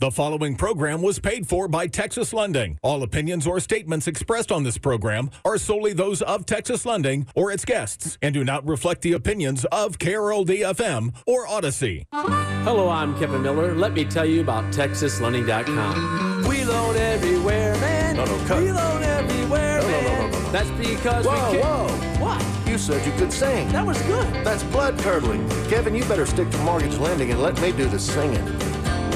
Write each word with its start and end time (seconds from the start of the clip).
The 0.00 0.12
following 0.12 0.54
program 0.54 1.02
was 1.02 1.18
paid 1.18 1.48
for 1.48 1.66
by 1.66 1.88
Texas 1.88 2.32
Lending. 2.32 2.78
All 2.82 3.02
opinions 3.02 3.48
or 3.48 3.58
statements 3.58 4.06
expressed 4.06 4.52
on 4.52 4.62
this 4.62 4.78
program 4.78 5.28
are 5.44 5.58
solely 5.58 5.92
those 5.92 6.22
of 6.22 6.46
Texas 6.46 6.86
Lending 6.86 7.26
or 7.34 7.50
its 7.50 7.64
guests 7.64 8.16
and 8.22 8.32
do 8.32 8.44
not 8.44 8.64
reflect 8.64 9.02
the 9.02 9.14
opinions 9.14 9.64
of 9.72 9.98
KRLD 9.98 10.60
FM 10.76 11.12
or 11.26 11.48
Audacy. 11.48 12.04
Hello, 12.12 12.88
I'm 12.88 13.18
Kevin 13.18 13.42
Miller. 13.42 13.74
Let 13.74 13.92
me 13.92 14.04
tell 14.04 14.24
you 14.24 14.40
about 14.40 14.72
TexasLending.com. 14.72 16.48
We 16.48 16.62
loan 16.64 16.94
everywhere, 16.96 17.74
man. 17.80 18.18
No, 18.18 18.24
no, 18.24 18.38
cut. 18.46 18.62
We 18.62 18.70
loan 18.70 19.02
everywhere, 19.02 19.80
No, 19.80 19.88
no, 19.88 20.00
no, 20.00 20.02
man. 20.02 20.30
no, 20.30 20.30
no, 20.30 20.42
no. 20.44 20.50
That's 20.52 20.70
because 20.78 21.26
Whoa, 21.26 21.50
we 21.50 21.58
can. 21.58 21.66
whoa. 21.66 22.24
What? 22.24 22.68
You 22.68 22.78
said 22.78 23.04
you 23.04 23.10
could 23.18 23.32
sing. 23.32 23.68
That 23.70 23.84
was 23.84 24.00
good. 24.02 24.32
That's 24.44 24.62
blood 24.62 24.96
curdling. 25.00 25.48
Kevin, 25.68 25.96
you 25.96 26.04
better 26.04 26.24
stick 26.24 26.48
to 26.50 26.58
mortgage 26.58 26.96
lending 26.98 27.32
and 27.32 27.42
let 27.42 27.60
me 27.60 27.72
do 27.72 27.86
the 27.88 27.98
singing. 27.98 28.46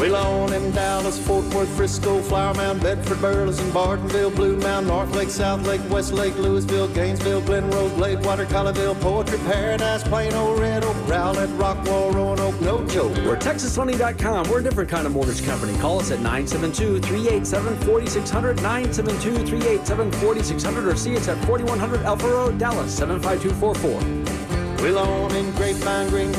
We 0.02 0.08
loan 0.08 0.52
in 0.52 0.72
Dallas, 0.72 1.16
Fort 1.16 1.44
Worth, 1.54 1.68
Frisco, 1.76 2.20
Flower 2.22 2.54
Mound, 2.54 2.82
Bedford, 2.82 3.20
Burleson, 3.20 3.70
Bartonville, 3.70 4.34
Blue 4.34 4.56
Mound, 4.56 4.88
North 4.88 5.14
Lake, 5.14 5.30
South 5.30 5.64
Lake, 5.64 5.80
West 5.88 6.12
Lake, 6.12 6.34
Lewisville, 6.34 6.92
Gainesville, 6.92 7.40
Glen 7.42 7.70
Rose, 7.70 7.92
Gladewater, 7.92 8.44
Colleyville, 8.46 9.00
Poetry, 9.00 9.38
Paradise, 9.46 10.02
Plano, 10.02 10.58
Red 10.58 10.82
Oak, 10.82 10.96
Rowlett, 11.06 11.48
Rockwall, 11.50 12.12
Roanoke, 12.12 12.60
no 12.60 12.84
joke. 12.88 13.16
We're 13.18 13.36
TexasLending.com. 13.36 14.50
We're 14.50 14.58
a 14.58 14.62
different 14.64 14.90
kind 14.90 15.06
of 15.06 15.12
mortgage 15.12 15.44
company. 15.44 15.78
Call 15.78 16.00
us 16.00 16.10
at 16.10 16.18
972-387-4600, 16.18 18.56
972-387-4600, 18.56 20.92
or 20.92 20.96
see 20.96 21.16
us 21.16 21.28
at 21.28 21.38
4100 21.44 22.02
Alpha 22.02 22.26
Road, 22.26 22.58
Dallas, 22.58 22.92
75244. 22.92 24.42
We 24.82 24.90
loan 24.90 25.30
in 25.36 25.48
Grapevine, 25.52 26.08
Grandview, 26.08 26.31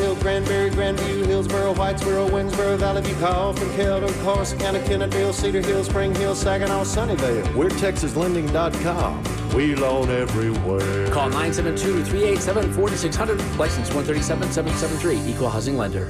Hillsboro, 1.44 1.73
Whitesboro, 1.73 2.30
Winnsboro, 2.30 2.77
Valley 2.77 3.02
View, 3.02 3.16
Kaufman, 3.16 3.67
Keldo, 3.72 4.08
Corsicana, 4.23 4.81
Kennedale, 4.86 5.33
Cedar 5.33 5.59
Hill, 5.59 5.83
Spring 5.83 6.16
Hill, 6.16 6.36
Saginaw, 6.36 6.86
Sunnyvale. 6.86 7.53
We're 7.53 7.67
TexasLending.com. 7.67 9.23
We 9.53 9.75
loan 9.75 10.09
everywhere. 10.09 11.11
Call 11.11 11.30
972-387-4600, 11.31 13.58
license 13.58 13.93
137773, 13.93 15.20
equal 15.30 15.49
housing 15.49 15.77
lender. 15.77 16.05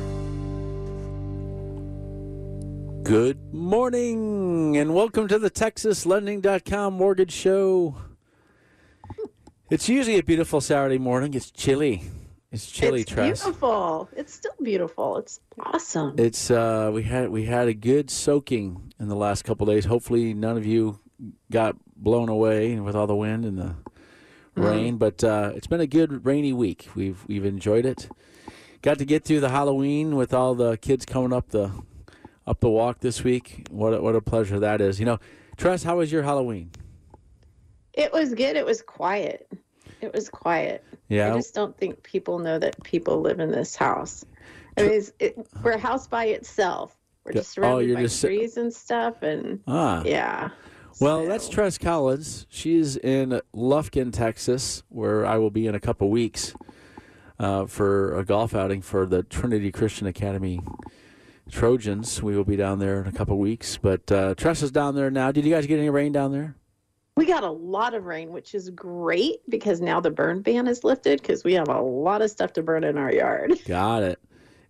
Good 3.02 3.52
morning 3.52 4.78
and 4.78 4.94
welcome 4.94 5.28
to 5.30 5.40
the 5.40 5.50
TexasLending.com 5.50 6.94
mortgage 6.94 7.32
show. 7.32 7.96
It's 9.72 9.90
usually 9.90 10.20
a 10.20 10.24
beautiful 10.24 10.62
Saturday 10.62 11.00
morning. 11.00 11.34
It's 11.34 11.50
chilly. 11.50 12.04
It's 12.54 12.70
chilly, 12.70 13.02
it's 13.02 13.12
Tress. 13.12 13.44
beautiful. 13.44 14.10
It's 14.16 14.34
still 14.34 14.54
beautiful. 14.62 15.18
It's 15.18 15.40
awesome. 15.60 16.14
It's 16.20 16.52
uh 16.52 16.92
we 16.94 17.02
had 17.02 17.30
we 17.30 17.46
had 17.46 17.68
a 17.68 17.74
good 17.74 18.12
soaking 18.12 18.94
in 19.00 19.08
the 19.10 19.16
last 19.16 19.44
couple 19.44 19.66
days. 19.66 19.86
Hopefully 19.86 20.36
none 20.36 20.56
of 20.56 20.66
you 20.66 21.00
got 21.52 21.76
blown 21.96 22.30
away 22.30 22.80
with 22.80 22.96
all 22.96 23.08
the 23.08 23.16
wind 23.16 23.44
and 23.44 23.58
the 23.58 23.76
rain, 24.56 24.98
but 24.98 25.24
uh, 25.24 25.52
it's 25.56 25.66
been 25.66 25.82
a 25.82 25.88
good 25.88 26.28
rainy 26.28 26.54
week. 26.54 26.90
We've 26.94 27.24
we've 27.28 27.46
enjoyed 27.46 27.88
it. 27.88 28.08
Got 28.84 29.00
to 29.00 29.06
get 29.06 29.24
through 29.24 29.40
the 29.40 29.50
Halloween 29.50 30.16
with 30.16 30.32
all 30.32 30.54
the 30.54 30.78
kids 30.78 31.06
coming 31.08 31.34
up 31.34 31.50
the 31.50 31.72
up 32.46 32.60
the 32.60 32.70
walk 32.70 33.00
this 33.00 33.24
week. 33.24 33.68
What 33.72 33.96
a, 33.96 34.02
what 34.02 34.16
a 34.16 34.22
pleasure 34.22 34.60
that 34.60 34.80
is. 34.80 35.00
You 35.00 35.08
know, 35.08 35.20
Tress, 35.58 35.82
how 35.82 35.98
was 35.98 36.12
your 36.12 36.22
Halloween? 36.22 36.70
it 37.94 38.12
was 38.12 38.34
good. 38.34 38.56
It 38.56 38.66
was 38.66 38.82
quiet. 38.82 39.48
It 40.04 40.14
was 40.14 40.30
quiet. 40.30 40.84
Yeah. 41.08 41.32
I 41.32 41.36
just 41.38 41.54
don't 41.56 41.76
think 41.78 42.04
people 42.04 42.40
know 42.40 42.60
that 42.60 42.82
people 42.84 43.22
live 43.22 43.40
in 43.40 43.52
this 43.52 43.76
house. 43.76 44.26
I 44.78 44.82
mean, 44.84 44.92
it's, 44.92 45.12
it, 45.20 45.48
we're 45.64 45.72
a 45.72 45.78
house 45.80 46.08
by 46.08 46.26
itself. 46.26 46.98
We're 47.26 47.32
just 47.34 47.52
Oh, 47.58 47.62
surrounded 47.62 47.88
you're 47.88 47.96
by 47.98 48.02
just 48.04 48.20
trees 48.22 48.58
and 48.58 48.74
stuff, 48.74 49.22
and 49.24 49.60
Ah. 49.68 50.04
yeah. 50.06 50.50
Well, 51.00 51.24
So- 51.24 51.28
that's 51.28 51.48
Tress 51.50 51.78
Collins. 51.78 52.46
She's 52.50 52.98
in 52.98 53.40
Lufkin, 53.56 54.12
Texas, 54.12 54.84
where 54.90 55.26
I 55.26 55.38
will 55.38 55.52
be 55.52 55.68
in 55.68 55.74
a 55.76 55.80
couple 55.80 56.10
weeks 56.10 56.54
uh, 57.40 57.66
for 57.66 58.18
a 58.18 58.26
golf 58.26 58.54
outing 58.54 58.82
for 58.82 59.06
the 59.06 59.24
Trinity 59.24 59.72
Christian 59.72 60.06
Academy 60.06 60.60
Trojans. 61.50 62.22
We 62.22 62.36
will 62.36 62.44
be 62.44 62.56
down 62.56 62.80
there 62.80 63.02
in 63.02 63.08
a 63.08 63.12
couple 63.12 63.38
weeks. 63.38 63.78
But 63.78 64.12
uh, 64.12 64.36
Tress 64.36 64.62
is 64.62 64.72
down 64.72 64.96
there 64.96 65.10
now. 65.12 65.32
Did 65.32 65.46
you 65.46 65.52
guys 65.54 65.66
get 65.66 65.80
any 65.80 65.90
rain 65.90 66.12
down 66.12 66.32
there? 66.32 66.56
We 67.16 67.28
got 67.28 67.44
a 67.44 67.52
lot 67.52 67.94
of 67.94 68.06
rain, 68.06 68.32
which 68.32 68.56
is 68.56 68.72
great 68.72 69.48
because 69.48 69.82
now 69.82 70.00
the 70.00 70.10
burn 70.10 70.42
ban 70.42 70.68
is 70.68 70.84
lifted 70.84 71.22
because 71.22 71.44
we 71.44 71.54
have 71.54 71.68
a 71.68 71.80
lot 71.80 72.24
of 72.24 72.32
stuff 72.32 72.54
to 72.54 72.64
burn 72.64 72.84
in 72.84 72.98
our 72.98 73.14
yard. 73.14 73.54
Got 73.68 74.02
it. 74.04 74.20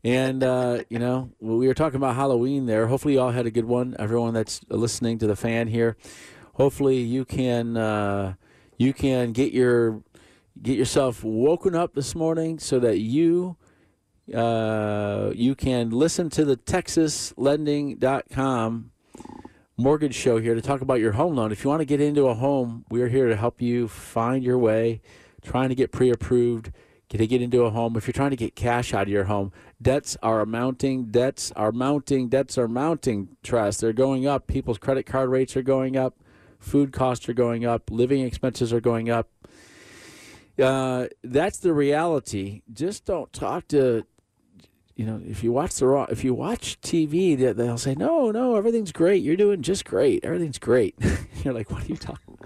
And 0.03 0.43
uh, 0.43 0.83
you 0.89 0.99
know, 0.99 1.31
we 1.39 1.67
were 1.67 1.73
talking 1.73 1.95
about 1.95 2.15
Halloween 2.15 2.65
there. 2.65 2.87
Hopefully, 2.87 3.13
you 3.13 3.21
all 3.21 3.31
had 3.31 3.45
a 3.45 3.51
good 3.51 3.65
one. 3.65 3.95
Everyone 3.97 4.33
that's 4.33 4.59
listening 4.67 5.19
to 5.19 5.27
the 5.27 5.37
fan 5.37 5.67
here, 5.67 5.95
hopefully 6.55 6.97
you 6.97 7.23
can 7.23 7.77
uh, 7.77 8.33
you 8.77 8.93
can 8.93 9.31
get 9.31 9.53
your 9.53 10.03
get 10.61 10.77
yourself 10.77 11.23
woken 11.23 11.75
up 11.75 11.95
this 11.95 12.13
morning 12.13 12.59
so 12.59 12.77
that 12.79 12.99
you 12.99 13.55
uh, 14.33 15.31
you 15.33 15.55
can 15.55 15.89
listen 15.89 16.29
to 16.31 16.45
the 16.45 16.57
TexasLending.com 16.57 18.91
mortgage 19.77 20.13
show 20.13 20.37
here 20.37 20.53
to 20.53 20.61
talk 20.61 20.81
about 20.81 20.99
your 20.99 21.13
home 21.13 21.35
loan. 21.35 21.51
If 21.51 21.63
you 21.63 21.69
want 21.69 21.81
to 21.81 21.85
get 21.85 21.99
into 21.99 22.27
a 22.27 22.35
home, 22.35 22.85
we're 22.89 23.07
here 23.07 23.27
to 23.27 23.35
help 23.35 23.61
you 23.61 23.87
find 23.87 24.43
your 24.43 24.57
way, 24.57 25.01
trying 25.41 25.69
to 25.69 25.75
get 25.75 25.91
pre-approved, 25.91 26.71
get 27.09 27.17
to 27.17 27.27
get 27.27 27.41
into 27.41 27.63
a 27.63 27.71
home. 27.71 27.95
If 27.95 28.07
you're 28.07 28.13
trying 28.13 28.29
to 28.31 28.35
get 28.35 28.55
cash 28.55 28.93
out 28.93 29.03
of 29.03 29.09
your 29.09 29.25
home, 29.25 29.51
debts 29.81 30.15
are 30.21 30.45
mounting, 30.45 31.05
debts 31.05 31.51
are 31.55 31.71
mounting, 31.71 32.29
debts 32.29 32.57
are 32.57 32.67
mounting. 32.67 33.29
Tress 33.41 33.77
they're 33.77 33.93
going 33.93 34.27
up. 34.27 34.47
People's 34.47 34.77
credit 34.77 35.05
card 35.05 35.29
rates 35.29 35.57
are 35.57 35.63
going 35.63 35.97
up, 35.97 36.17
food 36.59 36.93
costs 36.93 37.27
are 37.27 37.33
going 37.33 37.65
up, 37.65 37.89
living 37.89 38.21
expenses 38.21 38.71
are 38.71 38.81
going 38.81 39.09
up. 39.09 39.29
Uh, 40.61 41.07
that's 41.23 41.57
the 41.57 41.73
reality. 41.73 42.61
Just 42.71 43.05
don't 43.05 43.33
talk 43.33 43.67
to 43.69 44.05
you 44.95 45.05
know, 45.05 45.19
if 45.27 45.43
you 45.43 45.51
watch 45.51 45.75
the 45.75 45.87
raw, 45.87 46.05
if 46.09 46.23
you 46.23 46.33
watch 46.33 46.79
TV, 46.81 47.35
they- 47.35 47.53
they'll 47.53 47.77
say, 47.79 47.95
"No, 47.95 48.29
no, 48.29 48.55
everything's 48.55 48.91
great. 48.91 49.23
You're 49.23 49.35
doing 49.35 49.61
just 49.63 49.85
great. 49.85 50.23
Everything's 50.23 50.59
great." 50.59 50.95
You're 51.43 51.53
like, 51.53 51.71
"What 51.71 51.83
are 51.83 51.87
you 51.87 51.95
talking?" 51.97 52.37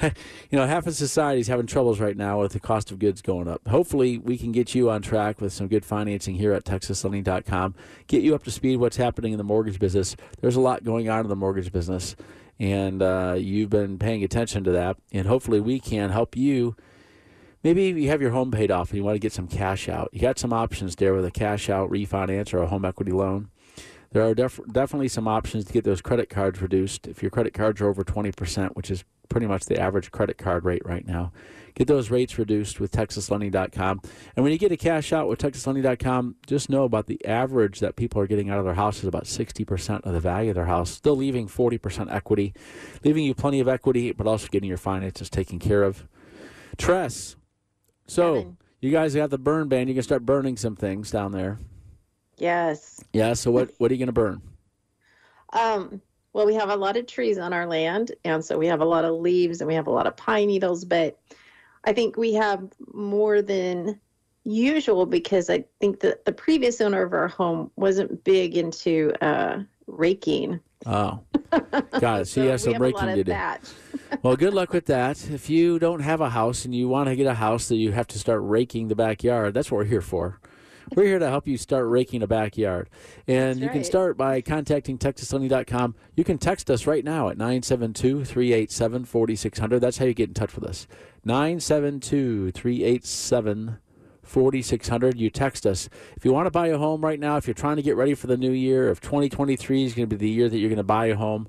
you 0.02 0.58
know, 0.58 0.66
half 0.66 0.86
of 0.86 0.94
society's 0.94 1.46
having 1.46 1.66
troubles 1.66 2.00
right 2.00 2.16
now 2.16 2.40
with 2.40 2.52
the 2.52 2.60
cost 2.60 2.90
of 2.90 2.98
goods 2.98 3.22
going 3.22 3.46
up. 3.46 3.66
Hopefully, 3.68 4.18
we 4.18 4.36
can 4.36 4.50
get 4.50 4.74
you 4.74 4.90
on 4.90 5.02
track 5.02 5.40
with 5.40 5.52
some 5.52 5.68
good 5.68 5.84
financing 5.84 6.34
here 6.34 6.52
at 6.52 6.64
TexasLending.com. 6.64 7.74
Get 8.08 8.22
you 8.22 8.34
up 8.34 8.42
to 8.44 8.50
speed 8.50 8.78
what's 8.78 8.96
happening 8.96 9.32
in 9.32 9.38
the 9.38 9.44
mortgage 9.44 9.78
business. 9.78 10.16
There's 10.40 10.56
a 10.56 10.60
lot 10.60 10.82
going 10.82 11.08
on 11.08 11.20
in 11.20 11.28
the 11.28 11.36
mortgage 11.36 11.70
business, 11.72 12.16
and 12.58 13.02
uh, 13.02 13.36
you've 13.38 13.70
been 13.70 13.98
paying 13.98 14.24
attention 14.24 14.64
to 14.64 14.72
that. 14.72 14.96
And 15.12 15.28
hopefully, 15.28 15.60
we 15.60 15.78
can 15.78 16.10
help 16.10 16.36
you 16.36 16.74
Maybe 17.64 17.84
you 17.84 18.10
have 18.10 18.20
your 18.20 18.32
home 18.32 18.50
paid 18.50 18.70
off 18.70 18.90
and 18.90 18.98
you 18.98 19.04
want 19.04 19.14
to 19.14 19.20
get 19.20 19.32
some 19.32 19.48
cash 19.48 19.88
out. 19.88 20.10
You 20.12 20.20
got 20.20 20.38
some 20.38 20.52
options 20.52 20.96
there 20.96 21.14
with 21.14 21.24
a 21.24 21.30
cash 21.30 21.70
out 21.70 21.90
refinance 21.90 22.52
or 22.52 22.58
a 22.58 22.66
home 22.66 22.84
equity 22.84 23.10
loan. 23.10 23.48
there 24.12 24.22
are 24.22 24.34
def- 24.34 24.60
definitely 24.70 25.08
some 25.08 25.26
options 25.26 25.64
to 25.64 25.72
get 25.72 25.82
those 25.82 26.02
credit 26.02 26.28
cards 26.28 26.60
reduced. 26.60 27.06
If 27.06 27.22
your 27.22 27.30
credit 27.30 27.54
cards 27.54 27.80
are 27.80 27.88
over 27.88 28.04
20%, 28.04 28.76
which 28.76 28.90
is 28.90 29.02
pretty 29.30 29.46
much 29.46 29.64
the 29.64 29.80
average 29.80 30.10
credit 30.12 30.36
card 30.36 30.66
rate 30.66 30.82
right 30.84 31.06
now, 31.06 31.32
get 31.74 31.88
those 31.88 32.10
rates 32.10 32.38
reduced 32.38 32.80
with 32.80 32.92
TexasLending.com. 32.92 34.02
And 34.36 34.42
when 34.44 34.52
you 34.52 34.58
get 34.58 34.70
a 34.70 34.76
cash 34.76 35.10
out 35.10 35.26
with 35.26 35.38
TexasLending.com, 35.38 36.36
just 36.46 36.68
know 36.68 36.84
about 36.84 37.06
the 37.06 37.24
average 37.24 37.80
that 37.80 37.96
people 37.96 38.20
are 38.20 38.26
getting 38.26 38.50
out 38.50 38.58
of 38.58 38.66
their 38.66 38.74
house 38.74 38.98
is 38.98 39.06
about 39.06 39.24
60% 39.24 40.02
of 40.02 40.12
the 40.12 40.20
value 40.20 40.50
of 40.50 40.54
their 40.54 40.66
house, 40.66 40.90
still 40.90 41.16
leaving 41.16 41.48
40% 41.48 42.12
equity, 42.12 42.52
leaving 43.02 43.24
you 43.24 43.34
plenty 43.34 43.58
of 43.58 43.68
equity, 43.68 44.12
but 44.12 44.26
also 44.26 44.48
getting 44.48 44.68
your 44.68 44.76
finances 44.76 45.30
taken 45.30 45.58
care 45.58 45.82
of. 45.82 46.06
Tress, 46.76 47.36
so 48.06 48.34
Kevin. 48.34 48.56
you 48.80 48.90
guys 48.90 49.14
got 49.14 49.30
the 49.30 49.38
burn 49.38 49.68
ban. 49.68 49.88
You 49.88 49.94
can 49.94 50.02
start 50.02 50.24
burning 50.24 50.56
some 50.56 50.76
things 50.76 51.10
down 51.10 51.32
there. 51.32 51.58
Yes. 52.36 53.02
Yeah. 53.12 53.34
So 53.34 53.50
what 53.50 53.70
what 53.78 53.90
are 53.90 53.94
you 53.94 53.98
going 53.98 54.06
to 54.06 54.12
burn? 54.12 54.42
Um, 55.52 56.00
well, 56.32 56.46
we 56.46 56.54
have 56.54 56.70
a 56.70 56.76
lot 56.76 56.96
of 56.96 57.06
trees 57.06 57.38
on 57.38 57.52
our 57.52 57.66
land, 57.66 58.12
and 58.24 58.44
so 58.44 58.58
we 58.58 58.66
have 58.66 58.80
a 58.80 58.84
lot 58.84 59.04
of 59.04 59.14
leaves 59.14 59.60
and 59.60 59.68
we 59.68 59.74
have 59.74 59.86
a 59.86 59.90
lot 59.90 60.06
of 60.06 60.16
pine 60.16 60.48
needles, 60.48 60.84
but 60.84 61.20
I 61.84 61.92
think 61.92 62.16
we 62.16 62.34
have 62.34 62.64
more 62.92 63.40
than 63.40 64.00
usual 64.44 65.06
because 65.06 65.48
I 65.48 65.64
think 65.80 66.00
that 66.00 66.24
the 66.24 66.32
previous 66.32 66.80
owner 66.80 67.02
of 67.02 67.12
our 67.12 67.28
home 67.28 67.70
wasn't 67.76 68.24
big 68.24 68.56
into 68.56 69.12
uh, 69.20 69.62
raking. 69.86 70.60
Oh, 70.86 71.20
it. 71.52 72.28
So 72.28 72.42
you 72.42 72.48
have 72.50 72.60
some 72.60 72.74
raking 72.74 73.06
to 73.06 73.24
do. 73.24 73.32
thatch. 73.32 73.68
Well, 74.22 74.36
good 74.36 74.54
luck 74.54 74.72
with 74.72 74.86
that. 74.86 75.28
If 75.30 75.50
you 75.50 75.78
don't 75.78 76.00
have 76.00 76.20
a 76.20 76.30
house 76.30 76.64
and 76.64 76.74
you 76.74 76.88
want 76.88 77.08
to 77.08 77.16
get 77.16 77.26
a 77.26 77.34
house 77.34 77.68
that 77.68 77.76
you 77.76 77.92
have 77.92 78.06
to 78.08 78.18
start 78.18 78.40
raking 78.42 78.88
the 78.88 78.94
backyard, 78.94 79.54
that's 79.54 79.70
what 79.70 79.78
we're 79.78 79.84
here 79.84 80.00
for. 80.00 80.40
We're 80.94 81.04
here 81.06 81.18
to 81.18 81.28
help 81.28 81.46
you 81.46 81.56
start 81.56 81.88
raking 81.88 82.22
a 82.22 82.26
backyard. 82.26 82.90
And 83.26 83.60
you 83.60 83.68
can 83.68 83.84
start 83.84 84.16
by 84.16 84.40
contacting 84.40 84.98
TexasLending.com. 84.98 85.94
You 86.14 86.24
can 86.24 86.38
text 86.38 86.70
us 86.70 86.86
right 86.86 87.04
now 87.04 87.28
at 87.28 87.38
972 87.38 88.24
387 88.24 89.04
4600. 89.04 89.78
That's 89.80 89.98
how 89.98 90.04
you 90.04 90.14
get 90.14 90.28
in 90.28 90.34
touch 90.34 90.54
with 90.54 90.64
us. 90.64 90.86
972 91.24 92.52
387 92.52 93.78
4600. 94.22 95.18
You 95.18 95.30
text 95.30 95.66
us. 95.66 95.88
If 96.16 96.24
you 96.24 96.32
want 96.32 96.46
to 96.46 96.50
buy 96.50 96.68
a 96.68 96.78
home 96.78 97.02
right 97.02 97.18
now, 97.18 97.36
if 97.36 97.46
you're 97.46 97.54
trying 97.54 97.76
to 97.76 97.82
get 97.82 97.96
ready 97.96 98.14
for 98.14 98.26
the 98.26 98.36
new 98.36 98.52
year, 98.52 98.90
if 98.90 99.00
2023 99.00 99.84
is 99.84 99.94
going 99.94 100.08
to 100.08 100.16
be 100.16 100.18
the 100.18 100.30
year 100.30 100.48
that 100.48 100.58
you're 100.58 100.70
going 100.70 100.76
to 100.76 100.82
buy 100.82 101.06
a 101.06 101.16
home, 101.16 101.48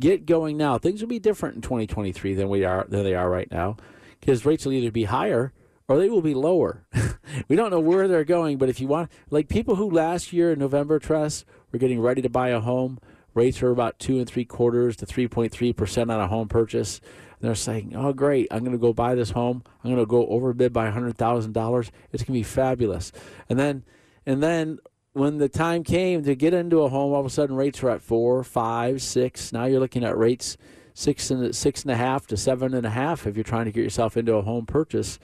get 0.00 0.26
going 0.26 0.56
now. 0.56 0.78
Things 0.78 1.00
will 1.00 1.08
be 1.08 1.18
different 1.18 1.56
in 1.56 1.62
2023 1.62 2.34
than 2.34 2.48
we 2.48 2.64
are 2.64 2.86
than 2.88 3.04
they 3.04 3.14
are 3.14 3.30
right 3.30 3.50
now, 3.50 3.76
because 4.18 4.44
rates 4.44 4.64
will 4.64 4.72
either 4.72 4.90
be 4.90 5.04
higher 5.04 5.52
or 5.86 5.98
they 5.98 6.08
will 6.08 6.22
be 6.22 6.34
lower. 6.34 6.84
we 7.48 7.56
don't 7.56 7.70
know 7.70 7.80
where 7.80 8.08
they're 8.08 8.24
going, 8.24 8.58
but 8.58 8.68
if 8.68 8.80
you 8.80 8.86
want, 8.86 9.10
like 9.30 9.48
people 9.48 9.76
who 9.76 9.90
last 9.90 10.32
year 10.32 10.52
in 10.52 10.58
November, 10.58 10.98
Tress 10.98 11.44
were 11.72 11.78
getting 11.78 12.00
ready 12.00 12.22
to 12.22 12.28
buy 12.28 12.48
a 12.50 12.60
home, 12.60 12.98
rates 13.34 13.62
are 13.62 13.70
about 13.70 13.98
two 13.98 14.18
and 14.18 14.28
three 14.28 14.44
quarters 14.44 14.96
to 14.96 15.06
3.3 15.06 15.76
percent 15.76 16.10
on 16.10 16.20
a 16.20 16.28
home 16.28 16.48
purchase. 16.48 17.00
And 17.40 17.48
they're 17.48 17.54
saying, 17.54 17.94
"Oh, 17.96 18.12
great! 18.12 18.48
I'm 18.50 18.60
going 18.60 18.72
to 18.72 18.78
go 18.78 18.92
buy 18.92 19.14
this 19.14 19.30
home. 19.30 19.64
I'm 19.82 19.90
going 19.90 20.02
to 20.02 20.08
go 20.08 20.26
overbid 20.26 20.72
by 20.72 20.90
hundred 20.90 21.16
thousand 21.16 21.52
dollars. 21.52 21.90
It's 22.12 22.22
going 22.22 22.34
to 22.34 22.40
be 22.40 22.42
fabulous." 22.42 23.12
And 23.48 23.58
then, 23.58 23.82
and 24.26 24.42
then 24.42 24.78
when 25.12 25.38
the 25.38 25.48
time 25.48 25.82
came 25.82 26.22
to 26.24 26.34
get 26.34 26.54
into 26.54 26.82
a 26.82 26.88
home, 26.88 27.12
all 27.12 27.20
of 27.20 27.26
a 27.26 27.30
sudden 27.30 27.56
rates 27.56 27.82
were 27.82 27.90
at 27.90 28.02
four, 28.02 28.44
five, 28.44 29.02
six. 29.02 29.52
Now 29.52 29.64
you're 29.64 29.80
looking 29.80 30.04
at 30.04 30.16
rates 30.16 30.56
six 30.94 31.30
and 31.30 31.54
six 31.54 31.82
and 31.82 31.90
a 31.90 31.96
half 31.96 32.26
to 32.28 32.36
seven 32.36 32.74
and 32.74 32.86
a 32.86 32.90
half 32.90 33.26
if 33.26 33.36
you're 33.36 33.44
trying 33.44 33.64
to 33.64 33.72
get 33.72 33.82
yourself 33.82 34.16
into 34.16 34.34
a 34.34 34.42
home 34.42 34.66
purchase. 34.66 35.18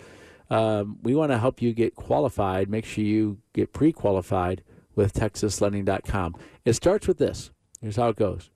Um, 0.49 0.99
we 1.03 1.15
want 1.15 1.33
to 1.33 1.39
help 1.39 1.61
you 1.61 1.73
get 1.73 1.95
qualified. 1.95 2.71
Make 2.71 2.85
sure 2.85 3.05
you 3.05 3.39
get 3.53 3.73
pre-qualified 3.73 4.63
with 4.95 5.13
TexasLending.com. 5.15 6.37
It 6.65 6.73
starts 6.75 7.07
with 7.07 7.19
this. 7.19 7.51
Here's 7.81 7.97
how 7.97 8.09
it 8.09 8.17
goes. 8.17 8.51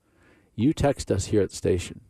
You 0.55 0.73
text 0.73 1.11
us 1.11 1.27
here 1.27 1.41
at 1.41 1.49
the 1.49 1.55
station. 1.55 2.01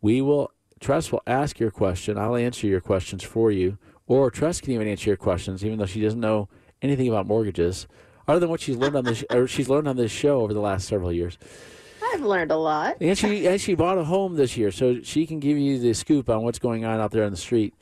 We 0.00 0.20
will. 0.20 0.52
Tress 0.80 1.10
will 1.10 1.22
ask 1.26 1.58
your 1.58 1.72
question. 1.72 2.16
I'll 2.16 2.36
answer 2.36 2.68
your 2.68 2.80
questions 2.80 3.24
for 3.24 3.50
you, 3.50 3.78
or 4.06 4.30
Tress 4.30 4.60
can 4.60 4.72
even 4.72 4.86
answer 4.86 5.10
your 5.10 5.16
questions, 5.16 5.64
even 5.64 5.78
though 5.78 5.86
she 5.86 6.00
doesn't 6.00 6.20
know 6.20 6.48
anything 6.80 7.08
about 7.08 7.26
mortgages, 7.26 7.88
other 8.28 8.40
than 8.40 8.50
what 8.50 8.60
she's 8.60 8.76
learned 8.76 8.96
on 8.96 9.04
this. 9.04 9.24
or 9.30 9.48
she's 9.48 9.68
learned 9.68 9.88
on 9.88 9.96
this 9.96 10.12
show 10.12 10.42
over 10.42 10.54
the 10.54 10.60
last 10.60 10.86
several 10.86 11.12
years. 11.12 11.38
I've 12.12 12.20
learned 12.20 12.50
a 12.50 12.56
lot. 12.56 12.98
And 13.00 13.18
she 13.18 13.46
and 13.46 13.60
she 13.60 13.74
bought 13.74 13.98
a 13.98 14.04
home 14.04 14.36
this 14.36 14.56
year, 14.56 14.70
so 14.70 15.02
she 15.02 15.26
can 15.26 15.40
give 15.40 15.58
you 15.58 15.78
the 15.78 15.94
scoop 15.94 16.30
on 16.30 16.42
what's 16.42 16.58
going 16.58 16.84
on 16.84 17.00
out 17.00 17.10
there 17.10 17.24
on 17.24 17.30
the 17.30 17.36
street. 17.36 17.74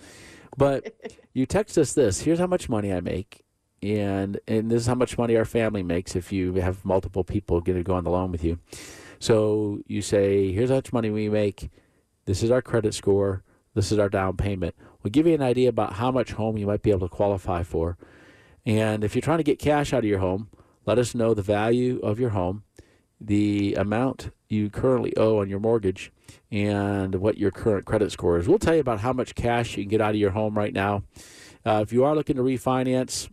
But 0.57 0.95
you 1.35 1.47
text 1.47 1.77
us 1.77 1.93
this: 1.93 2.21
here's 2.21 2.39
how 2.39 2.47
much 2.47 2.69
money 2.69 2.93
I 2.93 3.01
make, 3.01 3.45
and 3.83 4.41
and 4.49 4.71
this 4.71 4.83
is 4.83 4.87
how 4.87 4.95
much 4.95 5.19
money 5.19 5.37
our 5.37 5.45
family 5.45 5.83
makes 5.83 6.17
if 6.17 6.33
you 6.33 6.55
have 6.55 6.85
multiple 6.85 7.25
people 7.25 7.61
going 7.61 7.79
to 7.79 7.85
go 7.85 7.95
on 7.95 8.05
the 8.05 8.11
loan 8.11 8.33
with 8.33 8.45
you. 8.45 8.59
So 9.19 9.81
you 9.87 10.03
say, 10.03 10.53
here's 10.53 10.69
how 10.69 10.77
much 10.77 10.93
money 10.93 11.11
we 11.11 11.29
make. 11.29 11.71
This 12.27 12.43
is 12.43 12.51
our 12.51 12.61
credit 12.63 12.95
score. 12.95 13.43
This 13.75 13.93
is 13.93 13.99
our 13.99 14.09
down 14.09 14.37
payment. 14.37 14.75
We'll 15.03 15.11
give 15.11 15.27
you 15.27 15.35
an 15.35 15.43
idea 15.43 15.69
about 15.69 15.95
how 15.95 16.11
much 16.11 16.33
home 16.33 16.57
you 16.57 16.67
might 16.67 16.83
be 16.83 16.91
able 16.91 17.09
to 17.09 17.15
qualify 17.15 17.63
for. 17.63 17.97
And 18.67 19.05
if 19.05 19.15
you're 19.15 19.23
trying 19.23 19.39
to 19.39 19.45
get 19.45 19.61
cash 19.61 19.93
out 19.93 20.01
of 20.01 20.05
your 20.05 20.19
home, 20.19 20.51
let 20.85 20.99
us 20.99 21.15
know 21.15 21.33
the 21.33 21.43
value 21.43 22.01
of 22.01 22.19
your 22.19 22.31
home, 22.31 22.65
the 23.21 23.75
amount 23.75 24.31
you 24.49 24.69
currently 24.71 25.17
owe 25.17 25.41
on 25.41 25.49
your 25.49 25.61
mortgage, 25.61 26.13
and 26.51 27.15
what 27.17 27.39
your 27.39 27.53
current 27.53 27.87
credit 27.87 28.11
score 28.11 28.39
is. 28.39 28.49
We'll 28.49 28.59
tell 28.59 28.75
you 28.75 28.81
about 28.81 29.01
how 29.01 29.13
much 29.13 29.37
cash 29.37 29.77
you 29.77 29.85
can 29.85 29.91
get 29.91 30.01
out 30.01 30.11
of 30.11 30.17
your 30.17 30.33
home 30.33 30.59
right 30.59 30.73
now. 30.73 31.05
Uh, 31.65 31.81
if 31.83 31.93
you 31.93 32.05
are 32.05 32.15
looking 32.15 32.37
to 32.37 32.43
refinance, 32.43 33.29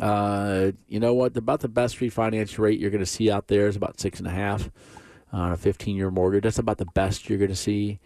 uh, 0.00 0.72
you 0.88 1.00
know 1.00 1.14
what? 1.14 1.36
About 1.36 1.60
the 1.60 1.68
best 1.68 1.98
refinance 1.98 2.58
rate 2.58 2.80
you're 2.80 2.90
going 2.90 3.00
to 3.00 3.06
see 3.06 3.30
out 3.30 3.48
there 3.48 3.66
is 3.66 3.76
about 3.76 4.00
six 4.00 4.18
and 4.18 4.28
a 4.28 4.32
half 4.32 4.70
on 5.32 5.52
a 5.52 5.56
15 5.56 5.96
year 5.96 6.10
mortgage. 6.10 6.44
That's 6.44 6.58
about 6.58 6.78
the 6.78 6.86
best 6.94 7.28
you're 7.28 7.38
going 7.38 7.50
to 7.50 7.56
see 7.56 8.00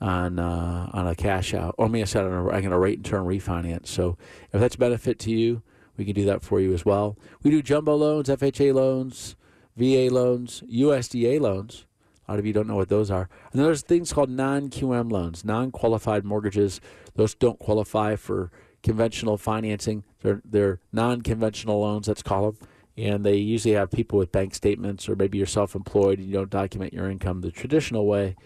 on 0.00 0.38
uh, 0.38 0.90
on 0.92 1.06
a 1.06 1.14
cash 1.14 1.54
out. 1.54 1.74
Or 1.78 1.88
mean, 1.88 2.02
I 2.02 2.06
said 2.06 2.24
a, 2.24 2.28
on 2.28 2.64
a 2.64 2.78
rate 2.78 2.98
and 2.98 3.04
term 3.04 3.26
refinance. 3.26 3.88
So 3.88 4.16
if 4.52 4.60
that's 4.60 4.74
a 4.74 4.78
benefit 4.78 5.18
to 5.20 5.30
you, 5.30 5.62
we 5.96 6.04
can 6.04 6.14
do 6.14 6.24
that 6.26 6.42
for 6.42 6.60
you 6.60 6.72
as 6.72 6.84
well. 6.84 7.16
We 7.42 7.50
do 7.50 7.62
jumbo 7.62 7.94
loans, 7.94 8.28
FHA 8.28 8.74
loans, 8.74 9.36
VA 9.76 10.12
loans, 10.12 10.62
USDA 10.70 11.40
loans. 11.40 11.86
A 12.26 12.32
lot 12.32 12.38
of 12.38 12.46
you 12.46 12.52
don't 12.52 12.66
know 12.66 12.76
what 12.76 12.88
those 12.88 13.10
are. 13.10 13.28
And 13.52 13.62
there's 13.62 13.82
things 13.82 14.12
called 14.12 14.30
non 14.30 14.70
QM 14.70 15.12
loans, 15.12 15.44
non 15.44 15.70
qualified 15.70 16.24
mortgages. 16.24 16.80
Those 17.14 17.34
don't 17.34 17.58
qualify 17.58 18.16
for 18.16 18.50
conventional 18.82 19.36
financing. 19.36 20.04
They're, 20.22 20.42
they're 20.44 20.80
non 20.92 21.20
conventional 21.22 21.80
loans, 21.80 22.08
let's 22.08 22.22
call 22.22 22.52
them. 22.52 22.68
And 22.96 23.26
they 23.26 23.36
usually 23.36 23.74
have 23.74 23.90
people 23.90 24.18
with 24.18 24.30
bank 24.32 24.54
statements, 24.54 25.08
or 25.08 25.16
maybe 25.16 25.38
you're 25.38 25.46
self 25.46 25.74
employed 25.74 26.18
and 26.18 26.28
you 26.28 26.34
don't 26.34 26.50
document 26.50 26.92
your 26.92 27.10
income 27.10 27.40
the 27.40 27.50
traditional 27.50 28.06
way. 28.06 28.36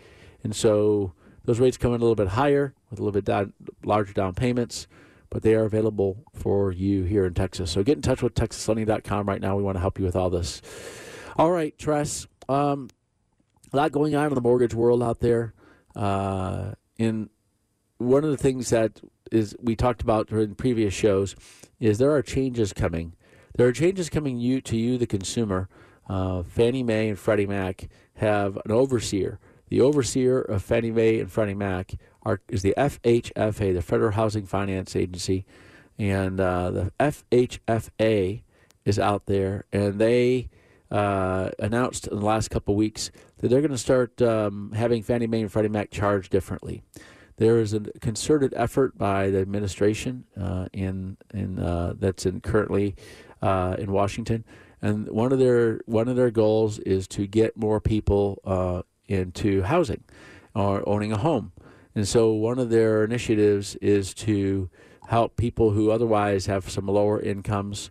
And 0.42 0.56
so 0.56 1.12
those 1.48 1.60
rates 1.60 1.78
come 1.78 1.94
in 1.94 2.00
a 2.02 2.04
little 2.04 2.14
bit 2.14 2.28
higher 2.28 2.74
with 2.90 2.98
a 2.98 3.02
little 3.02 3.10
bit 3.10 3.24
down, 3.24 3.54
larger 3.82 4.12
down 4.12 4.34
payments, 4.34 4.86
but 5.30 5.40
they 5.40 5.54
are 5.54 5.64
available 5.64 6.22
for 6.34 6.70
you 6.70 7.04
here 7.04 7.24
in 7.24 7.32
Texas. 7.32 7.70
So 7.70 7.82
get 7.82 7.96
in 7.96 8.02
touch 8.02 8.22
with 8.22 8.34
TexasLending.com 8.34 9.26
right 9.26 9.40
now. 9.40 9.56
We 9.56 9.62
want 9.62 9.76
to 9.76 9.80
help 9.80 9.98
you 9.98 10.04
with 10.04 10.14
all 10.14 10.28
this. 10.28 10.60
All 11.36 11.50
right, 11.50 11.76
Tress. 11.78 12.26
Um, 12.50 12.90
a 13.72 13.78
lot 13.78 13.92
going 13.92 14.14
on 14.14 14.26
in 14.26 14.34
the 14.34 14.42
mortgage 14.42 14.74
world 14.74 15.02
out 15.02 15.20
there. 15.20 15.54
Uh, 15.96 16.72
in 16.98 17.30
one 17.96 18.24
of 18.24 18.30
the 18.30 18.36
things 18.36 18.68
that 18.68 19.00
is 19.32 19.56
we 19.58 19.74
talked 19.74 20.02
about 20.02 20.30
in 20.30 20.54
previous 20.54 20.92
shows 20.92 21.34
is 21.80 21.96
there 21.96 22.12
are 22.12 22.20
changes 22.20 22.74
coming. 22.74 23.14
There 23.56 23.66
are 23.66 23.72
changes 23.72 24.10
coming 24.10 24.38
you 24.38 24.60
to 24.60 24.76
you, 24.76 24.98
the 24.98 25.06
consumer. 25.06 25.70
Uh, 26.10 26.42
Fannie 26.42 26.82
Mae 26.82 27.08
and 27.08 27.18
Freddie 27.18 27.46
Mac 27.46 27.88
have 28.16 28.58
an 28.66 28.70
overseer. 28.70 29.40
The 29.68 29.80
overseer 29.80 30.40
of 30.40 30.62
Fannie 30.62 30.90
Mae 30.90 31.20
and 31.20 31.30
Freddie 31.30 31.54
Mac 31.54 31.94
are, 32.22 32.40
is 32.48 32.62
the 32.62 32.74
FHFA, 32.76 33.74
the 33.74 33.82
Federal 33.82 34.12
Housing 34.12 34.46
Finance 34.46 34.96
Agency, 34.96 35.44
and 35.98 36.40
uh, 36.40 36.70
the 36.70 36.92
FHFA 36.98 38.42
is 38.84 38.98
out 38.98 39.26
there, 39.26 39.64
and 39.72 39.98
they 39.98 40.48
uh, 40.90 41.50
announced 41.58 42.06
in 42.06 42.18
the 42.18 42.24
last 42.24 42.48
couple 42.48 42.74
of 42.74 42.78
weeks 42.78 43.10
that 43.38 43.48
they're 43.48 43.60
going 43.60 43.70
to 43.70 43.78
start 43.78 44.20
um, 44.22 44.72
having 44.72 45.02
Fannie 45.02 45.26
Mae 45.26 45.42
and 45.42 45.52
Freddie 45.52 45.68
Mac 45.68 45.90
charged 45.90 46.30
differently. 46.30 46.82
There 47.36 47.58
is 47.58 47.72
a 47.72 47.80
concerted 48.00 48.52
effort 48.56 48.98
by 48.98 49.30
the 49.30 49.38
administration 49.38 50.24
uh, 50.40 50.66
in 50.72 51.16
in 51.32 51.58
uh, 51.58 51.94
that's 51.96 52.26
in 52.26 52.40
currently 52.40 52.96
uh, 53.42 53.76
in 53.78 53.92
Washington, 53.92 54.44
and 54.82 55.08
one 55.08 55.32
of 55.32 55.38
their 55.38 55.80
one 55.86 56.08
of 56.08 56.16
their 56.16 56.32
goals 56.32 56.80
is 56.80 57.06
to 57.08 57.26
get 57.28 57.56
more 57.56 57.80
people 57.80 58.40
uh, 58.44 58.82
into 59.08 59.62
housing 59.62 60.04
or 60.54 60.86
owning 60.88 61.12
a 61.12 61.18
home. 61.18 61.52
And 61.94 62.06
so 62.06 62.30
one 62.30 62.58
of 62.58 62.70
their 62.70 63.02
initiatives 63.02 63.74
is 63.76 64.14
to 64.14 64.70
help 65.08 65.36
people 65.36 65.70
who 65.70 65.90
otherwise 65.90 66.46
have 66.46 66.68
some 66.70 66.86
lower 66.86 67.20
incomes 67.20 67.90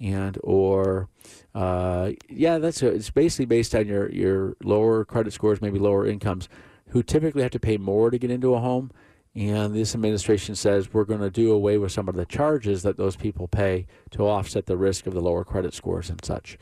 and 0.00 0.38
or 0.44 1.08
uh, 1.54 2.12
yeah, 2.28 2.58
that's 2.58 2.82
a, 2.82 2.88
it's 2.88 3.10
basically 3.10 3.46
based 3.46 3.74
on 3.74 3.86
your 3.86 4.10
your 4.12 4.56
lower 4.62 5.04
credit 5.04 5.32
scores, 5.32 5.60
maybe 5.60 5.78
lower 5.78 6.06
incomes, 6.06 6.48
who 6.90 7.02
typically 7.02 7.42
have 7.42 7.50
to 7.50 7.60
pay 7.60 7.76
more 7.76 8.10
to 8.10 8.18
get 8.18 8.30
into 8.30 8.54
a 8.54 8.60
home. 8.60 8.90
And 9.34 9.74
this 9.74 9.94
administration 9.94 10.54
says 10.54 10.92
we're 10.92 11.04
going 11.04 11.20
to 11.20 11.30
do 11.30 11.52
away 11.52 11.78
with 11.78 11.92
some 11.92 12.08
of 12.08 12.16
the 12.16 12.26
charges 12.26 12.82
that 12.82 12.96
those 12.96 13.16
people 13.16 13.46
pay 13.46 13.86
to 14.10 14.22
offset 14.22 14.66
the 14.66 14.76
risk 14.76 15.06
of 15.06 15.14
the 15.14 15.20
lower 15.20 15.44
credit 15.44 15.74
scores 15.74 16.10
and 16.10 16.24
such. 16.24 16.58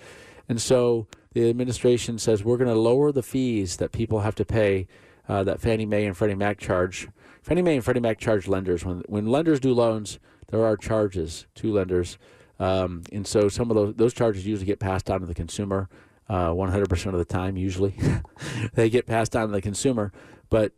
And 0.49 0.61
so 0.61 1.07
the 1.37 1.51
administration 1.51 2.19
says 2.19 2.43
we're 2.43 2.57
going 2.57 2.71
to 2.71 2.75
lower 2.75 3.13
the 3.13 3.23
fees 3.23 3.77
that 3.77 3.93
people 3.93 4.21
have 4.21 4.35
to 4.35 4.43
pay 4.43 4.87
uh, 5.29 5.45
that 5.45 5.61
Fannie 5.61 5.85
Mae 5.85 6.07
and 6.07 6.17
Freddie 6.17 6.35
Mac 6.35 6.59
charge. 6.59 7.09
Fannie 7.43 7.61
Mae 7.61 7.75
and 7.75 7.85
Freddie 7.85 8.01
Mac 8.01 8.19
charge 8.19 8.49
lenders 8.49 8.87
when 8.87 9.03
when 9.07 9.27
lenders 9.27 9.61
do 9.61 9.75
loans, 9.75 10.19
there 10.49 10.65
are 10.65 10.79
charges 10.79 11.47
to 11.57 11.71
lenders, 11.71 12.17
um, 12.59 13.03
and 13.13 13.27
so 13.27 13.51
some 13.51 13.71
of 13.71 13.77
those 13.77 13.95
those 13.97 14.15
charges 14.15 14.47
usually 14.47 14.65
get 14.65 14.79
passed 14.79 15.11
on 15.11 15.21
to 15.21 15.27
the 15.27 15.35
consumer. 15.35 15.91
Uh, 16.29 16.49
100% 16.49 17.07
of 17.07 17.19
the 17.19 17.25
time, 17.25 17.57
usually, 17.57 17.95
they 18.75 18.89
get 18.91 19.07
passed 19.07 19.37
on 19.37 19.47
to 19.47 19.53
the 19.53 19.63
consumer. 19.63 20.13
But 20.49 20.73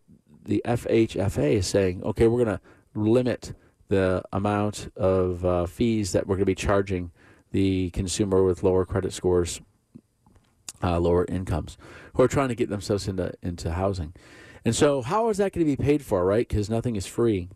the 0.45 0.61
FHFA 0.67 1.53
is 1.53 1.67
saying, 1.67 2.03
okay, 2.03 2.27
we're 2.27 2.45
going 2.45 2.59
to 2.59 2.61
limit 2.95 3.55
the 3.89 4.23
amount 4.31 4.93
of 4.95 5.47
uh, 5.47 5.65
fees 5.65 6.13
that 6.13 6.27
we're 6.27 6.35
going 6.35 6.41
to 6.41 6.47
be 6.47 6.55
charging 6.55 7.13
the 7.53 7.89
consumer 7.91 8.43
with 8.43 8.63
lower 8.63 8.85
credit 8.85 9.15
scores, 9.15 9.63
uh, 10.83 10.99
lower 10.99 11.25
incomes, 11.29 11.77
who 12.15 12.23
are 12.23 12.29
trying 12.29 12.49
to 12.49 12.55
get 12.55 12.69
themselves 12.69 13.09
into 13.09 13.33
into 13.43 13.73
housing. 13.73 14.15
And 14.65 14.75
so, 14.75 15.03
how 15.03 15.29
is 15.29 15.39
that 15.39 15.53
going 15.53 15.67
to 15.67 15.77
be 15.77 15.83
paid 15.83 16.03
for, 16.03 16.25
right? 16.25 16.47
Because 16.47 16.69
nothing 16.69 16.97
is 16.97 17.07
free. 17.07 17.49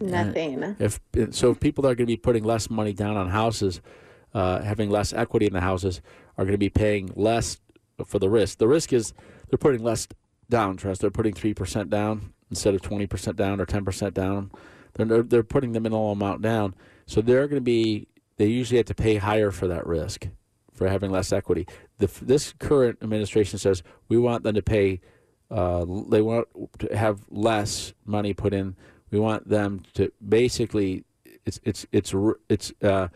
Nothing. 0.00 0.62
And 0.62 0.76
if 0.78 1.00
so, 1.30 1.50
if 1.50 1.60
people 1.60 1.82
that 1.82 1.88
are 1.90 1.94
going 1.94 2.06
to 2.06 2.12
be 2.12 2.16
putting 2.16 2.44
less 2.44 2.70
money 2.70 2.92
down 2.92 3.16
on 3.16 3.28
houses, 3.28 3.80
uh, 4.34 4.60
having 4.62 4.90
less 4.90 5.12
equity 5.12 5.46
in 5.46 5.52
the 5.52 5.60
houses, 5.60 6.00
are 6.36 6.44
going 6.44 6.52
to 6.52 6.58
be 6.58 6.70
paying 6.70 7.12
less 7.14 7.58
for 8.04 8.18
the 8.18 8.28
risk. 8.28 8.58
The 8.58 8.68
risk 8.68 8.92
is 8.92 9.12
they're 9.48 9.58
putting 9.58 9.82
less 9.82 10.08
down. 10.48 10.76
Tress 10.76 10.98
they're 10.98 11.10
putting 11.10 11.34
three 11.34 11.54
percent 11.54 11.90
down 11.90 12.32
instead 12.50 12.74
of 12.74 12.82
twenty 12.82 13.06
percent 13.06 13.36
down 13.36 13.60
or 13.60 13.66
ten 13.66 13.84
percent 13.84 14.14
down. 14.14 14.50
They're 14.94 15.22
they're 15.22 15.42
putting 15.42 15.72
the 15.72 15.80
minimal 15.80 16.12
amount 16.12 16.42
down, 16.42 16.74
so 17.06 17.20
they're 17.20 17.46
going 17.46 17.60
to 17.60 17.64
be. 17.64 18.08
They 18.36 18.46
usually 18.46 18.78
have 18.78 18.86
to 18.86 18.94
pay 18.94 19.16
higher 19.16 19.50
for 19.50 19.68
that 19.68 19.86
risk, 19.86 20.28
for 20.80 20.88
having 20.88 21.10
less 21.10 21.30
equity. 21.30 21.66
The, 21.98 22.10
this 22.22 22.54
current 22.58 22.98
administration 23.02 23.58
says 23.58 23.82
we 24.08 24.16
want 24.16 24.44
them 24.44 24.54
to 24.54 24.62
pay. 24.62 25.02
Uh, 25.50 25.84
they 26.08 26.22
want 26.22 26.48
to 26.78 26.96
have 26.96 27.20
less 27.28 27.92
money 28.06 28.32
put 28.32 28.54
in. 28.54 28.76
We 29.10 29.20
want 29.20 29.48
them 29.48 29.82
to 29.94 30.10
basically. 30.26 31.04
It's 31.44 31.60
it's 31.64 31.86
it's 31.92 32.14
it's. 32.48 32.72
Uh, 32.82 33.08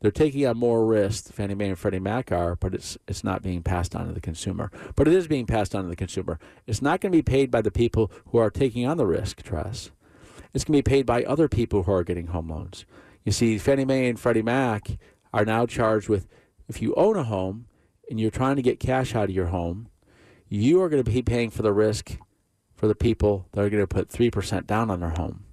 they're 0.00 0.12
taking 0.12 0.46
on 0.46 0.56
more 0.56 0.86
risk, 0.86 1.32
Fannie 1.32 1.56
Mae 1.56 1.70
and 1.70 1.78
Freddie 1.78 1.98
Mac 1.98 2.30
are, 2.30 2.54
but 2.54 2.72
it's 2.72 2.96
it's 3.08 3.24
not 3.24 3.42
being 3.42 3.64
passed 3.64 3.96
on 3.96 4.06
to 4.06 4.12
the 4.12 4.20
consumer. 4.20 4.70
But 4.94 5.08
it 5.08 5.14
is 5.14 5.26
being 5.26 5.46
passed 5.46 5.74
on 5.74 5.82
to 5.82 5.90
the 5.90 5.96
consumer. 5.96 6.38
It's 6.68 6.80
not 6.80 7.00
going 7.00 7.10
to 7.10 7.18
be 7.18 7.22
paid 7.22 7.50
by 7.50 7.62
the 7.62 7.72
people 7.72 8.12
who 8.26 8.38
are 8.38 8.50
taking 8.50 8.86
on 8.86 8.96
the 8.96 9.06
risk, 9.06 9.42
Tress. 9.42 9.90
It's 10.54 10.62
going 10.62 10.78
to 10.78 10.84
be 10.84 10.88
paid 10.88 11.04
by 11.04 11.24
other 11.24 11.48
people 11.48 11.82
who 11.82 11.92
are 11.92 12.04
getting 12.04 12.28
home 12.28 12.48
loans. 12.48 12.86
You 13.24 13.32
see, 13.32 13.58
Fannie 13.58 13.84
Mae 13.84 14.08
and 14.08 14.20
Freddie 14.20 14.42
Mac 14.42 14.98
are 15.32 15.44
now 15.44 15.66
charged 15.66 16.08
with 16.08 16.28
if 16.68 16.82
you 16.82 16.94
own 16.94 17.16
a 17.16 17.24
home 17.24 17.66
and 18.10 18.20
you're 18.20 18.30
trying 18.30 18.56
to 18.56 18.62
get 18.62 18.80
cash 18.80 19.14
out 19.14 19.24
of 19.24 19.34
your 19.34 19.46
home, 19.46 19.88
you 20.48 20.80
are 20.82 20.88
going 20.88 21.02
to 21.02 21.10
be 21.10 21.22
paying 21.22 21.50
for 21.50 21.62
the 21.62 21.72
risk 21.72 22.16
for 22.74 22.86
the 22.86 22.94
people 22.94 23.46
that 23.52 23.64
are 23.64 23.70
going 23.70 23.82
to 23.82 23.86
put 23.86 24.08
3% 24.08 24.66
down 24.66 24.90
on 24.90 25.00
their 25.00 25.10
home. 25.10 25.44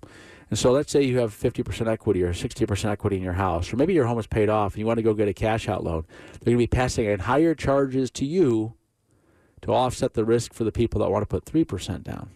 And 0.50 0.60
so 0.60 0.72
let's 0.72 0.92
say 0.92 1.02
you 1.02 1.20
have 1.20 1.34
50% 1.34 1.88
equity 1.88 2.22
or 2.22 2.34
60% 2.34 2.86
equity 2.86 3.18
in 3.18 3.24
your 3.24 3.34
house, 3.34 3.74
or 3.74 3.78
maybe 3.78 3.94
your 3.94 4.06
home 4.06 4.20
is 4.20 4.28
paid 4.28 4.48
off 4.48 4.74
and 4.74 4.80
you 4.80 4.86
want 4.86 4.98
to 4.98 5.04
go 5.04 5.14
get 5.14 5.28
a 5.28 5.34
cash 5.34 5.68
out 5.68 5.84
loan. 5.84 6.06
They're 6.34 6.54
going 6.54 6.58
to 6.58 6.64
be 6.64 6.68
passing 6.68 7.06
in 7.06 7.22
higher 7.22 7.56
charges 7.56 8.12
to 8.12 8.26
you 8.26 8.76
to 9.64 9.74
offset 9.74 10.14
the 10.14 10.24
risk 10.24 10.54
for 10.54 10.64
the 10.64 10.72
people 10.72 11.02
that 11.02 11.10
want 11.10 11.24
to 11.24 11.28
put 11.28 11.46
3% 11.46 12.04
down. 12.04 12.30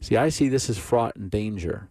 See, 0.00 0.16
I 0.16 0.30
see 0.30 0.48
this 0.48 0.70
as 0.70 0.78
fraught 0.78 1.16
and 1.16 1.30
danger 1.30 1.90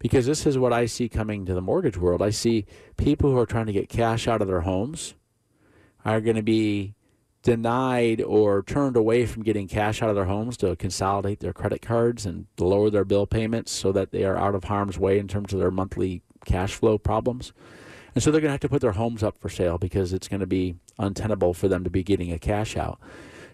because 0.00 0.26
this 0.26 0.44
is 0.44 0.58
what 0.58 0.72
I 0.72 0.86
see 0.86 1.08
coming 1.08 1.46
to 1.46 1.54
the 1.54 1.60
mortgage 1.60 1.96
world. 1.96 2.20
I 2.20 2.30
see 2.30 2.66
people 2.96 3.30
who 3.30 3.38
are 3.38 3.46
trying 3.46 3.66
to 3.66 3.72
get 3.72 3.88
cash 3.88 4.26
out 4.26 4.42
of 4.42 4.48
their 4.48 4.62
homes 4.62 5.14
are 6.04 6.20
going 6.20 6.36
to 6.36 6.42
be 6.42 6.94
denied 7.42 8.22
or 8.22 8.62
turned 8.62 8.96
away 8.96 9.26
from 9.26 9.42
getting 9.42 9.68
cash 9.68 10.02
out 10.02 10.08
of 10.08 10.16
their 10.16 10.24
homes 10.24 10.56
to 10.56 10.74
consolidate 10.76 11.40
their 11.40 11.52
credit 11.52 11.82
cards 11.82 12.24
and 12.24 12.46
lower 12.58 12.88
their 12.88 13.04
bill 13.04 13.26
payments 13.26 13.70
so 13.70 13.92
that 13.92 14.12
they 14.12 14.24
are 14.24 14.36
out 14.36 14.54
of 14.54 14.64
harm's 14.64 14.98
way 14.98 15.18
in 15.18 15.28
terms 15.28 15.52
of 15.52 15.60
their 15.60 15.70
monthly 15.70 16.22
cash 16.46 16.74
flow 16.74 16.96
problems. 16.96 17.52
And 18.14 18.22
so 18.22 18.30
they're 18.30 18.40
going 18.40 18.48
to 18.48 18.54
have 18.54 18.60
to 18.60 18.68
put 18.68 18.80
their 18.80 18.92
homes 18.92 19.22
up 19.22 19.36
for 19.38 19.48
sale 19.48 19.76
because 19.76 20.12
it's 20.12 20.28
going 20.28 20.40
to 20.40 20.46
be 20.46 20.76
untenable 20.98 21.52
for 21.52 21.68
them 21.68 21.84
to 21.84 21.90
be 21.90 22.02
getting 22.02 22.32
a 22.32 22.38
cash 22.38 22.76
out. 22.76 22.98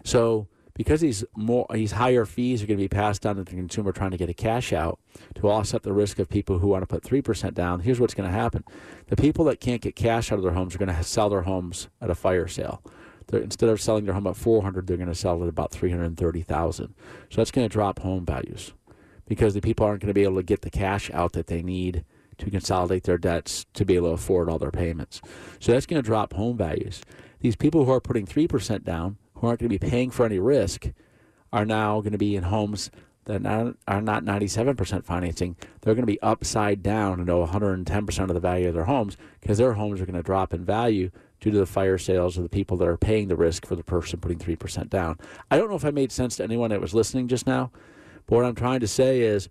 So 0.03 0.47
because 0.73 1.01
these 1.01 1.23
more 1.35 1.65
these 1.71 1.93
higher 1.93 2.25
fees 2.25 2.63
are 2.63 2.67
going 2.67 2.77
to 2.77 2.83
be 2.83 2.87
passed 2.87 3.25
on 3.25 3.35
to 3.35 3.43
the 3.43 3.51
consumer 3.51 3.91
trying 3.91 4.11
to 4.11 4.17
get 4.17 4.29
a 4.29 4.33
cash 4.33 4.71
out 4.73 4.99
to 5.35 5.49
offset 5.49 5.83
the 5.83 5.93
risk 5.93 6.19
of 6.19 6.29
people 6.29 6.59
who 6.59 6.67
want 6.67 6.81
to 6.81 6.87
put 6.87 7.03
3% 7.03 7.53
down, 7.53 7.81
here's 7.81 7.99
what's 7.99 8.13
going 8.13 8.29
to 8.29 8.35
happen. 8.35 8.63
The 9.07 9.15
people 9.15 9.45
that 9.45 9.59
can't 9.59 9.81
get 9.81 9.95
cash 9.95 10.31
out 10.31 10.37
of 10.37 10.43
their 10.43 10.53
homes 10.53 10.75
are 10.75 10.79
going 10.79 10.95
to 10.95 11.03
sell 11.03 11.29
their 11.29 11.43
homes 11.43 11.89
at 12.01 12.09
a 12.09 12.15
fire 12.15 12.47
sale. 12.47 12.81
They're, 13.27 13.41
instead 13.41 13.69
of 13.69 13.81
selling 13.81 14.05
their 14.05 14.13
home 14.13 14.27
at 14.27 14.35
400, 14.35 14.87
they're 14.87 14.97
going 14.97 15.09
to 15.09 15.15
sell 15.15 15.39
it 15.39 15.43
at 15.43 15.49
about 15.49 15.71
330,000. 15.71 16.93
So 17.29 17.35
that's 17.35 17.51
going 17.51 17.67
to 17.67 17.71
drop 17.71 17.99
home 17.99 18.25
values 18.25 18.73
because 19.27 19.53
the 19.53 19.61
people 19.61 19.85
aren't 19.85 20.01
going 20.01 20.09
to 20.09 20.13
be 20.13 20.23
able 20.23 20.37
to 20.37 20.43
get 20.43 20.61
the 20.61 20.69
cash 20.69 21.09
out 21.13 21.33
that 21.33 21.47
they 21.47 21.61
need 21.61 22.03
to 22.37 22.49
consolidate 22.49 23.03
their 23.03 23.17
debts 23.17 23.65
to 23.73 23.85
be 23.85 23.95
able 23.95 24.09
to 24.09 24.13
afford 24.13 24.49
all 24.49 24.59
their 24.59 24.71
payments. 24.71 25.21
So 25.59 25.71
that's 25.71 25.85
going 25.85 26.01
to 26.01 26.05
drop 26.05 26.33
home 26.33 26.57
values. 26.57 27.01
These 27.39 27.55
people 27.55 27.85
who 27.85 27.91
are 27.91 28.01
putting 28.01 28.25
3% 28.25 28.83
down, 28.83 29.17
who 29.41 29.47
aren't 29.47 29.59
going 29.59 29.69
to 29.69 29.77
be 29.79 29.89
paying 29.89 30.11
for 30.11 30.25
any 30.25 30.39
risk, 30.39 30.91
are 31.51 31.65
now 31.65 31.99
going 31.99 32.13
to 32.13 32.17
be 32.17 32.35
in 32.35 32.43
homes 32.43 32.91
that 33.25 33.45
are 33.87 34.01
not 34.01 34.23
97% 34.23 35.03
financing. 35.03 35.55
They're 35.81 35.93
going 35.93 36.03
to 36.03 36.11
be 36.11 36.21
upside 36.21 36.81
down 36.81 37.19
into 37.19 37.33
110% 37.33 38.19
of 38.19 38.33
the 38.33 38.39
value 38.39 38.69
of 38.69 38.73
their 38.73 38.85
homes 38.85 39.17
because 39.39 39.57
their 39.57 39.73
homes 39.73 39.99
are 39.99 40.05
going 40.05 40.15
to 40.15 40.23
drop 40.23 40.53
in 40.53 40.63
value 40.63 41.11
due 41.39 41.51
to 41.51 41.57
the 41.57 41.65
fire 41.65 41.97
sales 41.97 42.37
of 42.37 42.43
the 42.43 42.49
people 42.49 42.77
that 42.77 42.87
are 42.87 42.97
paying 42.97 43.27
the 43.27 43.35
risk 43.35 43.65
for 43.65 43.75
the 43.75 43.83
person 43.83 44.19
putting 44.19 44.37
3% 44.37 44.89
down. 44.89 45.17
I 45.49 45.57
don't 45.57 45.69
know 45.69 45.75
if 45.75 45.85
I 45.85 45.91
made 45.91 46.11
sense 46.11 46.37
to 46.37 46.43
anyone 46.43 46.69
that 46.69 46.81
was 46.81 46.93
listening 46.93 47.27
just 47.27 47.45
now, 47.45 47.71
but 48.27 48.35
what 48.35 48.45
I'm 48.45 48.55
trying 48.55 48.79
to 48.79 48.87
say 48.87 49.21
is 49.21 49.49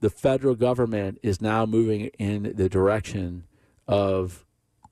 the 0.00 0.10
federal 0.10 0.54
government 0.54 1.18
is 1.22 1.40
now 1.40 1.64
moving 1.64 2.06
in 2.18 2.54
the 2.54 2.68
direction 2.68 3.44
of, 3.86 4.44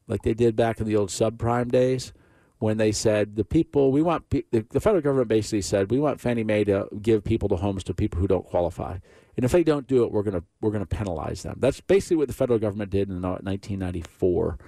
like 0.06 0.22
they 0.22 0.34
did 0.34 0.54
back 0.54 0.80
in 0.80 0.86
the 0.86 0.96
old 0.96 1.08
subprime 1.10 1.70
days, 1.70 2.12
when 2.58 2.76
they 2.76 2.92
said 2.92 3.36
the 3.36 3.44
people 3.44 3.92
we 3.92 4.00
want 4.00 4.30
the 4.30 4.80
federal 4.80 5.02
government 5.02 5.28
basically 5.28 5.60
said 5.60 5.90
we 5.90 5.98
want 5.98 6.20
Fannie 6.20 6.44
Mae 6.44 6.64
to 6.64 6.88
give 7.02 7.24
people 7.24 7.48
the 7.48 7.56
homes 7.56 7.84
to 7.84 7.94
people 7.94 8.20
who 8.20 8.26
don't 8.26 8.46
qualify, 8.46 8.98
and 9.36 9.44
if 9.44 9.52
they 9.52 9.64
don't 9.64 9.86
do 9.86 10.04
it, 10.04 10.12
we're 10.12 10.22
gonna 10.22 10.44
we're 10.60 10.70
gonna 10.70 10.86
penalize 10.86 11.42
them. 11.42 11.56
That's 11.58 11.80
basically 11.80 12.16
what 12.16 12.28
the 12.28 12.34
federal 12.34 12.58
government 12.58 12.90
did 12.90 13.08
in 13.08 13.20
1994 13.20 14.58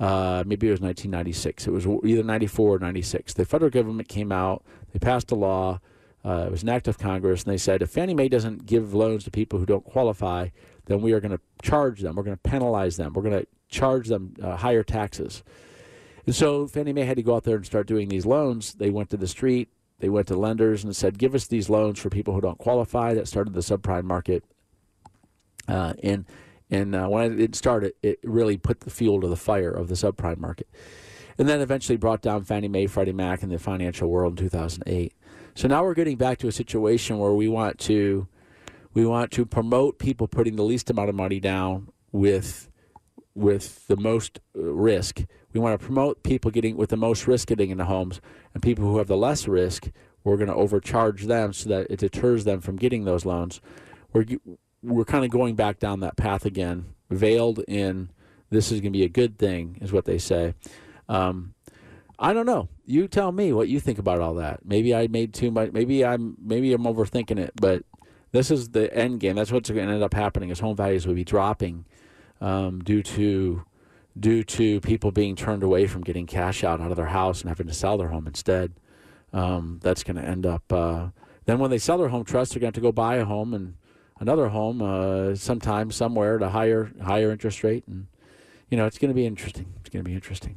uh, 0.00 0.42
maybe 0.46 0.66
it 0.66 0.70
was 0.70 0.80
1996. 0.80 1.66
It 1.66 1.70
was 1.70 1.86
either 2.04 2.22
94 2.22 2.76
or 2.76 2.78
96. 2.78 3.34
The 3.34 3.44
federal 3.44 3.70
government 3.70 4.08
came 4.08 4.32
out, 4.32 4.64
they 4.92 4.98
passed 4.98 5.30
a 5.30 5.34
law, 5.34 5.80
uh, 6.24 6.44
it 6.46 6.50
was 6.50 6.62
an 6.62 6.70
act 6.70 6.88
of 6.88 6.98
Congress, 6.98 7.44
and 7.44 7.52
they 7.52 7.58
said 7.58 7.82
if 7.82 7.90
Fannie 7.90 8.14
Mae 8.14 8.28
doesn't 8.28 8.64
give 8.64 8.94
loans 8.94 9.24
to 9.24 9.30
people 9.30 9.58
who 9.58 9.66
don't 9.66 9.84
qualify, 9.84 10.48
then 10.86 11.02
we 11.02 11.12
are 11.12 11.20
going 11.20 11.36
to 11.36 11.40
charge 11.62 12.00
them, 12.00 12.16
we're 12.16 12.22
going 12.22 12.36
to 12.36 12.50
penalize 12.50 12.96
them, 12.96 13.12
we're 13.12 13.22
going 13.22 13.40
to 13.40 13.46
charge 13.68 14.08
them 14.08 14.34
uh, 14.42 14.56
higher 14.56 14.82
taxes. 14.82 15.44
And 16.26 16.34
so 16.34 16.66
Fannie 16.66 16.92
Mae 16.92 17.04
had 17.04 17.16
to 17.16 17.22
go 17.22 17.36
out 17.36 17.44
there 17.44 17.56
and 17.56 17.66
start 17.66 17.86
doing 17.86 18.08
these 18.08 18.26
loans. 18.26 18.74
They 18.74 18.90
went 18.90 19.10
to 19.10 19.16
the 19.16 19.26
street, 19.26 19.68
they 20.00 20.08
went 20.08 20.28
to 20.28 20.36
lenders 20.36 20.82
and 20.82 20.94
said, 20.96 21.18
give 21.18 21.34
us 21.34 21.46
these 21.46 21.68
loans 21.68 21.98
for 21.98 22.10
people 22.10 22.34
who 22.34 22.40
don't 22.40 22.58
qualify. 22.58 23.14
That 23.14 23.28
started 23.28 23.54
the 23.54 23.60
subprime 23.60 24.04
market. 24.04 24.44
Uh, 25.68 25.94
and 26.02 26.24
and 26.70 26.94
uh, 26.94 27.08
when 27.08 27.40
it 27.40 27.54
started, 27.54 27.94
it 28.02 28.20
really 28.22 28.56
put 28.56 28.80
the 28.80 28.90
fuel 28.90 29.20
to 29.20 29.28
the 29.28 29.36
fire 29.36 29.70
of 29.70 29.88
the 29.88 29.94
subprime 29.94 30.38
market. 30.38 30.68
And 31.36 31.48
then 31.48 31.60
eventually 31.60 31.96
brought 31.96 32.22
down 32.22 32.44
Fannie 32.44 32.68
Mae, 32.68 32.86
Freddie 32.86 33.12
Mac, 33.12 33.42
and 33.42 33.50
the 33.50 33.58
financial 33.58 34.08
world 34.08 34.38
in 34.38 34.44
2008. 34.44 35.12
So 35.54 35.68
now 35.68 35.82
we're 35.82 35.94
getting 35.94 36.16
back 36.16 36.38
to 36.38 36.48
a 36.48 36.52
situation 36.52 37.18
where 37.18 37.32
we 37.32 37.48
want 37.48 37.78
to 37.80 38.28
we 38.92 39.06
want 39.06 39.30
to 39.32 39.46
promote 39.46 39.98
people 39.98 40.26
putting 40.26 40.56
the 40.56 40.64
least 40.64 40.90
amount 40.90 41.08
of 41.08 41.14
money 41.14 41.40
down 41.40 41.88
with 42.12 42.68
with 43.34 43.86
the 43.86 43.96
most 43.96 44.40
uh, 44.56 44.62
risk. 44.62 45.24
We 45.52 45.60
want 45.60 45.78
to 45.78 45.84
promote 45.84 46.22
people 46.22 46.50
getting 46.50 46.76
with 46.76 46.90
the 46.90 46.96
most 46.96 47.26
risk 47.26 47.48
getting 47.48 47.70
into 47.70 47.84
homes, 47.84 48.20
and 48.54 48.62
people 48.62 48.84
who 48.84 48.98
have 48.98 49.08
the 49.08 49.16
less 49.16 49.48
risk, 49.48 49.90
we're 50.24 50.36
going 50.36 50.48
to 50.48 50.54
overcharge 50.54 51.24
them 51.24 51.52
so 51.52 51.68
that 51.70 51.86
it 51.90 52.00
deters 52.00 52.44
them 52.44 52.60
from 52.60 52.76
getting 52.76 53.04
those 53.04 53.24
loans. 53.24 53.60
We're 54.12 54.26
we're 54.82 55.04
kind 55.04 55.24
of 55.24 55.30
going 55.30 55.56
back 55.56 55.78
down 55.78 56.00
that 56.00 56.16
path 56.16 56.46
again, 56.46 56.94
veiled 57.10 57.60
in 57.68 58.10
this 58.50 58.72
is 58.72 58.80
going 58.80 58.92
to 58.92 58.98
be 58.98 59.04
a 59.04 59.08
good 59.08 59.38
thing, 59.38 59.78
is 59.80 59.92
what 59.92 60.04
they 60.04 60.18
say. 60.18 60.54
Um, 61.08 61.54
I 62.18 62.32
don't 62.32 62.46
know. 62.46 62.68
You 62.84 63.08
tell 63.08 63.32
me 63.32 63.52
what 63.52 63.68
you 63.68 63.80
think 63.80 63.98
about 63.98 64.20
all 64.20 64.34
that. 64.34 64.64
Maybe 64.64 64.94
I 64.94 65.06
made 65.06 65.32
too 65.32 65.50
much. 65.50 65.72
Maybe 65.72 66.04
I'm 66.04 66.36
maybe 66.42 66.72
I'm 66.72 66.84
overthinking 66.84 67.38
it. 67.38 67.52
But 67.56 67.84
this 68.32 68.50
is 68.50 68.70
the 68.70 68.94
end 68.94 69.20
game. 69.20 69.36
That's 69.36 69.50
what's 69.50 69.70
going 69.70 69.86
to 69.86 69.94
end 69.94 70.02
up 70.02 70.14
happening. 70.14 70.50
Is 70.50 70.60
home 70.60 70.76
values 70.76 71.06
will 71.06 71.14
be 71.14 71.24
dropping 71.24 71.86
um, 72.40 72.80
due 72.80 73.02
to 73.02 73.64
due 74.18 74.42
to 74.42 74.80
people 74.80 75.12
being 75.12 75.36
turned 75.36 75.62
away 75.62 75.86
from 75.86 76.02
getting 76.02 76.26
cash 76.26 76.64
out 76.64 76.80
out 76.80 76.90
of 76.90 76.96
their 76.96 77.06
house 77.06 77.40
and 77.40 77.48
having 77.48 77.66
to 77.66 77.74
sell 77.74 77.96
their 77.96 78.08
home 78.08 78.26
instead. 78.26 78.72
Um, 79.32 79.78
that's 79.82 80.02
going 80.02 80.16
to 80.16 80.24
end 80.24 80.46
up. 80.46 80.70
Uh, 80.72 81.08
then 81.46 81.58
when 81.58 81.70
they 81.70 81.78
sell 81.78 81.98
their 81.98 82.08
home 82.08 82.24
Tress, 82.24 82.50
they're 82.50 82.60
going 82.60 82.72
to 82.72 82.78
have 82.78 82.82
to 82.82 82.88
go 82.88 82.92
buy 82.92 83.16
a 83.16 83.24
home 83.24 83.54
and 83.54 83.74
another 84.18 84.48
home 84.48 84.82
uh, 84.82 85.34
sometime 85.34 85.90
somewhere 85.90 86.36
at 86.36 86.42
a 86.42 86.50
higher 86.50 86.90
higher 87.02 87.30
interest 87.30 87.64
rate, 87.64 87.84
and 87.86 88.06
you 88.68 88.76
know 88.76 88.86
it's 88.86 88.98
going 88.98 89.10
to 89.10 89.14
be 89.14 89.26
interesting. 89.26 89.72
It's 89.80 89.90
going 89.90 90.04
to 90.04 90.08
be 90.08 90.14
interesting. 90.14 90.56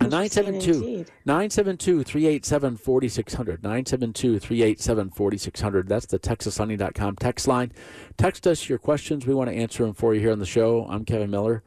972 0.00 1.06
972 1.24 2.02
387 2.02 2.76
4600. 2.76 3.62
972 3.62 4.38
387 4.40 5.10
4600. 5.10 5.88
That's 5.88 6.06
the 6.06 6.18
TexasLending.com 6.18 7.16
text 7.16 7.46
line. 7.46 7.72
Text 8.16 8.46
us 8.46 8.68
your 8.68 8.78
questions. 8.78 9.24
We 9.26 9.34
want 9.34 9.50
to 9.50 9.56
answer 9.56 9.84
them 9.84 9.94
for 9.94 10.14
you 10.14 10.20
here 10.20 10.32
on 10.32 10.40
the 10.40 10.46
show. 10.46 10.86
I'm 10.90 11.04
Kevin 11.04 11.30
Miller. 11.30 11.62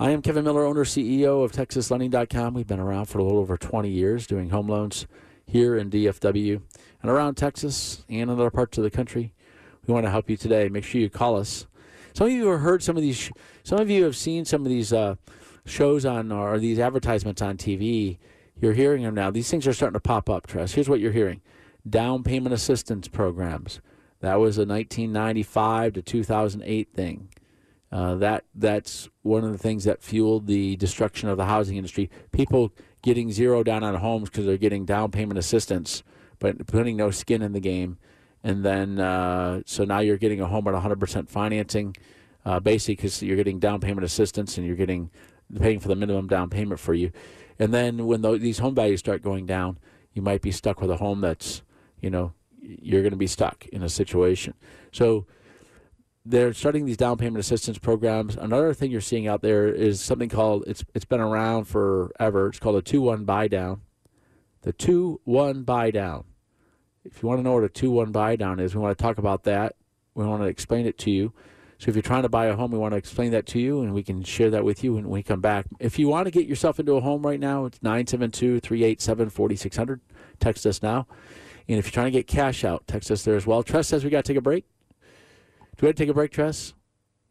I 0.00 0.12
am 0.12 0.22
Kevin 0.22 0.44
Miller, 0.44 0.64
owner 0.64 0.86
CEO 0.86 1.44
of 1.44 1.52
TexasLending.com. 1.52 2.54
We've 2.54 2.66
been 2.66 2.80
around 2.80 3.04
for 3.04 3.18
a 3.18 3.22
little 3.22 3.38
over 3.38 3.58
20 3.58 3.90
years 3.90 4.26
doing 4.26 4.48
home 4.48 4.66
loans 4.66 5.06
here 5.44 5.76
in 5.76 5.90
DFW 5.90 6.62
and 7.02 7.10
around 7.10 7.34
Texas 7.34 8.02
and 8.08 8.22
in 8.22 8.30
other 8.30 8.50
parts 8.50 8.78
of 8.78 8.84
the 8.84 8.90
country. 8.90 9.34
We 9.86 9.92
want 9.92 10.06
to 10.06 10.10
help 10.10 10.30
you 10.30 10.38
today. 10.38 10.70
Make 10.70 10.84
sure 10.84 11.02
you 11.02 11.10
call 11.10 11.36
us. 11.36 11.66
Some 12.14 12.28
of 12.28 12.32
you 12.32 12.48
have 12.48 12.60
heard 12.60 12.82
some 12.82 12.96
of 12.96 13.02
these. 13.02 13.30
Some 13.62 13.78
of 13.78 13.90
you 13.90 14.04
have 14.04 14.16
seen 14.16 14.46
some 14.46 14.62
of 14.62 14.70
these. 14.70 14.90
Uh, 14.90 15.16
shows 15.64 16.04
on 16.04 16.32
or 16.32 16.58
these 16.58 16.78
advertisements 16.78 17.42
on 17.42 17.56
TV, 17.56 18.18
you're 18.60 18.72
hearing 18.72 19.02
them 19.02 19.14
now. 19.14 19.30
These 19.30 19.50
things 19.50 19.66
are 19.66 19.72
starting 19.72 19.94
to 19.94 20.00
pop 20.00 20.28
up, 20.28 20.46
Tress. 20.46 20.72
Here's 20.72 20.88
what 20.88 21.00
you're 21.00 21.12
hearing 21.12 21.40
down 21.88 22.22
payment 22.22 22.54
assistance 22.54 23.08
programs. 23.08 23.80
That 24.20 24.34
was 24.36 24.58
a 24.58 24.66
1995 24.66 25.94
to 25.94 26.02
2008 26.02 26.88
thing. 26.94 27.29
Uh, 27.92 28.14
that 28.14 28.44
that's 28.54 29.08
one 29.22 29.44
of 29.44 29.50
the 29.50 29.58
things 29.58 29.84
that 29.84 30.02
fueled 30.02 30.46
the 30.46 30.76
destruction 30.76 31.28
of 31.28 31.36
the 31.36 31.46
housing 31.46 31.76
industry. 31.76 32.08
People 32.30 32.72
getting 33.02 33.32
zero 33.32 33.62
down 33.62 33.82
on 33.82 33.94
homes 33.96 34.30
because 34.30 34.46
they're 34.46 34.56
getting 34.56 34.84
down 34.84 35.10
payment 35.10 35.38
assistance, 35.38 36.02
but 36.38 36.66
putting 36.66 36.96
no 36.96 37.10
skin 37.10 37.42
in 37.42 37.52
the 37.52 37.60
game. 37.60 37.98
And 38.44 38.64
then 38.64 39.00
uh, 39.00 39.62
so 39.66 39.84
now 39.84 39.98
you're 39.98 40.16
getting 40.18 40.40
a 40.40 40.46
home 40.46 40.66
at 40.68 40.74
100% 40.74 41.28
financing, 41.28 41.96
uh, 42.44 42.60
basically 42.60 42.96
because 42.96 43.22
you're 43.22 43.36
getting 43.36 43.58
down 43.58 43.80
payment 43.80 44.04
assistance 44.04 44.56
and 44.56 44.66
you're 44.66 44.76
getting 44.76 45.10
paying 45.58 45.80
for 45.80 45.88
the 45.88 45.96
minimum 45.96 46.28
down 46.28 46.48
payment 46.48 46.80
for 46.80 46.94
you. 46.94 47.10
And 47.58 47.74
then 47.74 48.06
when 48.06 48.22
the, 48.22 48.38
these 48.38 48.58
home 48.58 48.74
values 48.74 49.00
start 49.00 49.22
going 49.22 49.46
down, 49.46 49.78
you 50.14 50.22
might 50.22 50.42
be 50.42 50.52
stuck 50.52 50.80
with 50.80 50.90
a 50.90 50.96
home 50.96 51.20
that's, 51.20 51.62
you 52.00 52.08
know, 52.08 52.32
you're 52.60 53.02
going 53.02 53.12
to 53.12 53.16
be 53.16 53.26
stuck 53.26 53.66
in 53.66 53.82
a 53.82 53.88
situation. 53.88 54.54
So 54.92 55.26
they're 56.24 56.52
starting 56.52 56.84
these 56.84 56.96
down 56.96 57.16
payment 57.16 57.38
assistance 57.38 57.78
programs. 57.78 58.36
Another 58.36 58.74
thing 58.74 58.90
you're 58.90 59.00
seeing 59.00 59.26
out 59.26 59.42
there 59.42 59.68
is 59.68 60.00
something 60.00 60.28
called 60.28 60.64
it's 60.66 60.84
it's 60.94 61.04
been 61.04 61.20
around 61.20 61.64
forever. 61.64 62.48
It's 62.48 62.58
called 62.58 62.76
a 62.76 62.82
two 62.82 63.00
one 63.00 63.24
buy 63.24 63.48
down. 63.48 63.82
The 64.62 64.72
two 64.72 65.20
one 65.24 65.62
buy 65.62 65.90
down. 65.90 66.24
If 67.04 67.22
you 67.22 67.28
want 67.28 67.38
to 67.38 67.42
know 67.42 67.54
what 67.54 67.64
a 67.64 67.68
two 67.68 67.90
one 67.90 68.12
buy 68.12 68.36
down 68.36 68.60
is, 68.60 68.74
we 68.74 68.80
want 68.80 68.96
to 68.96 69.02
talk 69.02 69.18
about 69.18 69.44
that. 69.44 69.76
We 70.14 70.26
want 70.26 70.42
to 70.42 70.48
explain 70.48 70.86
it 70.86 70.98
to 70.98 71.10
you. 71.10 71.32
So 71.78 71.88
if 71.88 71.94
you're 71.94 72.02
trying 72.02 72.24
to 72.24 72.28
buy 72.28 72.46
a 72.46 72.54
home, 72.54 72.72
we 72.72 72.78
want 72.78 72.92
to 72.92 72.98
explain 72.98 73.30
that 73.30 73.46
to 73.46 73.58
you 73.58 73.80
and 73.80 73.94
we 73.94 74.02
can 74.02 74.22
share 74.22 74.50
that 74.50 74.64
with 74.64 74.84
you 74.84 74.92
when 74.94 75.08
we 75.08 75.22
come 75.22 75.40
back. 75.40 75.64
If 75.78 75.98
you 75.98 76.08
want 76.08 76.26
to 76.26 76.30
get 76.30 76.46
yourself 76.46 76.78
into 76.78 76.92
a 76.92 77.00
home 77.00 77.22
right 77.22 77.40
now, 77.40 77.64
it's 77.64 77.82
972 77.82 78.60
387 78.60 79.30
4600. 79.30 80.00
Text 80.38 80.66
us 80.66 80.82
now. 80.82 81.06
And 81.66 81.78
if 81.78 81.86
you're 81.86 81.92
trying 81.92 82.06
to 82.06 82.10
get 82.10 82.26
cash 82.26 82.64
out, 82.64 82.86
text 82.86 83.10
us 83.10 83.24
there 83.24 83.36
as 83.36 83.46
well. 83.46 83.62
Tress 83.62 83.88
says 83.88 84.04
we 84.04 84.10
got 84.10 84.26
to 84.26 84.30
take 84.30 84.36
a 84.36 84.42
break. 84.42 84.66
Do 85.80 85.86
we 85.86 85.88
have 85.88 85.96
to 85.96 86.02
take 86.02 86.10
a 86.10 86.14
break, 86.14 86.30
Tress? 86.30 86.74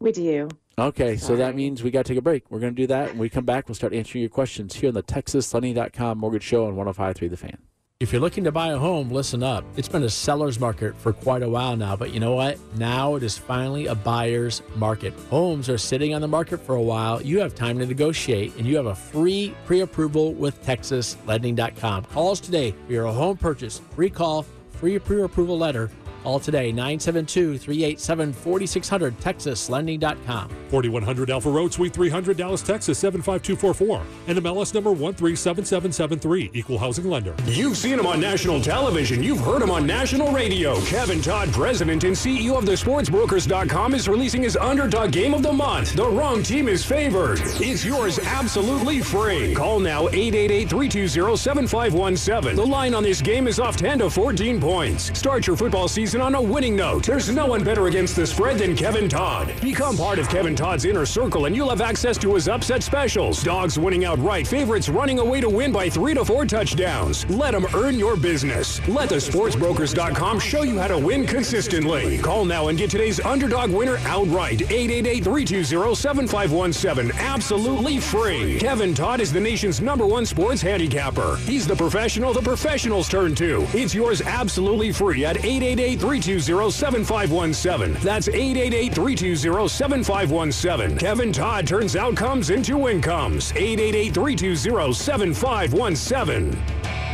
We 0.00 0.10
do. 0.10 0.48
Okay, 0.76 1.16
Sorry. 1.16 1.18
so 1.18 1.36
that 1.36 1.54
means 1.54 1.84
we 1.84 1.92
got 1.92 2.04
to 2.04 2.12
take 2.12 2.18
a 2.18 2.22
break. 2.22 2.50
We're 2.50 2.58
going 2.58 2.74
to 2.74 2.82
do 2.82 2.88
that. 2.88 3.10
When 3.10 3.18
we 3.18 3.28
come 3.28 3.44
back, 3.44 3.68
we'll 3.68 3.76
start 3.76 3.94
answering 3.94 4.22
your 4.22 4.28
questions 4.28 4.74
here 4.74 4.88
on 4.88 4.94
the 4.94 5.04
TexasLending.com 5.04 6.18
Mortgage 6.18 6.42
Show 6.42 6.66
on 6.66 6.74
105.3 6.74 7.30
The 7.30 7.36
Fan. 7.36 7.58
If 8.00 8.12
you're 8.12 8.20
looking 8.20 8.42
to 8.42 8.50
buy 8.50 8.72
a 8.72 8.76
home, 8.76 9.08
listen 9.08 9.44
up. 9.44 9.64
It's 9.76 9.86
been 9.86 10.02
a 10.02 10.10
seller's 10.10 10.58
market 10.58 10.96
for 10.96 11.12
quite 11.12 11.44
a 11.44 11.48
while 11.48 11.76
now, 11.76 11.94
but 11.94 12.12
you 12.12 12.18
know 12.18 12.34
what? 12.34 12.58
Now 12.76 13.14
it 13.14 13.22
is 13.22 13.38
finally 13.38 13.86
a 13.86 13.94
buyer's 13.94 14.62
market. 14.74 15.14
Homes 15.28 15.68
are 15.68 15.78
sitting 15.78 16.12
on 16.12 16.20
the 16.20 16.26
market 16.26 16.58
for 16.58 16.74
a 16.74 16.82
while. 16.82 17.22
You 17.22 17.38
have 17.38 17.54
time 17.54 17.78
to 17.78 17.86
negotiate, 17.86 18.56
and 18.56 18.66
you 18.66 18.74
have 18.74 18.86
a 18.86 18.96
free 18.96 19.54
pre 19.64 19.82
approval 19.82 20.32
with 20.32 20.60
TexasLending.com. 20.64 22.06
Call 22.06 22.32
us 22.32 22.40
today 22.40 22.74
for 22.84 22.92
your 22.92 23.06
home 23.06 23.36
purchase. 23.36 23.80
Free 23.94 24.10
call, 24.10 24.44
free 24.72 24.98
pre 24.98 25.22
approval 25.22 25.56
letter 25.56 25.88
Call 26.22 26.38
today, 26.38 26.70
972 26.70 27.56
387 27.56 28.32
4600, 28.32 29.18
TexasLending.com. 29.20 30.48
4100 30.68 31.30
Alpha 31.30 31.50
Road, 31.50 31.72
Suite 31.72 31.94
300, 31.94 32.36
Dallas, 32.36 32.62
Texas, 32.62 32.98
75244. 32.98 34.02
And 34.28 34.38
MLS 34.38 34.74
number 34.74 34.90
137773, 34.90 36.50
Equal 36.52 36.78
Housing 36.78 37.08
Lender. 37.08 37.34
You've 37.46 37.76
seen 37.76 37.98
him 37.98 38.06
on 38.06 38.20
national 38.20 38.60
television. 38.60 39.22
You've 39.22 39.40
heard 39.40 39.62
him 39.62 39.70
on 39.70 39.86
national 39.86 40.30
radio. 40.32 40.78
Kevin 40.82 41.22
Todd, 41.22 41.50
president 41.52 42.04
and 42.04 42.14
CEO 42.14 42.58
of 42.58 42.66
the 42.66 42.72
SportsBrokers.com, 42.72 43.94
is 43.94 44.08
releasing 44.08 44.42
his 44.42 44.56
underdog 44.58 45.12
game 45.12 45.32
of 45.32 45.42
the 45.42 45.52
month. 45.52 45.94
The 45.94 46.08
wrong 46.08 46.42
team 46.42 46.68
is 46.68 46.84
favored. 46.84 47.40
It's 47.42 47.84
yours 47.84 48.18
absolutely 48.18 49.00
free. 49.00 49.54
Call 49.54 49.80
now 49.80 50.08
888 50.08 50.68
320 50.68 51.36
7517. 51.36 52.56
The 52.56 52.66
line 52.66 52.94
on 52.94 53.02
this 53.02 53.22
game 53.22 53.48
is 53.48 53.58
off 53.58 53.76
10 53.76 54.00
to 54.00 54.10
14 54.10 54.60
points. 54.60 55.18
Start 55.18 55.46
your 55.46 55.56
football 55.56 55.88
season 55.88 56.09
season 56.10 56.22
on 56.22 56.34
a 56.34 56.42
winning 56.42 56.74
note. 56.74 57.06
There's 57.06 57.30
no 57.30 57.46
one 57.46 57.62
better 57.62 57.86
against 57.86 58.16
the 58.16 58.26
spread 58.26 58.58
than 58.58 58.74
Kevin 58.74 59.08
Todd. 59.08 59.54
Become 59.60 59.96
part 59.96 60.18
of 60.18 60.28
Kevin 60.28 60.56
Todd's 60.56 60.84
inner 60.84 61.06
circle 61.06 61.44
and 61.44 61.54
you'll 61.54 61.70
have 61.70 61.80
access 61.80 62.18
to 62.18 62.34
his 62.34 62.48
upset 62.48 62.82
specials. 62.82 63.44
Dogs 63.44 63.78
winning 63.78 64.04
outright, 64.04 64.44
favorites 64.44 64.88
running 64.88 65.20
away 65.20 65.40
to 65.40 65.48
win 65.48 65.70
by 65.70 65.88
three 65.88 66.12
to 66.14 66.24
four 66.24 66.46
touchdowns. 66.46 67.30
Let 67.30 67.52
them 67.52 67.64
earn 67.74 67.96
your 67.96 68.16
business. 68.16 68.84
Let 68.88 69.08
the 69.08 69.18
sportsbrokers.com 69.18 70.40
show 70.40 70.62
you 70.62 70.80
how 70.80 70.88
to 70.88 70.98
win 70.98 71.28
consistently. 71.28 72.18
Call 72.18 72.44
now 72.44 72.66
and 72.66 72.76
get 72.76 72.90
today's 72.90 73.20
underdog 73.20 73.70
winner 73.70 73.98
outright. 73.98 74.58
888-320-7517. 74.58 77.16
Absolutely 77.20 78.00
free. 78.00 78.58
Kevin 78.58 78.94
Todd 78.94 79.20
is 79.20 79.32
the 79.32 79.38
nation's 79.38 79.80
number 79.80 80.08
one 80.08 80.26
sports 80.26 80.60
handicapper. 80.60 81.36
He's 81.36 81.68
the 81.68 81.76
professional 81.76 82.32
the 82.32 82.42
professionals 82.42 83.08
turn 83.08 83.36
to. 83.36 83.64
It's 83.72 83.94
yours 83.94 84.22
absolutely 84.22 84.90
free 84.90 85.24
at 85.24 85.44
888 85.44 85.99
320 86.00 86.70
7517. 86.70 88.02
That's 88.02 88.28
888 88.28 88.94
320 88.94 89.68
7517. 89.68 90.98
Kevin 90.98 91.32
Todd 91.32 91.66
turns 91.66 91.94
outcomes 91.94 92.50
into 92.50 92.88
incomes. 92.88 93.52
888 93.52 94.14
320 94.14 94.94
7517. 94.94 97.09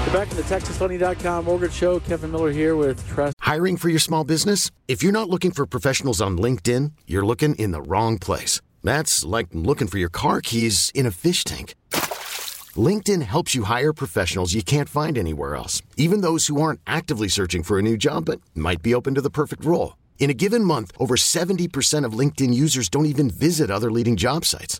We're 0.08 0.24
back 0.24 0.32
in 0.32 0.38
the 0.38 0.44
TexasLending.com 0.44 1.44
mortgage 1.44 1.74
show. 1.74 2.00
Kevin 2.00 2.32
Miller 2.32 2.50
here 2.50 2.78
with 2.78 3.06
Tress. 3.10 3.34
Hiring 3.42 3.76
for 3.76 3.90
your 3.90 4.00
small 4.00 4.24
business? 4.24 4.72
If 4.88 5.04
you're 5.04 5.12
not 5.12 5.30
looking 5.30 5.52
for 5.52 5.66
professionals 5.66 6.22
on 6.22 6.38
LinkedIn, 6.38 6.94
you're 7.08 7.26
looking 7.26 7.56
in 7.56 7.72
the 7.72 7.82
wrong 7.82 8.18
place. 8.18 8.62
That's 8.86 9.26
like 9.26 9.48
looking 9.52 9.90
for 9.90 9.98
your 9.98 10.08
car 10.08 10.40
keys 10.40 10.94
in 10.96 11.06
a 11.06 11.12
fish 11.12 11.44
tank. 11.44 11.76
LinkedIn 12.78 13.22
helps 13.22 13.54
you 13.54 13.64
hire 13.64 13.92
professionals 13.92 14.54
you 14.54 14.64
can't 14.64 14.88
find 14.88 15.18
anywhere 15.18 15.58
else, 15.58 15.82
even 15.98 16.22
those 16.22 16.48
who 16.48 16.62
aren't 16.62 16.80
actively 16.88 17.28
searching 17.28 17.62
for 17.62 17.78
a 17.78 17.82
new 17.82 17.98
job 17.98 18.24
but 18.24 18.40
might 18.56 18.82
be 18.82 18.94
open 18.96 19.14
to 19.14 19.22
the 19.22 19.30
perfect 19.30 19.66
role. 19.66 19.98
In 20.20 20.30
a 20.30 20.40
given 20.44 20.64
month, 20.64 20.94
over 21.02 21.16
70% 21.16 22.06
of 22.06 22.14
LinkedIn 22.14 22.54
users 22.54 22.88
don't 22.88 23.08
even 23.08 23.30
visit 23.30 23.70
other 23.70 23.92
leading 23.92 24.16
job 24.16 24.46
sites. 24.46 24.80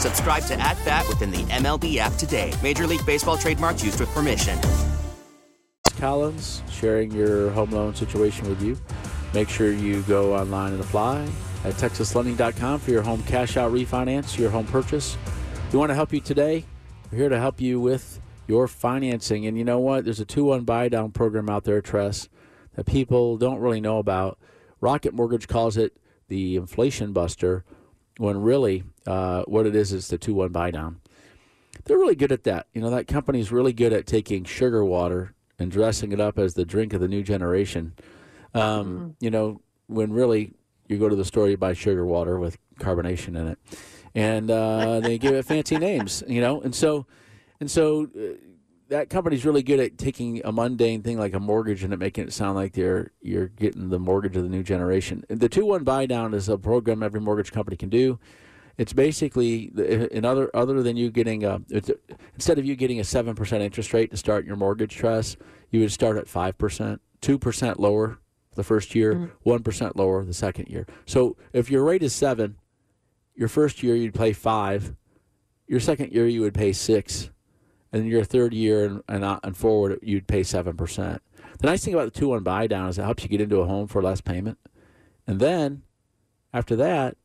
Subscribe 0.00 0.44
to 0.44 0.58
At 0.58 0.82
Bat 0.86 1.06
within 1.08 1.30
the 1.30 1.42
MLB 1.44 1.98
app 1.98 2.14
today. 2.14 2.54
Major 2.62 2.86
League 2.86 3.04
Baseball 3.04 3.36
trademarks 3.36 3.84
used 3.84 4.00
with 4.00 4.08
permission. 4.12 4.58
Collins 5.98 6.62
sharing 6.70 7.12
your 7.12 7.50
home 7.50 7.70
loan 7.70 7.94
situation 7.94 8.48
with 8.48 8.62
you. 8.62 8.78
Make 9.34 9.50
sure 9.50 9.70
you 9.70 10.00
go 10.04 10.34
online 10.34 10.72
and 10.72 10.80
apply 10.80 11.28
at 11.64 11.74
texaslending.com 11.74 12.80
for 12.80 12.90
your 12.90 13.02
home 13.02 13.22
cash 13.24 13.58
out 13.58 13.72
refinance, 13.72 14.38
your 14.38 14.48
home 14.48 14.66
purchase. 14.66 15.18
We 15.70 15.78
want 15.78 15.90
to 15.90 15.94
help 15.94 16.14
you 16.14 16.20
today. 16.20 16.64
We're 17.12 17.18
here 17.18 17.28
to 17.28 17.38
help 17.38 17.60
you 17.60 17.78
with 17.78 18.22
your 18.46 18.68
financing. 18.68 19.44
And 19.44 19.58
you 19.58 19.64
know 19.64 19.80
what? 19.80 20.04
There's 20.04 20.18
a 20.18 20.24
2 20.24 20.44
1 20.44 20.64
buy 20.64 20.88
down 20.88 21.10
program 21.12 21.50
out 21.50 21.64
there, 21.64 21.82
Tress, 21.82 22.30
that 22.74 22.86
people 22.86 23.36
don't 23.36 23.58
really 23.58 23.82
know 23.82 23.98
about. 23.98 24.38
Rocket 24.80 25.12
Mortgage 25.12 25.46
calls 25.46 25.76
it 25.76 25.94
the 26.28 26.56
inflation 26.56 27.12
buster, 27.12 27.66
when 28.18 28.40
really 28.40 28.84
uh, 29.06 29.42
what 29.44 29.66
it 29.66 29.74
is 29.74 29.92
is 29.92 30.08
the 30.08 30.18
2 30.18 30.34
1 30.34 30.50
buy 30.50 30.70
down. 30.70 31.00
They're 31.84 31.98
really 31.98 32.16
good 32.16 32.32
at 32.32 32.44
that. 32.44 32.66
You 32.74 32.80
know, 32.80 32.90
that 32.90 33.06
company's 33.06 33.50
really 33.50 33.72
good 33.72 33.92
at 33.92 34.06
taking 34.06 34.44
sugar 34.44 34.84
water 34.84 35.34
and 35.58 35.70
dressing 35.70 36.12
it 36.12 36.20
up 36.20 36.38
as 36.38 36.54
the 36.54 36.64
drink 36.64 36.92
of 36.92 37.00
the 37.00 37.08
new 37.08 37.22
generation. 37.22 37.94
Um, 38.54 38.62
mm-hmm. 38.62 39.08
You 39.20 39.30
know, 39.30 39.60
when 39.86 40.12
really 40.12 40.54
you 40.88 40.98
go 40.98 41.08
to 41.08 41.16
the 41.16 41.24
store, 41.24 41.48
you 41.48 41.56
buy 41.56 41.72
sugar 41.72 42.04
water 42.04 42.38
with 42.38 42.58
carbonation 42.78 43.28
in 43.38 43.48
it, 43.48 43.58
and 44.14 44.50
uh, 44.50 45.00
they 45.00 45.18
give 45.18 45.34
it 45.34 45.44
fancy 45.44 45.78
names. 45.78 46.22
You 46.26 46.40
know, 46.40 46.60
and 46.60 46.74
so 46.74 47.06
and 47.60 47.70
so 47.70 48.08
uh, 48.16 48.36
that 48.90 49.08
company's 49.08 49.44
really 49.46 49.62
good 49.62 49.78
at 49.80 49.96
taking 49.96 50.42
a 50.44 50.52
mundane 50.52 51.00
thing 51.02 51.16
like 51.16 51.32
a 51.32 51.40
mortgage 51.40 51.84
and 51.84 51.92
it 51.92 51.98
making 51.98 52.24
it 52.24 52.32
sound 52.32 52.56
like 52.56 52.72
they're 52.72 53.12
you're 53.22 53.46
getting 53.46 53.88
the 53.88 53.98
mortgage 53.98 54.36
of 54.36 54.42
the 54.42 54.48
new 54.48 54.62
generation. 54.62 55.24
The 55.28 55.48
two 55.48 55.64
one 55.64 55.84
buy 55.84 56.06
down 56.06 56.34
is 56.34 56.48
a 56.48 56.58
program 56.58 57.02
every 57.02 57.20
mortgage 57.20 57.52
company 57.52 57.76
can 57.76 57.88
do. 57.88 58.18
It's 58.76 58.92
basically 58.92 59.70
in 60.10 60.24
other 60.24 60.50
other 60.54 60.82
than 60.82 60.96
you 60.96 61.10
getting 61.10 61.44
a 61.44 61.60
instead 62.34 62.58
of 62.58 62.64
you 62.64 62.74
getting 62.76 62.98
a 62.98 63.04
seven 63.04 63.34
percent 63.34 63.62
interest 63.62 63.92
rate 63.92 64.10
to 64.10 64.16
start 64.16 64.44
your 64.44 64.56
mortgage 64.56 64.96
Tress, 64.96 65.36
you 65.70 65.80
would 65.80 65.92
start 65.92 66.16
at 66.16 66.28
five 66.28 66.58
percent, 66.58 67.00
two 67.20 67.38
percent 67.38 67.78
lower 67.78 68.18
the 68.56 68.64
first 68.64 68.96
year, 68.96 69.30
one 69.44 69.62
mm-hmm. 69.62 69.98
lower 69.98 70.24
the 70.24 70.34
second 70.34 70.68
year. 70.68 70.86
So 71.06 71.36
if 71.52 71.70
your 71.70 71.84
rate 71.84 72.02
is 72.02 72.12
seven, 72.12 72.56
your 73.36 73.48
first 73.48 73.84
year 73.84 73.94
you'd 73.94 74.14
pay 74.14 74.32
five, 74.32 74.96
your 75.68 75.78
second 75.78 76.12
year 76.12 76.26
you 76.26 76.40
would 76.40 76.54
pay 76.54 76.72
six, 76.72 77.30
and 77.92 78.06
your 78.06 78.24
third 78.24 78.54
year 78.54 78.84
and 78.84 79.02
and, 79.08 79.24
uh, 79.24 79.40
and 79.42 79.56
forward 79.56 79.98
you'd 80.02 80.26
pay 80.26 80.42
seven 80.42 80.76
percent. 80.76 81.22
The 81.58 81.66
nice 81.66 81.84
thing 81.84 81.94
about 81.94 82.12
the 82.12 82.18
two 82.18 82.28
one 82.28 82.42
buy 82.42 82.66
down 82.66 82.88
is 82.88 82.98
it 82.98 83.04
helps 83.04 83.22
you 83.22 83.28
get 83.28 83.40
into 83.40 83.60
a 83.60 83.66
home 83.66 83.86
for 83.86 84.02
less 84.02 84.20
payment, 84.20 84.58
and 85.26 85.40
then 85.40 85.82
after 86.52 86.76
that 86.76 87.16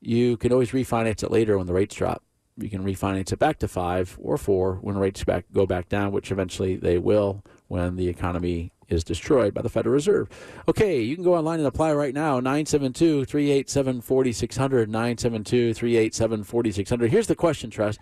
you 0.00 0.36
can 0.36 0.52
always 0.52 0.72
refinance 0.72 1.22
it 1.22 1.30
later 1.30 1.56
when 1.56 1.66
the 1.66 1.72
rates 1.72 1.94
drop. 1.94 2.22
You 2.58 2.68
can 2.68 2.84
refinance 2.84 3.32
it 3.32 3.38
back 3.38 3.58
to 3.60 3.68
five 3.68 4.18
or 4.20 4.36
four 4.36 4.74
when 4.82 4.98
rates 4.98 5.24
back 5.24 5.46
go 5.52 5.64
back 5.64 5.88
down, 5.88 6.12
which 6.12 6.30
eventually 6.30 6.76
they 6.76 6.98
will 6.98 7.42
when 7.68 7.96
the 7.96 8.08
economy 8.08 8.72
is 8.88 9.04
destroyed 9.04 9.54
by 9.54 9.62
the 9.62 9.68
Federal 9.68 9.94
Reserve. 9.94 10.28
Okay, 10.68 11.00
you 11.00 11.14
can 11.14 11.24
go 11.24 11.34
online 11.34 11.60
and 11.60 11.66
apply 11.66 11.92
right 11.94 12.12
now 12.12 12.40
972 12.40 13.24
387 13.24 14.00
4600. 14.02 14.90
972 14.90 15.74
387 15.74 16.44
4600. 16.44 17.10
Here's 17.10 17.26
the 17.26 17.34
question, 17.34 17.70
Tress. 17.70 17.98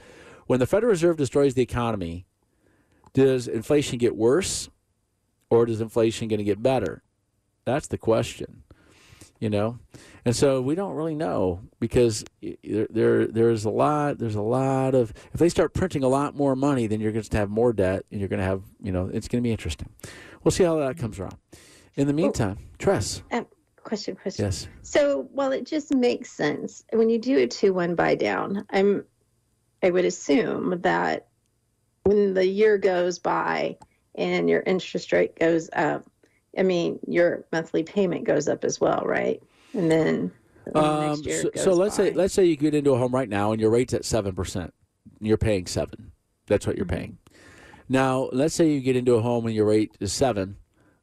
When 0.50 0.58
the 0.58 0.66
Federal 0.66 0.90
Reserve 0.90 1.16
destroys 1.16 1.54
the 1.54 1.62
economy, 1.62 2.26
does 3.12 3.46
inflation 3.46 3.98
get 3.98 4.16
worse 4.16 4.68
or 5.48 5.64
does 5.64 5.80
inflation 5.80 6.26
going 6.26 6.38
to 6.38 6.44
get 6.44 6.60
better? 6.60 7.04
That's 7.64 7.86
the 7.86 7.96
question 7.96 8.64
you 9.38 9.48
know? 9.48 9.78
And 10.24 10.34
so 10.34 10.60
we 10.60 10.74
don't 10.74 10.94
really 10.94 11.14
know 11.14 11.60
because 11.78 12.24
there, 12.64 12.88
there 12.90 13.26
there's 13.28 13.64
a 13.64 13.70
lot 13.70 14.18
there's 14.18 14.34
a 14.34 14.42
lot 14.42 14.96
of 14.96 15.14
if 15.32 15.38
they 15.38 15.48
start 15.48 15.72
printing 15.72 16.02
a 16.02 16.08
lot 16.08 16.34
more 16.34 16.56
money 16.56 16.88
then 16.88 17.00
you're 17.00 17.12
going 17.12 17.22
to 17.22 17.36
have 17.36 17.48
more 17.48 17.72
debt 17.72 18.04
and 18.10 18.20
you're 18.20 18.28
going 18.28 18.40
to 18.40 18.44
have 18.44 18.64
you 18.82 18.90
know 18.90 19.06
it's 19.06 19.28
going 19.28 19.40
to 19.40 19.46
be 19.46 19.52
interesting. 19.52 19.88
We'll 20.42 20.50
see 20.50 20.64
how 20.64 20.76
that 20.80 20.98
comes 20.98 21.20
around. 21.20 21.36
In 21.94 22.08
the 22.08 22.12
meantime 22.12 22.56
well, 22.56 22.76
tress. 22.78 23.22
um, 23.30 23.46
question 23.84 24.16
question. 24.16 24.46
Yes. 24.46 24.66
So 24.82 25.28
well 25.32 25.52
it 25.52 25.64
just 25.64 25.94
makes 25.94 26.32
sense 26.32 26.84
when 26.92 27.08
you 27.08 27.18
do 27.20 27.38
a 27.38 27.46
2-1 27.46 27.94
buy 27.94 28.16
down 28.16 28.66
i'm 28.72 29.04
i 29.82 29.90
would 29.90 30.04
assume 30.04 30.80
that 30.80 31.28
when 32.04 32.34
the 32.34 32.46
year 32.46 32.78
goes 32.78 33.18
by 33.18 33.76
and 34.14 34.48
your 34.48 34.62
interest 34.66 35.12
rate 35.12 35.38
goes 35.38 35.70
up 35.74 36.04
I 36.58 36.62
mean, 36.62 36.98
your 37.06 37.44
monthly 37.52 37.82
payment 37.82 38.24
goes 38.24 38.48
up 38.48 38.64
as 38.64 38.80
well, 38.80 39.02
right? 39.04 39.42
And 39.72 39.90
then 39.90 40.32
um, 40.74 41.22
so, 41.22 41.50
so, 41.54 41.72
let's 41.72 41.96
by. 41.96 42.08
say 42.08 42.12
let's 42.12 42.34
say 42.34 42.44
you 42.44 42.56
get 42.56 42.74
into 42.74 42.92
a 42.92 42.98
home 42.98 43.14
right 43.14 43.28
now 43.28 43.52
and 43.52 43.60
your 43.60 43.70
rate's 43.70 43.94
at 43.94 44.04
seven 44.04 44.34
percent. 44.34 44.74
You're 45.20 45.38
paying 45.38 45.66
seven. 45.66 46.12
That's 46.46 46.66
what 46.66 46.76
you're 46.76 46.86
mm-hmm. 46.86 46.96
paying. 46.96 47.18
Now, 47.88 48.28
let's 48.32 48.54
say 48.54 48.70
you 48.70 48.80
get 48.80 48.96
into 48.96 49.14
a 49.14 49.20
home 49.20 49.46
and 49.46 49.54
your 49.54 49.66
rate 49.66 49.96
is 49.98 50.12
seven, 50.12 50.56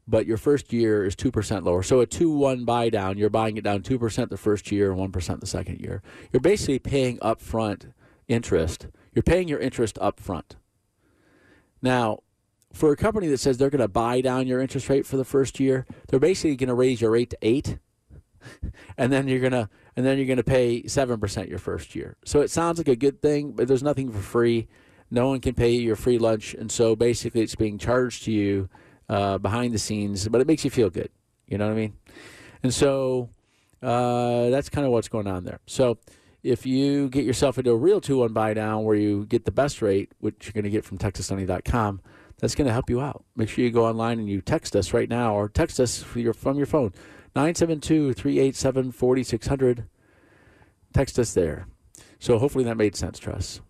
but 0.08 0.26
your 0.26 0.38
first 0.38 0.72
year 0.72 1.06
is 1.06 1.16
two 1.16 1.32
percent 1.32 1.66
lower. 1.66 1.84
So 1.84 2.02
a 2.02 2.06
two-one 2.06 2.66
buy 2.66 2.90
down, 2.90 3.18
you're 3.18 3.30
buying 3.30 3.58
it 3.58 3.64
down 3.64 3.82
two 3.82 4.00
percent 4.00 4.30
the 4.30 4.38
first 4.38 4.72
year 4.72 4.92
and 4.92 5.00
one 5.00 5.12
percent 5.12 5.40
the 5.40 5.48
second 5.48 5.80
year. 5.80 6.02
You're 6.32 6.42
basically 6.42 6.80
paying 6.80 7.18
upfront 7.20 7.94
interest. 8.28 8.88
You're 9.14 9.24
paying 9.24 9.48
your 9.48 9.60
interest 9.60 9.98
up 10.00 10.20
front. 10.20 10.56
Now, 11.82 12.20
for 12.74 12.92
a 12.92 12.96
company 12.96 13.28
that 13.28 13.40
says 13.40 13.58
they're 13.58 13.70
going 13.70 13.82
to 13.82 13.88
buy 13.88 14.22
down 14.22 14.48
your 14.48 14.62
interest 14.62 14.90
rate 14.90 15.06
for 15.06 15.18
the 15.18 15.26
first 15.26 15.60
year, 15.60 15.86
they're 16.08 16.20
basically 16.20 16.56
going 16.56 16.68
to 16.68 16.76
raise 16.76 17.02
your 17.02 17.12
rate 17.12 17.30
to 17.32 17.38
eight, 17.42 17.78
and 18.98 19.12
then 19.12 19.28
you're 19.28 19.40
gonna 19.40 19.70
and 19.96 20.06
then 20.06 20.18
you're 20.18 20.28
going 20.28 20.38
to 20.38 20.44
pay 20.44 20.86
seven 20.88 21.20
percent 21.20 21.50
your 21.50 21.60
first 21.60 21.96
year. 21.96 22.18
So 22.26 22.42
it 22.42 22.52
sounds 22.52 22.78
like 22.78 22.88
a 22.88 22.96
good 22.96 23.22
thing, 23.22 23.54
but 23.54 23.68
there's 23.68 23.84
nothing 23.84 24.12
for 24.12 24.20
free. 24.20 24.68
No 25.10 25.30
one 25.30 25.40
can 25.40 25.56
pay 25.56 25.72
you 25.72 25.82
your 25.82 25.96
free 25.96 26.18
lunch, 26.18 26.54
and 26.54 26.72
so 26.72 26.96
basically 26.96 27.42
it's 27.42 27.56
being 27.56 27.78
charged 27.78 28.26
to 28.26 28.32
you 28.32 28.70
uh, 29.10 29.38
behind 29.38 29.74
the 29.74 29.80
scenes, 29.80 30.28
but 30.28 30.42
it 30.42 30.48
makes 30.48 30.66
you 30.66 30.70
feel 30.70 30.90
good. 30.90 31.10
You 31.48 31.58
know 31.58 31.66
what 31.66 31.74
I 31.74 31.78
mean? 31.78 31.94
And 32.62 32.74
so 32.74 33.30
uh, 33.82 34.50
that's 34.50 34.70
kind 34.70 34.86
of 34.86 34.92
what's 34.92 35.08
going 35.08 35.28
on 35.28 35.46
there. 35.46 35.60
So 35.66 35.98
if 36.44 36.66
you 36.66 37.10
get 37.10 37.26
yourself 37.26 37.58
into 37.58 37.72
a 37.72 37.76
real 37.76 38.02
two 38.02 38.20
one 38.20 38.34
buy 38.34 38.54
down 38.54 38.84
where 38.84 38.96
you 38.96 39.26
get 39.26 39.46
the 39.46 39.52
best 39.52 39.82
rate, 39.82 40.12
which 40.20 40.46
you're 40.46 40.54
going 40.54 40.64
to 40.64 40.70
get 40.70 40.86
from 40.86 40.98
TexasMoney.com 40.98 42.02
that's 42.40 42.56
going 42.56 42.68
to 42.68 42.74
help 42.74 42.90
you 42.90 43.02
out. 43.02 43.24
Make 43.36 43.50
sure 43.50 43.64
you 43.64 43.72
go 43.72 43.86
online 43.86 44.20
and 44.20 44.30
you 44.30 44.42
text 44.42 44.76
us 44.76 44.94
right 44.94 45.10
now 45.10 45.36
or 45.36 45.50
text 45.50 45.80
us 45.80 46.06
your, 46.16 46.34
from 46.34 46.58
your 46.58 46.66
phone 46.66 46.94
972 47.36 48.14
387 48.14 48.92
4600. 48.92 49.88
Text 50.94 51.20
us 51.20 51.34
there. 51.34 51.68
So 52.20 52.38
hopefully 52.38 52.64
that 52.66 52.78
made 52.78 52.96
sense, 52.96 53.20
Tress. 53.20 53.62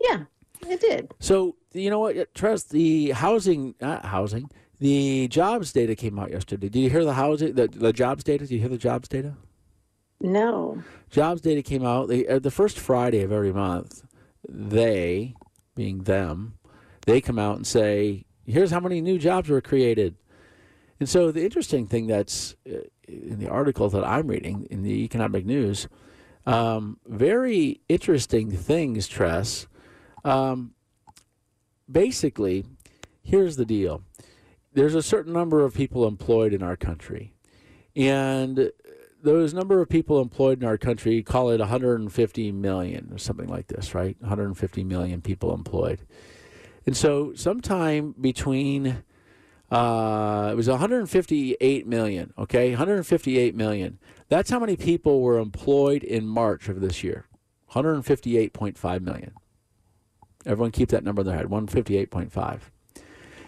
Yeah, 0.00 0.24
it 0.68 0.80
did. 0.80 1.12
So, 1.20 1.56
you 1.72 1.90
know 1.90 2.00
what, 2.00 2.34
Tress, 2.34 2.64
the 2.64 3.10
housing, 3.10 3.74
not 3.80 4.04
housing, 4.04 4.50
the 4.80 5.28
jobs 5.28 5.72
data 5.72 5.94
came 5.94 6.18
out 6.18 6.30
yesterday. 6.30 6.68
Did 6.68 6.80
you 6.80 6.90
hear 6.90 7.04
the 7.04 7.14
housing, 7.14 7.54
the, 7.54 7.68
the 7.68 7.92
jobs 7.92 8.24
data? 8.24 8.46
Did 8.46 8.52
you 8.52 8.60
hear 8.60 8.68
the 8.68 8.78
jobs 8.78 9.08
data? 9.08 9.34
No. 10.24 10.82
Jobs 11.10 11.42
data 11.42 11.62
came 11.62 11.84
out 11.84 12.08
they, 12.08 12.26
uh, 12.26 12.38
the 12.38 12.50
first 12.50 12.78
Friday 12.78 13.20
of 13.20 13.30
every 13.30 13.52
month. 13.52 14.04
They, 14.48 15.34
being 15.76 16.04
them, 16.04 16.58
they 17.06 17.20
come 17.20 17.38
out 17.38 17.56
and 17.56 17.66
say, 17.66 18.24
here's 18.46 18.70
how 18.70 18.80
many 18.80 19.02
new 19.02 19.18
jobs 19.18 19.50
were 19.50 19.60
created. 19.60 20.16
And 20.98 21.08
so 21.08 21.30
the 21.30 21.44
interesting 21.44 21.86
thing 21.86 22.06
that's 22.06 22.56
uh, 22.66 22.78
in 23.06 23.38
the 23.38 23.48
article 23.48 23.90
that 23.90 24.02
I'm 24.02 24.26
reading 24.26 24.66
in 24.70 24.82
the 24.82 25.04
economic 25.04 25.44
news, 25.44 25.88
um, 26.46 26.98
very 27.06 27.82
interesting 27.90 28.50
things, 28.50 29.06
Tress. 29.08 29.66
Um, 30.24 30.72
basically, 31.90 32.64
here's 33.22 33.56
the 33.56 33.66
deal. 33.66 34.02
there's 34.72 34.94
a 34.94 35.02
certain 35.02 35.32
number 35.32 35.64
of 35.64 35.74
people 35.74 36.06
employed 36.06 36.52
in 36.52 36.62
our 36.62 36.76
country, 36.76 37.32
and 37.94 38.70
those 39.24 39.54
number 39.54 39.80
of 39.80 39.88
people 39.88 40.20
employed 40.20 40.62
in 40.62 40.68
our 40.68 40.78
country 40.78 41.22
call 41.22 41.50
it 41.50 41.58
150 41.58 42.52
million 42.52 43.08
or 43.12 43.18
something 43.18 43.48
like 43.48 43.66
this, 43.68 43.94
right? 43.94 44.16
150 44.20 44.84
million 44.84 45.20
people 45.20 45.52
employed, 45.52 46.00
and 46.86 46.96
so 46.96 47.34
sometime 47.34 48.14
between 48.20 49.02
uh, 49.70 50.50
it 50.52 50.54
was 50.54 50.68
158 50.68 51.86
million. 51.86 52.32
Okay, 52.38 52.70
158 52.70 53.54
million. 53.54 53.98
That's 54.28 54.50
how 54.50 54.60
many 54.60 54.76
people 54.76 55.20
were 55.20 55.38
employed 55.38 56.04
in 56.04 56.26
March 56.26 56.68
of 56.68 56.80
this 56.80 57.02
year. 57.02 57.26
158.5 57.72 59.00
million. 59.00 59.32
Everyone 60.46 60.70
keep 60.70 60.90
that 60.90 61.02
number 61.02 61.22
in 61.22 61.26
their 61.26 61.36
head. 61.36 61.46
158.5. 61.46 62.60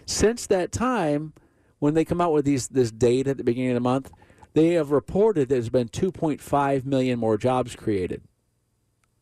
Since 0.07 0.47
that 0.47 0.73
time, 0.73 1.33
when 1.79 1.95
they 1.95 2.05
come 2.05 2.21
out 2.21 2.33
with 2.33 2.45
these 2.45 2.69
this 2.69 2.91
date 2.91 3.29
at 3.29 3.37
the 3.37 3.45
beginning 3.45 3.71
of 3.71 3.75
the 3.75 3.81
month, 3.81 4.11
they 4.57 4.71
have 4.71 4.91
reported 4.91 5.51
there's 5.51 5.69
been 5.69 5.91
2.5 5.91 6.87
million 6.87 7.19
more 7.19 7.37
jobs 7.37 7.77
created. 7.77 8.23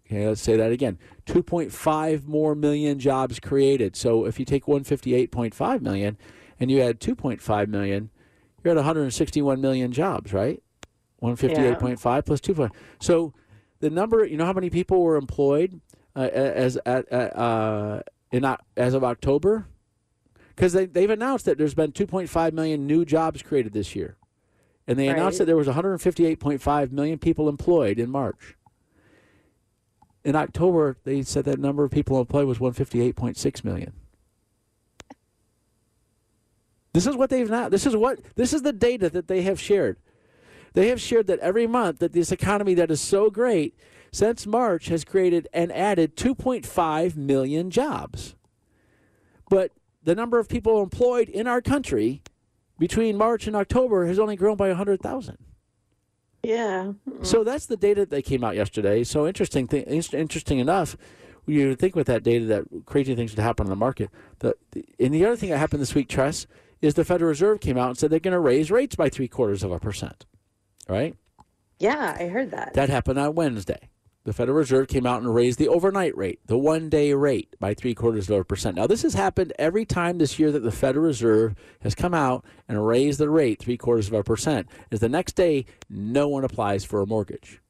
Okay, 0.06 0.28
let's 0.28 0.40
say 0.40 0.56
that 0.56 0.70
again. 0.70 0.96
2.5 1.26 2.24
more 2.24 2.54
million 2.54 3.00
jobs 3.00 3.40
created. 3.40 3.96
So 3.96 4.26
if 4.26 4.38
you 4.38 4.44
take 4.44 4.66
158.5 4.66 5.80
million 5.80 6.16
and 6.60 6.70
you 6.70 6.80
add 6.80 7.00
2.5 7.00 7.66
million, 7.66 8.10
you're 8.62 8.70
at 8.70 8.76
161 8.76 9.60
million 9.60 9.90
jobs, 9.90 10.32
right? 10.32 10.62
158.5 11.20 12.24
plus 12.24 12.40
2. 12.40 12.68
So 13.00 13.34
the 13.80 13.90
number, 13.90 14.24
you 14.24 14.36
know 14.36 14.44
how 14.44 14.52
many 14.52 14.70
people 14.70 15.02
were 15.02 15.16
employed 15.16 15.80
uh, 16.14 16.28
as 16.30 16.78
at, 16.86 17.12
uh, 17.12 18.02
in 18.30 18.56
as 18.76 18.94
of 18.94 19.02
October? 19.02 19.66
Because 20.54 20.74
they, 20.74 20.86
they've 20.86 21.10
announced 21.10 21.44
that 21.46 21.58
there's 21.58 21.74
been 21.74 21.90
2.5 21.90 22.52
million 22.52 22.86
new 22.86 23.04
jobs 23.04 23.42
created 23.42 23.72
this 23.72 23.96
year. 23.96 24.16
And 24.86 24.98
they 24.98 25.08
Right. 25.08 25.16
announced 25.16 25.38
that 25.38 25.46
there 25.46 25.56
was 25.56 25.66
158.5 25.68 26.92
million 26.92 27.18
people 27.18 27.48
employed 27.48 27.98
in 27.98 28.10
March. 28.10 28.56
In 30.24 30.36
October, 30.36 30.96
they 31.04 31.22
said 31.22 31.44
that 31.44 31.58
number 31.58 31.84
of 31.84 31.90
people 31.90 32.18
employed 32.20 32.46
was 32.46 32.58
158.6 32.58 33.64
million. 33.64 33.92
This 36.92 37.06
is 37.06 37.16
what 37.16 37.28
they've 37.28 37.50
now. 37.50 37.68
This 37.68 37.86
is 37.86 37.96
what 37.96 38.20
this 38.36 38.52
is 38.52 38.62
the 38.62 38.72
data 38.72 39.10
that 39.10 39.26
they 39.26 39.42
have 39.42 39.60
shared. 39.60 39.98
They 40.74 40.88
have 40.88 41.00
shared 41.00 41.26
that 41.26 41.40
every 41.40 41.66
month 41.66 41.98
that 41.98 42.12
this 42.12 42.30
economy 42.30 42.74
that 42.74 42.90
is 42.90 43.00
so 43.00 43.30
great 43.30 43.76
since 44.12 44.46
March 44.46 44.88
has 44.88 45.04
created 45.04 45.48
and 45.52 45.72
added 45.72 46.16
2.5 46.16 47.16
million 47.16 47.70
jobs. 47.70 48.36
But 49.50 49.72
the 50.04 50.14
number 50.14 50.38
of 50.38 50.48
people 50.48 50.82
employed 50.82 51.28
in 51.28 51.46
our 51.46 51.60
country 51.60 52.22
between 52.78 53.16
March 53.16 53.46
and 53.46 53.56
October 53.56 54.06
has 54.06 54.18
only 54.18 54.36
grown 54.36 54.56
by 54.56 54.68
100,000. 54.68 55.38
Yeah. 56.42 56.92
So 57.22 57.42
that's 57.42 57.66
the 57.66 57.76
data 57.76 58.04
that 58.06 58.24
came 58.24 58.44
out 58.44 58.54
yesterday. 58.54 59.02
So 59.04 59.26
interesting, 59.26 59.66
thing, 59.66 59.84
interesting 59.84 60.58
enough, 60.58 60.96
you 61.46 61.68
would 61.68 61.78
think 61.78 61.96
with 61.96 62.06
that 62.06 62.22
data 62.22 62.44
that 62.46 62.64
crazy 62.86 63.14
things 63.14 63.32
would 63.32 63.42
happen 63.42 63.66
in 63.66 63.70
the 63.70 63.76
market. 63.76 64.10
The, 64.40 64.54
the, 64.72 64.84
and 64.98 65.12
the 65.14 65.24
other 65.24 65.36
thing 65.36 65.50
that 65.50 65.58
happened 65.58 65.80
this 65.80 65.94
week, 65.94 66.08
Tress, 66.08 66.46
is 66.82 66.94
the 66.94 67.04
Federal 67.04 67.30
Reserve 67.30 67.60
came 67.60 67.78
out 67.78 67.88
and 67.88 67.98
said 67.98 68.10
they're 68.10 68.20
going 68.20 68.32
to 68.32 68.40
raise 68.40 68.70
rates 68.70 68.94
by 68.94 69.08
three 69.08 69.28
quarters 69.28 69.62
of 69.62 69.72
a 69.72 69.78
percent. 69.78 70.26
Right? 70.88 71.16
Yeah, 71.78 72.16
I 72.18 72.26
heard 72.26 72.50
that. 72.50 72.74
That 72.74 72.90
happened 72.90 73.18
on 73.18 73.34
Wednesday. 73.34 73.88
The 74.24 74.32
Federal 74.32 74.56
Reserve 74.56 74.88
came 74.88 75.04
out 75.04 75.20
and 75.20 75.34
raised 75.34 75.58
the 75.58 75.68
overnight 75.68 76.16
rate, 76.16 76.40
the 76.46 76.56
one 76.56 76.88
day 76.88 77.12
rate, 77.12 77.54
by 77.60 77.74
three 77.74 77.94
quarters 77.94 78.30
of 78.30 78.40
a 78.40 78.44
percent. 78.44 78.76
Now, 78.76 78.86
this 78.86 79.02
has 79.02 79.12
happened 79.12 79.52
every 79.58 79.84
time 79.84 80.16
this 80.16 80.38
year 80.38 80.50
that 80.50 80.62
the 80.62 80.72
Federal 80.72 81.04
Reserve 81.04 81.54
has 81.82 81.94
come 81.94 82.14
out 82.14 82.42
and 82.66 82.86
raised 82.86 83.20
the 83.20 83.28
rate 83.28 83.60
three 83.60 83.76
quarters 83.76 84.08
of 84.08 84.14
a 84.14 84.24
percent. 84.24 84.66
Is 84.90 85.00
the 85.00 85.10
next 85.10 85.34
day, 85.34 85.66
no 85.90 86.26
one 86.26 86.42
applies 86.42 86.84
for 86.84 87.02
a 87.02 87.06
mortgage. 87.06 87.60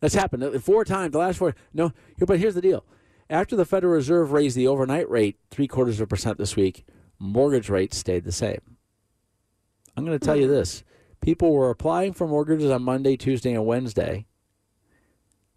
That's 0.00 0.14
happened 0.14 0.64
four 0.64 0.86
times. 0.86 1.12
The 1.12 1.18
last 1.18 1.36
four. 1.36 1.54
No, 1.74 1.92
but 2.18 2.38
here's 2.38 2.54
the 2.54 2.62
deal. 2.62 2.86
After 3.28 3.54
the 3.54 3.66
Federal 3.66 3.92
Reserve 3.92 4.32
raised 4.32 4.56
the 4.56 4.66
overnight 4.66 5.10
rate 5.10 5.38
three 5.50 5.68
quarters 5.68 6.00
of 6.00 6.04
a 6.04 6.06
percent 6.06 6.38
this 6.38 6.56
week, 6.56 6.86
mortgage 7.18 7.68
rates 7.68 7.98
stayed 7.98 8.24
the 8.24 8.32
same. 8.32 8.78
I'm 9.94 10.06
going 10.06 10.18
to 10.18 10.24
tell 10.24 10.36
you 10.36 10.48
this 10.48 10.84
people 11.20 11.52
were 11.52 11.68
applying 11.68 12.14
for 12.14 12.26
mortgages 12.26 12.70
on 12.70 12.82
Monday, 12.82 13.18
Tuesday, 13.18 13.52
and 13.52 13.66
Wednesday. 13.66 14.26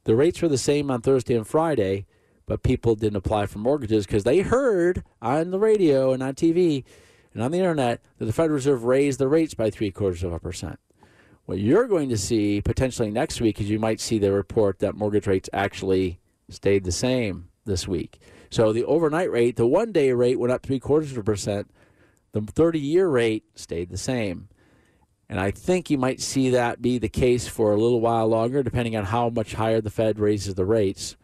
The 0.05 0.15
rates 0.15 0.41
were 0.41 0.49
the 0.49 0.57
same 0.57 0.91
on 0.91 1.01
Thursday 1.01 1.35
and 1.35 1.47
Friday, 1.47 2.05
but 2.45 2.63
people 2.63 2.95
didn't 2.95 3.17
apply 3.17 3.45
for 3.45 3.59
mortgages 3.59 4.05
because 4.05 4.23
they 4.23 4.39
heard 4.39 5.03
on 5.21 5.51
the 5.51 5.59
radio 5.59 6.11
and 6.11 6.21
on 6.21 6.33
TV 6.33 6.83
and 7.33 7.41
on 7.41 7.51
the 7.51 7.59
internet 7.59 8.01
that 8.17 8.25
the 8.25 8.33
Federal 8.33 8.55
Reserve 8.55 8.83
raised 8.83 9.19
the 9.19 9.27
rates 9.27 9.53
by 9.53 9.69
three 9.69 9.91
quarters 9.91 10.23
of 10.23 10.33
a 10.33 10.39
percent. 10.39 10.79
What 11.45 11.59
you're 11.59 11.87
going 11.87 12.09
to 12.09 12.17
see 12.17 12.61
potentially 12.61 13.11
next 13.11 13.41
week 13.41 13.59
is 13.59 13.69
you 13.69 13.79
might 13.79 13.99
see 13.99 14.19
the 14.19 14.31
report 14.31 14.79
that 14.79 14.95
mortgage 14.95 15.27
rates 15.27 15.49
actually 15.51 16.19
stayed 16.49 16.83
the 16.83 16.91
same 16.91 17.49
this 17.65 17.87
week. 17.87 18.19
So 18.49 18.71
the 18.71 18.85
overnight 18.85 19.31
rate, 19.31 19.55
the 19.55 19.67
one 19.67 19.91
day 19.91 20.11
rate 20.11 20.39
went 20.39 20.53
up 20.53 20.63
three 20.63 20.79
quarters 20.79 21.11
of 21.11 21.17
a 21.17 21.23
percent. 21.23 21.69
The 22.33 22.41
30 22.41 22.79
year 22.79 23.07
rate 23.07 23.43
stayed 23.55 23.89
the 23.89 23.97
same. 23.97 24.49
And 25.33 25.39
I 25.39 25.49
think 25.49 25.89
you 25.89 25.97
might 25.97 26.21
see 26.21 26.51
that 26.51 26.79
be 26.79 26.99
the 26.99 27.09
case 27.09 27.47
for 27.47 27.73
a 27.73 27.75
little 27.75 27.99
while 27.99 28.27
longer, 28.27 28.61
depending 28.61 28.95
on 28.95 29.05
how 29.05 29.29
much 29.29 29.55
higher 29.55 29.81
the 29.81 29.89
Fed 29.89 30.19
raises 30.19 30.53
the 30.53 30.63
rates. 30.63 31.15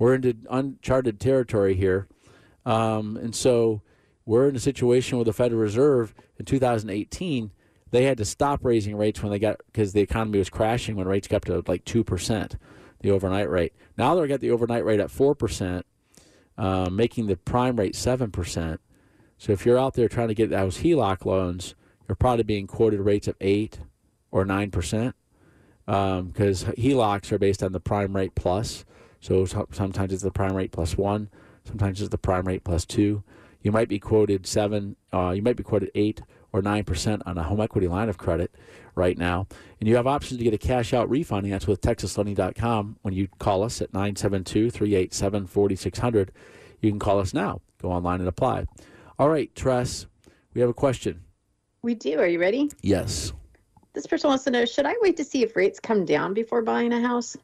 We're 0.00 0.16
into 0.16 0.34
uncharted 0.50 1.20
territory 1.20 1.76
here. 1.76 2.08
Um, 2.66 3.16
and 3.16 3.36
so 3.36 3.80
we're 4.26 4.48
in 4.48 4.56
a 4.56 4.58
situation 4.58 5.16
with 5.16 5.28
the 5.28 5.32
Federal 5.32 5.60
Reserve 5.60 6.12
in 6.40 6.44
2018. 6.44 7.52
They 7.92 8.02
had 8.02 8.18
to 8.18 8.24
stop 8.24 8.64
raising 8.64 8.96
rates 8.96 9.22
when 9.22 9.30
they 9.30 9.38
got, 9.38 9.60
because 9.66 9.92
the 9.92 10.00
economy 10.00 10.40
was 10.40 10.50
crashing 10.50 10.96
when 10.96 11.06
rates 11.06 11.28
got 11.28 11.42
to 11.42 11.62
like 11.68 11.84
2%, 11.84 12.56
the 12.98 13.10
overnight 13.12 13.48
rate. 13.48 13.74
Now 13.96 14.16
they've 14.16 14.28
got 14.28 14.40
the 14.40 14.50
overnight 14.50 14.84
rate 14.84 14.98
at 14.98 15.10
4%, 15.10 15.84
uh, 16.58 16.90
making 16.90 17.28
the 17.28 17.36
prime 17.36 17.76
rate 17.76 17.94
7%. 17.94 18.78
So 19.38 19.52
if 19.52 19.64
you're 19.64 19.78
out 19.78 19.94
there 19.94 20.08
trying 20.08 20.28
to 20.28 20.34
get 20.34 20.50
those 20.50 20.78
HELOC 20.78 21.24
loans, 21.24 21.76
you're 22.08 22.16
probably 22.16 22.44
being 22.44 22.66
quoted 22.66 23.00
rates 23.00 23.28
of 23.28 23.36
8 23.40 23.80
or 24.30 24.44
9% 24.44 25.14
because 25.86 26.64
HELOCs 26.64 27.32
are 27.32 27.38
based 27.38 27.62
on 27.62 27.72
the 27.72 27.80
prime 27.80 28.14
rate 28.14 28.34
plus. 28.34 28.84
So 29.20 29.44
so- 29.44 29.68
sometimes 29.72 30.12
it's 30.12 30.22
the 30.22 30.30
prime 30.30 30.54
rate 30.54 30.72
plus 30.72 30.96
1, 30.96 31.28
sometimes 31.64 32.00
it's 32.00 32.10
the 32.10 32.18
prime 32.18 32.46
rate 32.46 32.64
plus 32.64 32.84
2. 32.84 33.22
You 33.62 33.70
might 33.70 33.88
be 33.88 33.98
quoted 34.00 34.46
7, 34.46 34.96
uh, 35.12 35.30
you 35.30 35.42
might 35.42 35.56
be 35.56 35.62
quoted 35.62 35.90
8 35.94 36.22
or 36.52 36.60
9% 36.60 37.22
on 37.24 37.38
a 37.38 37.42
home 37.44 37.60
equity 37.60 37.88
line 37.88 38.08
of 38.08 38.18
credit 38.18 38.54
right 38.94 39.16
now. 39.16 39.46
And 39.80 39.88
you 39.88 39.96
have 39.96 40.06
options 40.06 40.38
to 40.38 40.44
get 40.44 40.52
a 40.52 40.58
cash 40.58 40.92
out. 40.92 41.08
That's 41.10 41.66
with 41.66 41.80
TexasLending.com. 41.80 42.96
When 43.02 43.14
you 43.14 43.28
call 43.38 43.62
us 43.62 43.80
at 43.80 43.92
972 43.94 44.70
387 44.70 45.46
4600, 45.46 46.32
you 46.80 46.90
can 46.90 46.98
call 46.98 47.20
us 47.20 47.32
now. 47.32 47.60
Go 47.80 47.90
online 47.90 48.20
and 48.20 48.28
apply. 48.28 48.66
All 49.18 49.28
right, 49.28 49.54
Tress, 49.54 50.06
we 50.52 50.60
have 50.60 50.70
a 50.70 50.74
question. 50.74 51.22
We 51.82 51.94
do. 51.94 52.20
Are 52.20 52.26
you 52.28 52.40
ready? 52.40 52.70
Yes. 52.80 53.32
This 53.92 54.06
person 54.06 54.28
wants 54.28 54.44
to 54.44 54.50
know 54.50 54.64
Should 54.64 54.86
I 54.86 54.94
wait 55.00 55.16
to 55.16 55.24
see 55.24 55.42
if 55.42 55.56
rates 55.56 55.80
come 55.80 56.04
down 56.04 56.32
before 56.32 56.62
buying 56.62 56.92
a 56.92 57.00
house? 57.00 57.36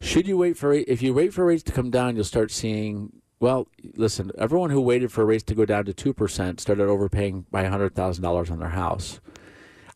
Should 0.00 0.28
you 0.28 0.38
wait 0.38 0.56
for 0.56 0.72
if 0.72 1.02
you 1.02 1.12
wait 1.12 1.34
for 1.34 1.44
rates 1.44 1.64
to 1.64 1.72
come 1.72 1.90
down, 1.90 2.14
you'll 2.14 2.24
start 2.24 2.52
seeing. 2.52 3.12
Well, 3.40 3.68
listen, 3.94 4.30
everyone 4.38 4.70
who 4.70 4.80
waited 4.80 5.10
for 5.10 5.24
rates 5.26 5.42
to 5.44 5.54
go 5.54 5.64
down 5.64 5.84
to 5.86 5.92
two 5.92 6.14
percent 6.14 6.60
started 6.60 6.88
overpaying 6.88 7.46
by 7.50 7.64
hundred 7.64 7.96
thousand 7.96 8.22
dollars 8.22 8.50
on 8.50 8.60
their 8.60 8.68
house. 8.68 9.20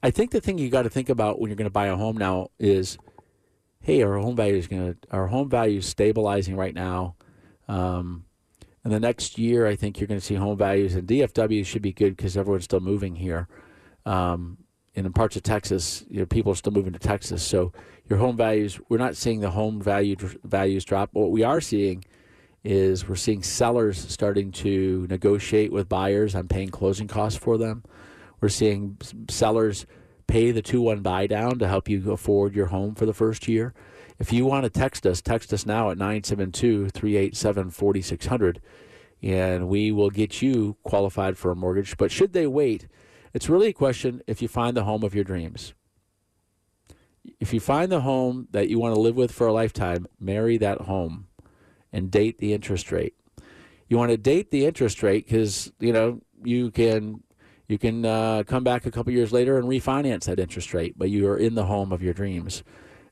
I 0.03 0.11
think 0.11 0.33
the 0.33 0.41
thing 0.41 0.59
you 0.59 0.69
got 0.69 0.83
to 0.83 0.91
think 0.91 1.09
about 1.09 1.41
when 1.41 1.49
you're 1.49 1.57
going 1.57 1.67
to 1.67 1.71
buy 1.71 1.87
a 1.87 1.97
home 1.97 2.17
now 2.17 2.49
is, 2.59 2.99
hey, 3.81 4.03
our 4.03 4.19
home 4.19 4.35
value 4.35 4.57
is 4.57 4.67
going 4.67 4.95
to 4.95 4.99
our 5.13 5.29
home 5.29 5.49
value 5.49 5.79
is 5.79 5.87
stabilizing 5.87 6.57
right 6.57 6.75
now. 6.75 7.15
Um, 7.69 8.25
in 8.85 8.91
the 8.91 9.01
next 9.01 9.39
year, 9.39 9.67
I 9.67 9.77
think 9.77 10.01
you're 10.01 10.09
going 10.09 10.21
to 10.21 10.27
see 10.27 10.35
home 10.35 10.59
values 10.59 10.95
and 10.95 11.07
DFW 11.07 11.65
should 11.65 11.83
be 11.83 11.93
good 11.93 12.17
because 12.17 12.37
everyone's 12.37 12.65
still 12.65 12.81
moving 12.81 13.15
here. 13.15 13.49
Um, 14.05 14.59
and 14.95 15.07
in 15.07 15.13
parts 15.13 15.37
of 15.37 15.43
Texas, 15.43 16.05
you 16.09 16.19
know, 16.19 16.27
people 16.27 16.53
are 16.53 16.57
still 16.57 16.73
moving 16.73 16.93
to 16.93 16.99
Texas. 16.99 17.43
So 17.43 17.73
your 18.09 18.19
home 18.19 18.37
values, 18.37 18.81
we're 18.89 18.99
not 18.99 19.17
seeing 19.17 19.41
the 19.41 19.51
home 19.51 19.81
value 19.81 20.17
values 20.45 20.85
drop. 20.85 21.11
What 21.13 21.31
we 21.31 21.45
are 21.45 21.61
seeing 21.61 22.05
is 22.65 23.09
we're 23.09 23.17
seeing 23.17 23.43
sellers 23.43 23.99
starting 23.99 24.53
to 24.53 25.07
negotiate 25.09 25.73
with 25.73 25.89
buyers 25.89 26.35
on 26.35 26.49
paying 26.49 26.69
closing 26.69 27.09
costs 27.09 27.39
for 27.39 27.57
them. 27.59 27.85
We're 28.41 28.49
seeing 28.49 28.99
sellers 29.31 29.87
pay 30.27 30.51
the 30.51 30.63
2 30.63 30.81
1 30.81 31.01
buy 31.01 31.27
down 31.27 31.59
to 31.61 31.69
help 31.69 31.89
you 31.89 32.13
afford 32.13 32.55
your 32.55 32.67
home 32.67 32.95
for 32.95 33.07
the 33.07 33.15
first 33.15 33.49
year. 33.49 33.75
If 34.19 34.33
you 34.33 34.45
want 34.47 34.65
to 34.65 34.71
text 34.71 35.07
us, 35.07 35.21
text 35.21 35.53
us 35.53 35.67
now 35.67 35.91
at 35.91 35.99
972 35.99 36.91
387 36.91 37.71
4600 37.71 38.61
and 39.23 39.69
we 39.69 39.93
will 39.93 40.11
get 40.11 40.43
you 40.43 40.77
qualified 40.83 41.39
for 41.39 41.51
a 41.53 41.57
mortgage. 41.57 41.97
But 41.97 42.11
should 42.11 42.33
they 42.33 42.47
wait? 42.47 42.89
It's 43.33 43.49
really 43.49 43.69
a 43.69 43.73
question 43.73 44.21
if 44.27 44.43
you 44.43 44.49
find 44.49 44.77
the 44.77 44.85
home 44.85 45.05
of 45.05 45.15
your 45.15 45.25
dreams. 45.25 45.75
If 47.39 47.55
you 47.55 47.61
find 47.61 47.91
the 47.91 48.01
home 48.01 48.49
that 48.51 48.69
you 48.69 48.81
want 48.81 48.95
to 48.95 49.01
live 49.01 49.15
with 49.17 49.31
for 49.31 49.47
a 49.47 49.53
lifetime, 49.53 50.07
marry 50.19 50.59
that 50.59 50.83
home 50.83 51.29
and 51.93 52.11
date 52.11 52.39
the 52.39 52.53
interest 52.53 52.91
rate. 52.91 53.15
You 53.89 53.97
want 53.97 54.11
to 54.11 54.17
date 54.17 54.51
the 54.51 54.67
interest 54.67 55.03
rate 55.03 55.27
because, 55.27 55.73
you 55.79 55.93
know, 55.93 56.21
you 56.43 56.71
can 56.71 57.23
You 57.69 57.79
can 57.79 58.05
uh, 58.05 58.43
come 58.47 58.65
back 58.65 58.85
a 58.85 58.91
couple 58.91 59.13
years 59.13 59.33
later 59.33 59.57
and 59.57 59.67
refinance 59.67 60.25
that 60.25 60.39
interest 60.39 60.75
rate, 60.75 60.95
but 60.99 61.09
you 61.09 61.27
are 61.29 61.39
in 61.39 61.55
the 61.55 61.65
home 61.67 61.93
of 61.93 62.03
your 62.03 62.13
dreams. 62.13 62.63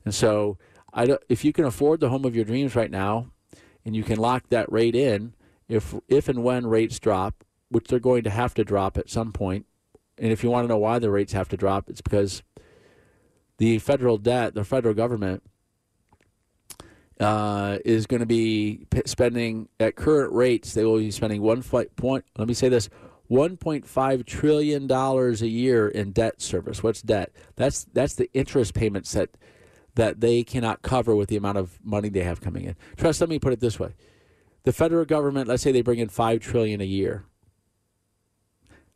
And 0.05 0.13
so, 0.13 0.57
I 0.93 1.05
don't, 1.05 1.21
if 1.29 1.45
you 1.45 1.53
can 1.53 1.65
afford 1.65 1.99
the 1.99 2.09
home 2.09 2.25
of 2.25 2.35
your 2.35 2.45
dreams 2.45 2.75
right 2.75 2.91
now, 2.91 3.31
and 3.85 3.95
you 3.95 4.03
can 4.03 4.19
lock 4.19 4.49
that 4.49 4.71
rate 4.71 4.95
in, 4.95 5.33
if 5.67 5.95
if 6.07 6.27
and 6.27 6.43
when 6.43 6.67
rates 6.67 6.99
drop, 6.99 7.43
which 7.69 7.87
they're 7.87 7.99
going 7.99 8.23
to 8.23 8.29
have 8.29 8.53
to 8.55 8.63
drop 8.63 8.97
at 8.97 9.09
some 9.09 9.31
point, 9.31 9.65
and 10.17 10.31
if 10.31 10.43
you 10.43 10.49
want 10.49 10.65
to 10.65 10.67
know 10.67 10.77
why 10.77 10.99
the 10.99 11.09
rates 11.09 11.33
have 11.33 11.49
to 11.49 11.57
drop, 11.57 11.89
it's 11.89 12.01
because 12.01 12.43
the 13.57 13.79
federal 13.79 14.17
debt, 14.17 14.53
the 14.53 14.63
federal 14.63 14.93
government, 14.93 15.43
uh, 17.19 17.77
is 17.85 18.07
going 18.07 18.19
to 18.19 18.25
be 18.25 18.85
spending 19.05 19.69
at 19.79 19.95
current 19.95 20.33
rates. 20.33 20.73
They 20.73 20.83
will 20.83 20.97
be 20.97 21.11
spending 21.11 21.41
one 21.41 21.63
point. 21.63 22.25
Let 22.37 22.47
me 22.47 22.53
say 22.53 22.69
this: 22.69 22.89
one 23.27 23.57
point 23.57 23.87
five 23.87 24.25
trillion 24.25 24.87
dollars 24.87 25.41
a 25.41 25.47
year 25.47 25.87
in 25.87 26.11
debt 26.11 26.41
service. 26.41 26.83
What's 26.83 27.01
debt? 27.01 27.31
That's 27.55 27.85
that's 27.93 28.15
the 28.15 28.29
interest 28.33 28.73
payments 28.73 29.13
that 29.13 29.29
that 29.95 30.21
they 30.21 30.43
cannot 30.43 30.81
cover 30.81 31.15
with 31.15 31.29
the 31.29 31.35
amount 31.35 31.57
of 31.57 31.79
money 31.83 32.09
they 32.09 32.23
have 32.23 32.41
coming 32.41 32.65
in. 32.65 32.75
Tress. 32.97 33.19
Let 33.19 33.29
me 33.29 33.39
put 33.39 33.53
it 33.53 33.59
this 33.59 33.79
way: 33.79 33.93
the 34.63 34.73
federal 34.73 35.05
government, 35.05 35.47
let's 35.47 35.63
say 35.63 35.71
they 35.71 35.81
bring 35.81 35.99
in 35.99 36.09
five 36.09 36.39
trillion 36.39 36.81
a 36.81 36.85
year. 36.85 37.25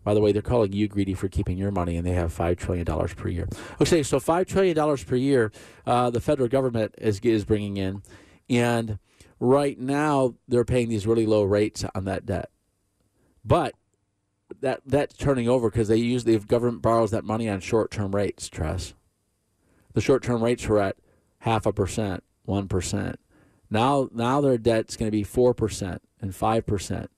By 0.03 0.13
the 0.13 0.21
way, 0.21 0.31
they're 0.31 0.43
calling 0.43 0.71
you 0.71 0.87
greedy 0.87 1.15
for 1.15 1.27
keeping 1.27 1.57
your 1.57 1.71
money, 1.71 1.97
and 1.97 2.05
they 2.05 2.11
have 2.11 2.31
five 2.31 2.57
trillion 2.57 2.85
dollars 2.85 3.13
per 3.15 3.27
year. 3.27 3.49
Okay, 3.81 4.03
so 4.03 4.19
five 4.19 4.45
trillion 4.45 4.75
dollars 4.75 5.03
per 5.03 5.15
year, 5.15 5.51
uh, 5.87 6.11
the 6.11 6.21
federal 6.21 6.47
government 6.47 6.93
is 6.99 7.19
is 7.21 7.43
bringing 7.43 7.77
in, 7.77 8.03
and 8.49 8.99
right 9.39 9.79
now 9.79 10.35
they're 10.47 10.65
paying 10.65 10.89
these 10.89 11.07
really 11.07 11.25
low 11.25 11.43
rates 11.43 11.83
on 11.95 12.05
that 12.05 12.25
debt, 12.25 12.51
but 13.43 13.73
that 14.61 14.81
that's 14.85 15.17
turning 15.17 15.49
over 15.49 15.69
because 15.69 15.87
they 15.87 15.97
use 15.97 16.23
the 16.23 16.37
government 16.39 16.81
borrows 16.81 17.11
that 17.11 17.23
money 17.23 17.49
on 17.49 17.59
short 17.59 17.91
term 17.91 18.13
rates. 18.15 18.49
Tress. 18.49 18.93
The 19.95 20.01
short 20.01 20.23
term 20.23 20.43
rates 20.43 20.67
were 20.67 20.81
at 20.81 20.97
half 21.39 21.65
a 21.65 21.71
percent, 21.71 22.23
one 22.43 22.67
percent. 22.67 23.17
Now, 23.69 24.09
now 24.13 24.41
their 24.41 24.57
debt's 24.57 24.97
going 24.97 25.07
to 25.07 25.17
be 25.17 25.23
four 25.23 25.53
percent 25.53 26.01
and 26.21 26.35
five 26.35 26.65
percent. 26.65 27.09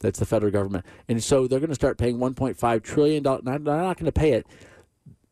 That's 0.00 0.18
the 0.18 0.26
federal 0.26 0.50
government, 0.50 0.84
and 1.08 1.22
so 1.22 1.46
they're 1.46 1.60
going 1.60 1.70
to 1.70 1.74
start 1.74 1.96
paying 1.96 2.18
1.5 2.18 2.82
trillion 2.82 3.22
dollars. 3.22 3.42
They're 3.44 3.58
not 3.58 3.96
going 3.96 4.06
to 4.06 4.12
pay 4.12 4.32
it. 4.32 4.46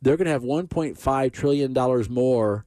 They're 0.00 0.16
going 0.16 0.26
to 0.26 0.30
have 0.30 0.42
1.5 0.42 1.33
trillion 1.33 1.72
dollars 1.72 2.09
more 2.09 2.64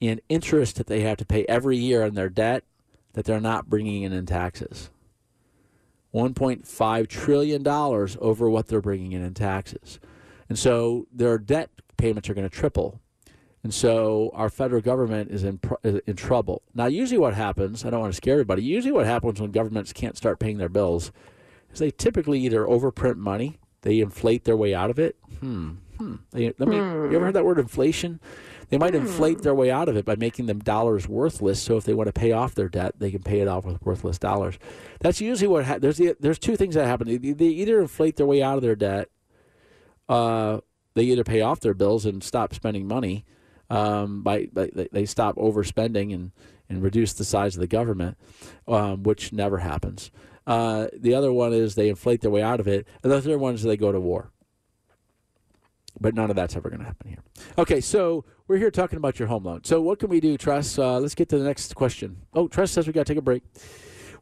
in 0.00 0.20
interest 0.28 0.76
that 0.76 0.86
they 0.86 1.00
have 1.00 1.16
to 1.18 1.24
pay 1.24 1.46
every 1.46 1.78
year 1.78 2.04
on 2.04 2.14
their 2.14 2.28
debt 2.28 2.64
that 3.12 3.24
they're 3.24 3.40
not 3.40 3.70
bringing 3.70 4.02
in 4.02 4.12
in 4.12 4.26
taxes. 4.26 4.90
1.5 6.12 7.08
trillion 7.08 7.62
dollars 7.62 8.16
over 8.20 8.50
what 8.50 8.66
they're 8.66 8.80
bringing 8.80 9.12
in 9.12 9.24
in 9.24 9.32
taxes, 9.32 10.00
and 10.48 10.58
so 10.58 11.06
their 11.12 11.38
debt 11.38 11.70
payments 11.96 12.28
are 12.28 12.34
going 12.34 12.48
to 12.48 12.54
triple. 12.54 13.00
And 13.62 13.74
so 13.74 14.30
our 14.34 14.48
federal 14.48 14.80
government 14.80 15.30
is 15.30 15.44
in 15.44 15.60
in 15.84 16.16
trouble. 16.16 16.62
Now, 16.74 16.86
usually 16.86 17.18
what 17.18 17.34
happens, 17.34 17.84
I 17.84 17.90
don't 17.90 18.00
want 18.00 18.12
to 18.12 18.16
scare 18.16 18.34
everybody, 18.34 18.62
usually 18.62 18.92
what 18.92 19.06
happens 19.06 19.40
when 19.40 19.50
governments 19.50 19.92
can't 19.92 20.16
start 20.16 20.38
paying 20.38 20.58
their 20.58 20.68
bills 20.70 21.12
is 21.72 21.78
they 21.78 21.90
typically 21.90 22.40
either 22.40 22.64
overprint 22.64 23.16
money, 23.16 23.58
they 23.82 24.00
inflate 24.00 24.44
their 24.44 24.56
way 24.56 24.74
out 24.74 24.90
of 24.90 24.98
it. 24.98 25.16
Hmm. 25.40 25.72
Hmm. 25.98 26.14
Me, 26.32 26.44
You 26.76 27.12
ever 27.14 27.26
heard 27.26 27.34
that 27.34 27.44
word 27.44 27.58
inflation? 27.58 28.20
They 28.70 28.78
might 28.78 28.94
inflate 28.94 29.42
their 29.42 29.54
way 29.54 29.70
out 29.70 29.88
of 29.88 29.96
it 29.96 30.04
by 30.04 30.14
making 30.16 30.46
them 30.46 30.60
dollars 30.60 31.08
worthless. 31.08 31.60
So 31.60 31.76
if 31.76 31.84
they 31.84 31.92
want 31.92 32.06
to 32.06 32.12
pay 32.12 32.32
off 32.32 32.54
their 32.54 32.68
debt, 32.68 32.94
they 32.98 33.10
can 33.10 33.22
pay 33.22 33.40
it 33.40 33.48
off 33.48 33.66
with 33.66 33.82
worthless 33.82 34.16
dollars. 34.18 34.58
That's 35.00 35.20
usually 35.20 35.48
what 35.48 35.64
ha- 35.66 35.78
there's. 35.78 35.98
The, 35.98 36.16
there's 36.20 36.38
two 36.38 36.56
things 36.56 36.76
that 36.76 36.86
happen. 36.86 37.08
They 37.08 37.44
either 37.46 37.80
inflate 37.80 38.16
their 38.16 38.26
way 38.26 38.42
out 38.42 38.56
of 38.56 38.62
their 38.62 38.76
debt. 38.76 39.08
Uh, 40.08 40.60
they 40.94 41.02
either 41.04 41.24
pay 41.24 41.40
off 41.40 41.60
their 41.60 41.74
bills 41.74 42.06
and 42.06 42.22
stop 42.22 42.54
spending 42.54 42.86
money, 42.86 43.24
um, 43.70 44.22
by, 44.22 44.46
by 44.52 44.70
they 44.92 45.06
stop 45.06 45.36
overspending 45.36 46.12
and, 46.12 46.32
and 46.68 46.82
reduce 46.82 47.12
the 47.12 47.24
size 47.24 47.54
of 47.54 47.60
the 47.60 47.66
government, 47.66 48.18
um, 48.68 49.02
which 49.04 49.32
never 49.32 49.58
happens. 49.58 50.10
Uh, 50.46 50.88
the 50.92 51.14
other 51.14 51.32
one 51.32 51.52
is 51.52 51.74
they 51.74 51.88
inflate 51.88 52.20
their 52.20 52.30
way 52.30 52.42
out 52.42 52.60
of 52.60 52.66
it, 52.66 52.86
and 53.02 53.12
the 53.12 53.22
third 53.22 53.38
one 53.38 53.54
is 53.54 53.62
they 53.62 53.76
go 53.76 53.92
to 53.92 54.00
war. 54.00 54.30
But 56.00 56.14
none 56.14 56.30
of 56.30 56.36
that's 56.36 56.56
ever 56.56 56.68
going 56.70 56.80
to 56.80 56.86
happen 56.86 57.08
here. 57.08 57.18
Okay, 57.58 57.80
so 57.80 58.24
we're 58.48 58.56
here 58.56 58.70
talking 58.70 58.96
about 58.96 59.18
your 59.18 59.28
home 59.28 59.44
loan. 59.44 59.64
So 59.64 59.80
what 59.80 59.98
can 59.98 60.08
we 60.08 60.18
do, 60.18 60.36
Tress? 60.36 60.78
Uh, 60.78 60.98
let's 60.98 61.14
get 61.14 61.28
to 61.28 61.38
the 61.38 61.44
next 61.44 61.74
question. 61.74 62.22
Oh, 62.32 62.48
Tress 62.48 62.72
says 62.72 62.86
we 62.86 62.92
got 62.92 63.06
to 63.06 63.12
take 63.12 63.18
a 63.18 63.22
break. 63.22 63.42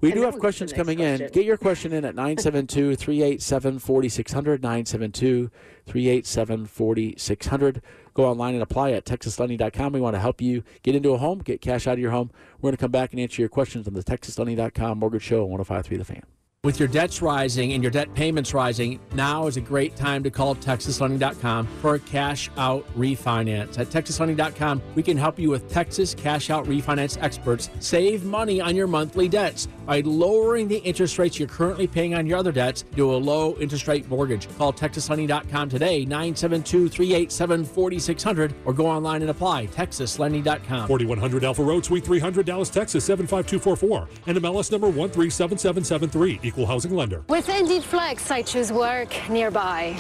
We 0.01 0.13
do 0.13 0.23
have 0.23 0.39
questions 0.39 0.73
coming 0.73 1.01
in. 1.01 1.29
Get 1.33 1.45
your 1.45 1.57
question 1.57 1.93
in 1.93 2.05
at 2.05 2.15
972 2.15 2.95
387 2.95 3.81
4600. 3.81 4.63
972 4.63 5.51
387 5.87 6.67
4600. 6.67 7.83
Go 8.19 8.25
online 8.25 8.55
and 8.55 8.65
apply 8.65 8.91
at 8.91 9.05
texaslending.com. 9.05 9.93
We 9.93 10.01
want 10.01 10.17
to 10.17 10.19
help 10.19 10.41
you 10.41 10.65
get 10.83 10.97
into 10.97 11.11
a 11.11 11.19
home, 11.19 11.39
get 11.39 11.61
cash 11.61 11.87
out 11.87 11.93
of 11.93 11.99
your 12.01 12.11
home. 12.11 12.33
We're 12.57 12.71
going 12.71 12.77
to 12.77 12.81
come 12.81 12.91
back 12.91 13.13
and 13.13 13.21
answer 13.21 13.41
your 13.41 13.49
questions 13.49 13.87
on 13.87 13.95
the 13.95 14.03
texaslending.com 14.03 14.99
mortgage 14.99 15.23
show 15.23 15.45
on 15.45 15.51
1053 15.51 15.99
The 15.99 16.05
Fan. 16.05 16.38
With 16.65 16.81
your 16.81 16.89
debts 16.89 17.23
rising 17.23 17.75
and 17.75 17.85
your 17.85 17.93
debt 17.93 18.13
payments 18.15 18.53
rising, 18.53 18.99
now 19.15 19.47
is 19.47 19.57
a 19.57 19.61
great 19.61 19.95
time 19.95 20.25
to 20.25 20.31
call 20.31 20.57
TexasLending.com 20.57 21.69
for 21.81 21.95
a 21.95 22.01
cash 22.01 22.51
out 22.57 22.85
refinance. 22.99 23.79
At 23.79 23.87
TexasLending.com, 23.91 24.83
we 24.97 25.05
can 25.05 25.17
help 25.17 25.39
you 25.39 25.51
with 25.51 25.71
Texas 25.71 26.17
cash 26.17 26.51
out 26.51 26.65
refinance 26.65 27.17
experts 27.23 27.71
save 27.79 28.25
money 28.25 28.61
on 28.61 28.75
your 28.75 28.89
monthly 28.89 29.29
debts 29.29 29.69
by 29.87 30.01
lowering 30.01 30.67
the 30.67 30.79
interest 30.79 31.17
rates 31.17 31.39
you're 31.39 31.47
currently 31.47 31.87
paying 31.87 32.17
on 32.17 32.27
your 32.27 32.37
other 32.37 32.51
debts 32.51 32.85
to 32.97 33.15
a 33.15 33.17
low 33.17 33.57
interest 33.61 33.87
rate 33.87 34.09
mortgage. 34.09 34.49
Call 34.59 34.73
TexasLending.com 34.73 35.69
today, 35.69 36.05
972 36.05 36.89
387 36.89 37.65
4600, 37.67 38.53
or 38.65 38.73
go 38.73 38.85
online 38.85 39.23
and 39.23 39.31
apply. 39.31 39.69
TexasLending.com. 39.69 40.89
4100 40.89 41.45
Alpha 41.45 41.63
Road, 41.63 41.85
Suite 41.85 42.05
300, 42.05 42.45
Dallas, 42.45 42.69
Texas 42.69 43.05
75244, 43.05 44.09
and 44.27 44.39
MLS 44.39 44.73
number 44.73 44.89
137773. 44.89 46.48
Equal 46.49 46.65
housing 46.65 46.95
lender. 46.95 47.23
With 47.29 47.47
Indeed 47.51 47.85
Flex, 47.85 48.31
I 48.31 48.41
choose 48.41 48.73
work 48.73 49.13
nearby, 49.29 49.93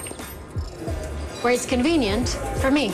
where 1.42 1.52
it's 1.52 1.66
convenient 1.66 2.26
for 2.62 2.70
me. 2.70 2.90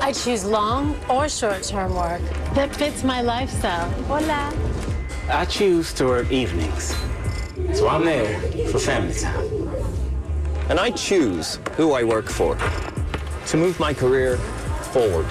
I 0.00 0.12
choose 0.14 0.42
long 0.46 0.96
or 1.10 1.28
short 1.28 1.62
term 1.64 1.94
work 1.94 2.22
that 2.54 2.74
fits 2.74 3.04
my 3.04 3.20
lifestyle. 3.20 3.90
Hola. 4.08 4.54
I 5.28 5.44
choose 5.44 5.92
to 5.94 6.06
work 6.06 6.32
evenings, 6.32 6.96
so 7.74 7.86
I'm 7.88 8.06
there 8.06 8.40
for 8.72 8.78
family 8.78 9.12
time. 9.12 9.68
And 10.70 10.80
I 10.80 10.92
choose 10.92 11.58
who 11.76 11.92
I 11.92 12.04
work 12.04 12.30
for 12.30 12.56
to 13.48 13.56
move 13.58 13.78
my 13.78 13.92
career 13.92 14.38
forward. 14.94 15.26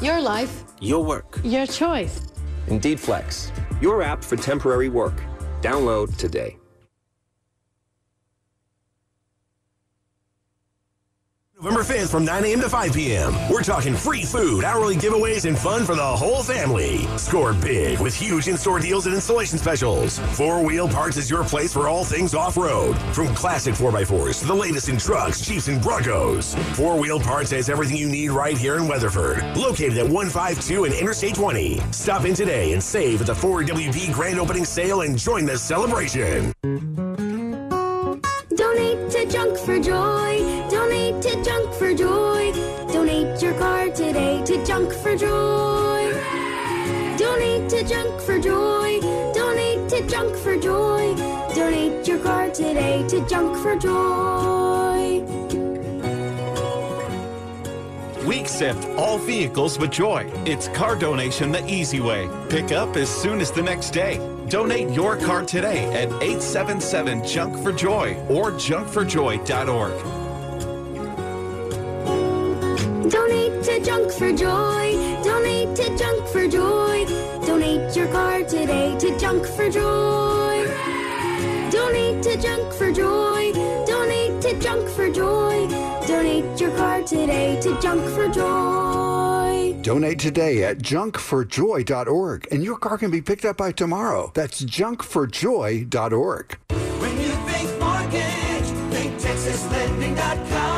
Your 0.00 0.22
life, 0.22 0.64
Your 0.80 1.04
work. 1.04 1.38
your 1.44 1.66
choice. 1.66 2.22
Indeed 2.68 2.98
Flex, 2.98 3.52
your 3.82 4.00
app 4.00 4.24
for 4.24 4.36
temporary 4.36 4.88
work. 4.88 5.20
Download 5.62 6.16
today. 6.16 6.59
November 11.62 11.82
5th 11.82 12.08
from 12.08 12.24
9 12.24 12.44
a.m. 12.46 12.60
to 12.62 12.70
5 12.70 12.94
p.m. 12.94 13.34
We're 13.50 13.62
talking 13.62 13.94
free 13.94 14.24
food, 14.24 14.64
hourly 14.64 14.96
giveaways, 14.96 15.44
and 15.44 15.58
fun 15.58 15.84
for 15.84 15.94
the 15.94 16.02
whole 16.02 16.42
family. 16.42 17.06
Score 17.18 17.52
big 17.52 18.00
with 18.00 18.14
huge 18.14 18.48
in-store 18.48 18.80
deals 18.80 19.04
and 19.04 19.14
installation 19.14 19.58
specials. 19.58 20.18
Four 20.32 20.64
Wheel 20.64 20.88
Parts 20.88 21.18
is 21.18 21.28
your 21.28 21.44
place 21.44 21.70
for 21.70 21.86
all 21.86 22.02
things 22.02 22.34
off-road. 22.34 22.96
From 23.12 23.34
classic 23.34 23.74
4x4s 23.74 24.40
to 24.40 24.46
the 24.46 24.54
latest 24.54 24.88
in 24.88 24.96
trucks, 24.96 25.42
Jeeps, 25.42 25.68
and 25.68 25.82
Broncos. 25.82 26.54
Four 26.72 26.98
Wheel 26.98 27.20
Parts 27.20 27.50
has 27.50 27.68
everything 27.68 27.98
you 27.98 28.08
need 28.08 28.30
right 28.30 28.56
here 28.56 28.78
in 28.78 28.88
Weatherford. 28.88 29.44
Located 29.54 29.98
at 29.98 30.08
152 30.08 30.84
and 30.84 30.94
Interstate 30.94 31.34
20. 31.34 31.78
Stop 31.90 32.24
in 32.24 32.32
today 32.32 32.72
and 32.72 32.82
save 32.82 33.20
at 33.20 33.26
the 33.26 33.34
4WP 33.34 34.14
Grand 34.14 34.40
Opening 34.40 34.64
Sale 34.64 35.02
and 35.02 35.18
join 35.18 35.44
the 35.44 35.58
celebration. 35.58 36.54
Donate 38.56 39.10
to 39.10 39.26
Junk 39.30 39.58
for 39.58 39.78
Joy. 39.78 40.49
Donate 40.90 41.22
to 41.22 41.44
Junk 41.44 41.72
for 41.74 41.94
Joy. 41.94 42.52
Donate 42.92 43.40
your 43.40 43.54
car 43.54 43.90
today 43.90 44.42
to 44.44 44.66
Junk 44.66 44.92
for 44.92 45.14
Joy. 45.14 46.12
Donate 47.16 47.70
to 47.70 47.84
Junk 47.84 48.20
for 48.20 48.40
Joy. 48.40 48.98
Donate 49.32 49.88
to 49.88 50.04
Junk 50.08 50.34
for 50.34 50.58
Joy. 50.58 51.14
Donate 51.54 52.08
your 52.08 52.18
car 52.18 52.50
today 52.50 53.06
to 53.06 53.24
Junk 53.28 53.56
for 53.58 53.76
Joy. 53.76 55.22
We 58.26 58.40
accept 58.40 58.84
all 58.98 59.18
vehicles 59.18 59.78
with 59.78 59.92
joy. 59.92 60.28
It's 60.44 60.66
car 60.66 60.96
donation 60.96 61.52
the 61.52 61.64
easy 61.70 62.00
way. 62.00 62.28
Pick 62.48 62.72
up 62.72 62.96
as 62.96 63.08
soon 63.08 63.40
as 63.40 63.52
the 63.52 63.62
next 63.62 63.90
day. 63.90 64.18
Donate 64.48 64.90
your 64.90 65.16
car 65.16 65.44
today 65.44 65.84
at 65.92 66.08
877 66.20 67.24
Junk 67.24 67.62
for 67.62 67.70
Joy 67.70 68.16
or 68.28 68.50
junkforjoy.org. 68.50 70.19
Donate 73.10 73.62
to 73.64 73.84
Junk 73.84 74.10
for 74.12 74.32
Joy. 74.32 75.22
Donate 75.22 75.76
to 75.76 75.96
Junk 75.98 76.28
for 76.28 76.46
Joy. 76.48 77.04
Donate 77.46 77.96
your 77.96 78.08
car 78.08 78.42
today 78.44 78.96
to 78.98 79.18
Junk 79.18 79.44
for 79.46 79.68
Joy. 79.68 80.66
Donate 81.70 82.22
to 82.22 82.40
Junk 82.40 82.72
for 82.72 82.90
Joy. 82.92 83.52
Donate 83.86 84.40
to 84.42 84.58
Junk 84.60 84.70
Junk 84.80 84.88
for 84.90 85.10
Joy. 85.10 85.66
Donate 86.06 86.60
your 86.60 86.70
car 86.76 87.02
today 87.02 87.60
to 87.60 87.80
Junk 87.80 88.08
for 88.14 88.28
Joy. 88.28 89.76
Donate 89.82 90.18
today 90.18 90.62
at 90.64 90.78
junkforjoy.org 90.78 92.46
and 92.52 92.62
your 92.62 92.76
car 92.76 92.98
can 92.98 93.10
be 93.10 93.20
picked 93.20 93.44
up 93.44 93.56
by 93.56 93.72
tomorrow. 93.72 94.30
That's 94.34 94.62
junkforjoy.org. 94.62 96.58
When 96.70 97.20
you 97.20 97.32
think 97.50 97.80
mortgage, 97.80 98.68
think 98.92 99.14
TexasLending.com. 99.20 100.69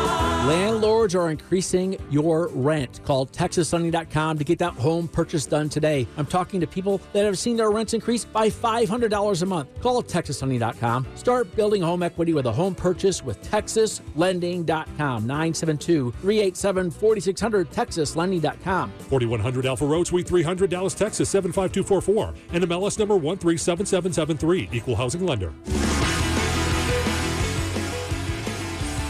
Landlords 0.42 1.14
are 1.14 1.30
increasing 1.30 1.96
your 2.10 2.48
rent. 2.48 2.98
Call 3.04 3.26
TexasLending.com 3.26 4.38
to 4.38 4.44
get 4.44 4.58
that 4.58 4.72
home 4.72 5.06
purchase 5.06 5.46
done 5.46 5.68
today. 5.68 6.04
I'm 6.16 6.26
talking 6.26 6.58
to 6.60 6.66
people 6.66 7.00
that 7.12 7.24
have 7.24 7.38
seen 7.38 7.56
their 7.56 7.70
rents 7.70 7.94
increase 7.94 8.24
by 8.24 8.50
$500 8.50 9.42
a 9.42 9.46
month. 9.46 9.68
Call 9.80 10.02
TexasLending.com. 10.02 11.06
Start 11.14 11.54
building 11.54 11.80
home 11.80 12.02
equity 12.02 12.32
with 12.32 12.46
a 12.46 12.52
home 12.52 12.74
purchase 12.74 13.22
with 13.22 13.40
TexasLending.com. 13.48 15.26
972 15.26 16.10
387 16.10 16.90
4600. 16.90 17.70
TexasLending.com. 17.70 18.90
4100 18.98 19.66
Alpha 19.66 19.86
Road, 19.86 20.08
Suite 20.08 20.26
300, 20.26 20.68
Dallas, 20.68 20.94
Texas 20.94 21.28
75244. 21.28 22.34
And 22.52 22.64
MLS 22.64 22.98
number 22.98 23.16
137773. 23.16 24.70
Equal 24.72 24.96
housing 24.96 25.24
lender. 25.24 25.52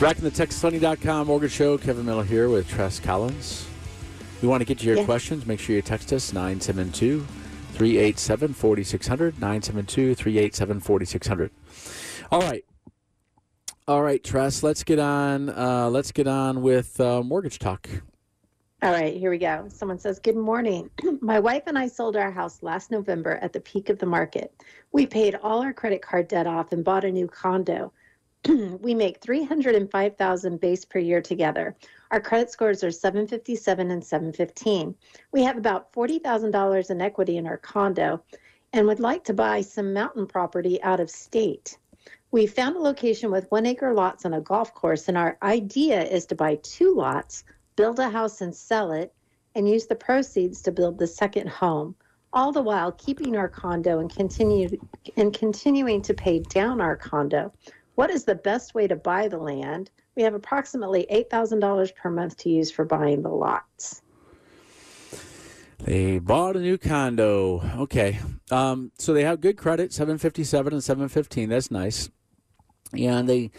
Back 0.03 0.19
in 0.19 0.25
the 0.25 0.33
TexasLending.com 0.33 1.29
mortgage 1.29 1.53
show, 1.53 1.79
Kevin 1.79 2.05
Miller 2.05 2.25
here 2.25 2.49
with 2.49 2.69
Tress 2.69 2.99
Collins. 2.99 3.69
We 4.43 4.49
want 4.49 4.61
to 4.61 4.65
get 4.65 4.81
to 4.81 4.87
your 4.87 5.05
questions. 5.05 5.47
Make 5.47 5.61
sure 5.61 5.77
you 5.77 5.81
text 5.81 6.13
us 6.13 6.33
972 6.33 7.25
387 7.75 8.53
4600. 8.53 9.35
972 9.35 10.17
387 10.17 10.81
4600. 10.81 11.53
All 12.33 12.41
right. 12.41 12.65
All 13.87 14.03
right, 14.03 14.23
Tress, 14.25 14.65
let's 14.65 14.83
get 14.83 14.99
on 14.99 15.51
uh, 15.51 15.89
let's 15.89 16.11
get 16.11 16.27
on 16.27 16.63
with 16.63 17.01
uh, 17.01 17.23
mortgage 17.23 17.61
talk. 17.61 17.89
All 18.83 18.91
right, 18.91 19.17
here 19.17 19.31
we 19.31 19.39
go. 19.39 19.67
Someone 19.69 20.01
says, 20.01 20.19
Good 20.19 20.35
morning. 20.35 20.91
My 21.21 21.39
wife 21.39 21.63
and 21.69 21.79
I 21.79 21.87
sold 21.87 22.17
our 22.17 22.33
house 22.33 22.61
last 22.61 22.91
November 22.91 23.37
at 23.37 23.53
the 23.53 23.61
peak 23.61 23.89
of 23.89 24.01
the 24.01 24.07
market. 24.07 24.53
We 24.91 25.07
paid 25.07 25.37
all 25.45 25.63
our 25.63 25.73
credit 25.73 26.03
card 26.03 26.27
debt 26.27 26.49
off 26.49 26.73
and 26.73 26.83
bought 26.83 27.05
a 27.05 27.13
new 27.13 27.29
condo. 27.29 27.93
we 28.81 28.93
make 28.93 29.21
305,000 29.21 30.61
base 30.61 30.85
per 30.85 30.99
year 30.99 31.23
together. 31.23 31.77
Our 32.11 32.21
credit 32.21 32.51
scores 32.51 32.83
are 32.83 32.91
757 32.91 33.91
and 33.91 34.05
715. 34.05 34.95
We 35.31 35.45
have 35.45 35.57
about 35.57 35.93
$40,000 35.93 36.91
in 36.91 37.01
equity 37.01 37.37
in 37.37 37.47
our 37.47 37.57
condo 37.57 38.23
and 38.73 38.87
would 38.87 38.99
like 38.99 39.23
to 39.25 39.35
buy 39.35 39.61
some 39.61 39.93
mountain 39.93 40.27
property 40.27 40.83
out 40.83 40.99
of 40.99 41.09
state. 41.09 41.79
We 42.33 42.47
found 42.47 42.75
a 42.77 42.81
location 42.81 43.31
with 43.31 43.51
one 43.51 43.67
acre 43.67 43.95
lots 43.95 44.25
on 44.25 44.35
a 44.35 44.41
golf 44.41 44.75
course, 44.75 45.09
and 45.09 45.17
our 45.17 45.37
idea 45.43 46.03
is 46.03 46.27
to 46.27 46.35
buy 46.35 46.59
two 46.63 46.95
lots, 46.95 47.45
build 47.77 48.01
a 48.01 48.09
house 48.09 48.41
and 48.41 48.57
sell 48.57 48.91
it, 48.91 49.13
and 49.55 49.69
use 49.69 49.87
the 49.87 49.95
proceeds 49.95 50.63
to 50.63 50.73
build 50.73 50.99
the 50.99 51.07
second 51.07 51.49
home, 51.49 51.95
all 52.33 52.51
the 52.51 52.63
while 52.63 52.91
keeping 52.93 53.37
our 53.37 53.49
condo 53.49 54.01
and 54.01 54.15
continue 54.15 54.69
and 55.17 55.35
continuing 55.35 56.01
to 56.03 56.15
pay 56.15 56.39
down 56.39 56.81
our 56.81 56.97
condo. 56.97 57.53
What 57.95 58.11
is 58.11 58.25
the 58.25 58.35
best 58.35 58.75
way 58.75 58.87
to 58.87 58.97
buy 58.97 59.29
the 59.29 59.39
land? 59.39 59.91
We 60.17 60.23
have 60.23 60.35
approximately 60.35 61.07
$8,000 61.11 61.95
per 61.95 62.11
month 62.11 62.37
to 62.39 62.51
use 62.51 62.71
for 62.71 62.85
buying 62.85 63.23
the 63.23 63.29
lots. 63.29 64.03
They 65.81 66.19
bought 66.19 66.57
a 66.57 66.61
new 66.61 66.79
condo. 66.79 67.61
Okay. 67.79 68.19
Um, 68.51 68.93
so 68.99 69.13
they 69.13 69.25
have 69.25 69.41
good 69.41 69.57
credit, 69.57 69.93
757 69.93 70.73
and 70.73 70.85
715. 70.85 71.49
That's 71.49 71.71
nice. 71.71 72.09
And 72.97 73.29
they 73.29 73.51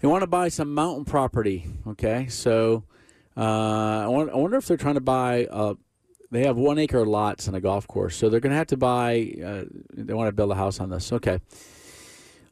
they 0.00 0.08
want 0.08 0.22
to 0.22 0.26
buy 0.26 0.48
some 0.48 0.74
mountain 0.74 1.04
property. 1.04 1.66
Okay. 1.86 2.26
So 2.28 2.84
uh, 3.36 4.02
I, 4.04 4.06
wonder, 4.06 4.34
I 4.34 4.36
wonder 4.36 4.56
if 4.56 4.66
they're 4.66 4.76
trying 4.76 4.94
to 4.94 5.00
buy, 5.00 5.46
uh, 5.46 5.74
they 6.30 6.44
have 6.44 6.56
one 6.56 6.78
acre 6.78 7.06
lots 7.06 7.46
and 7.46 7.56
a 7.56 7.60
golf 7.60 7.86
course. 7.86 8.16
So 8.16 8.28
they're 8.28 8.40
going 8.40 8.52
to 8.52 8.56
have 8.56 8.66
to 8.68 8.76
buy, 8.76 9.34
uh, 9.44 9.64
they 9.92 10.14
want 10.14 10.28
to 10.28 10.32
build 10.32 10.50
a 10.50 10.56
house 10.56 10.80
on 10.80 10.90
this. 10.90 11.12
Okay. 11.12 11.40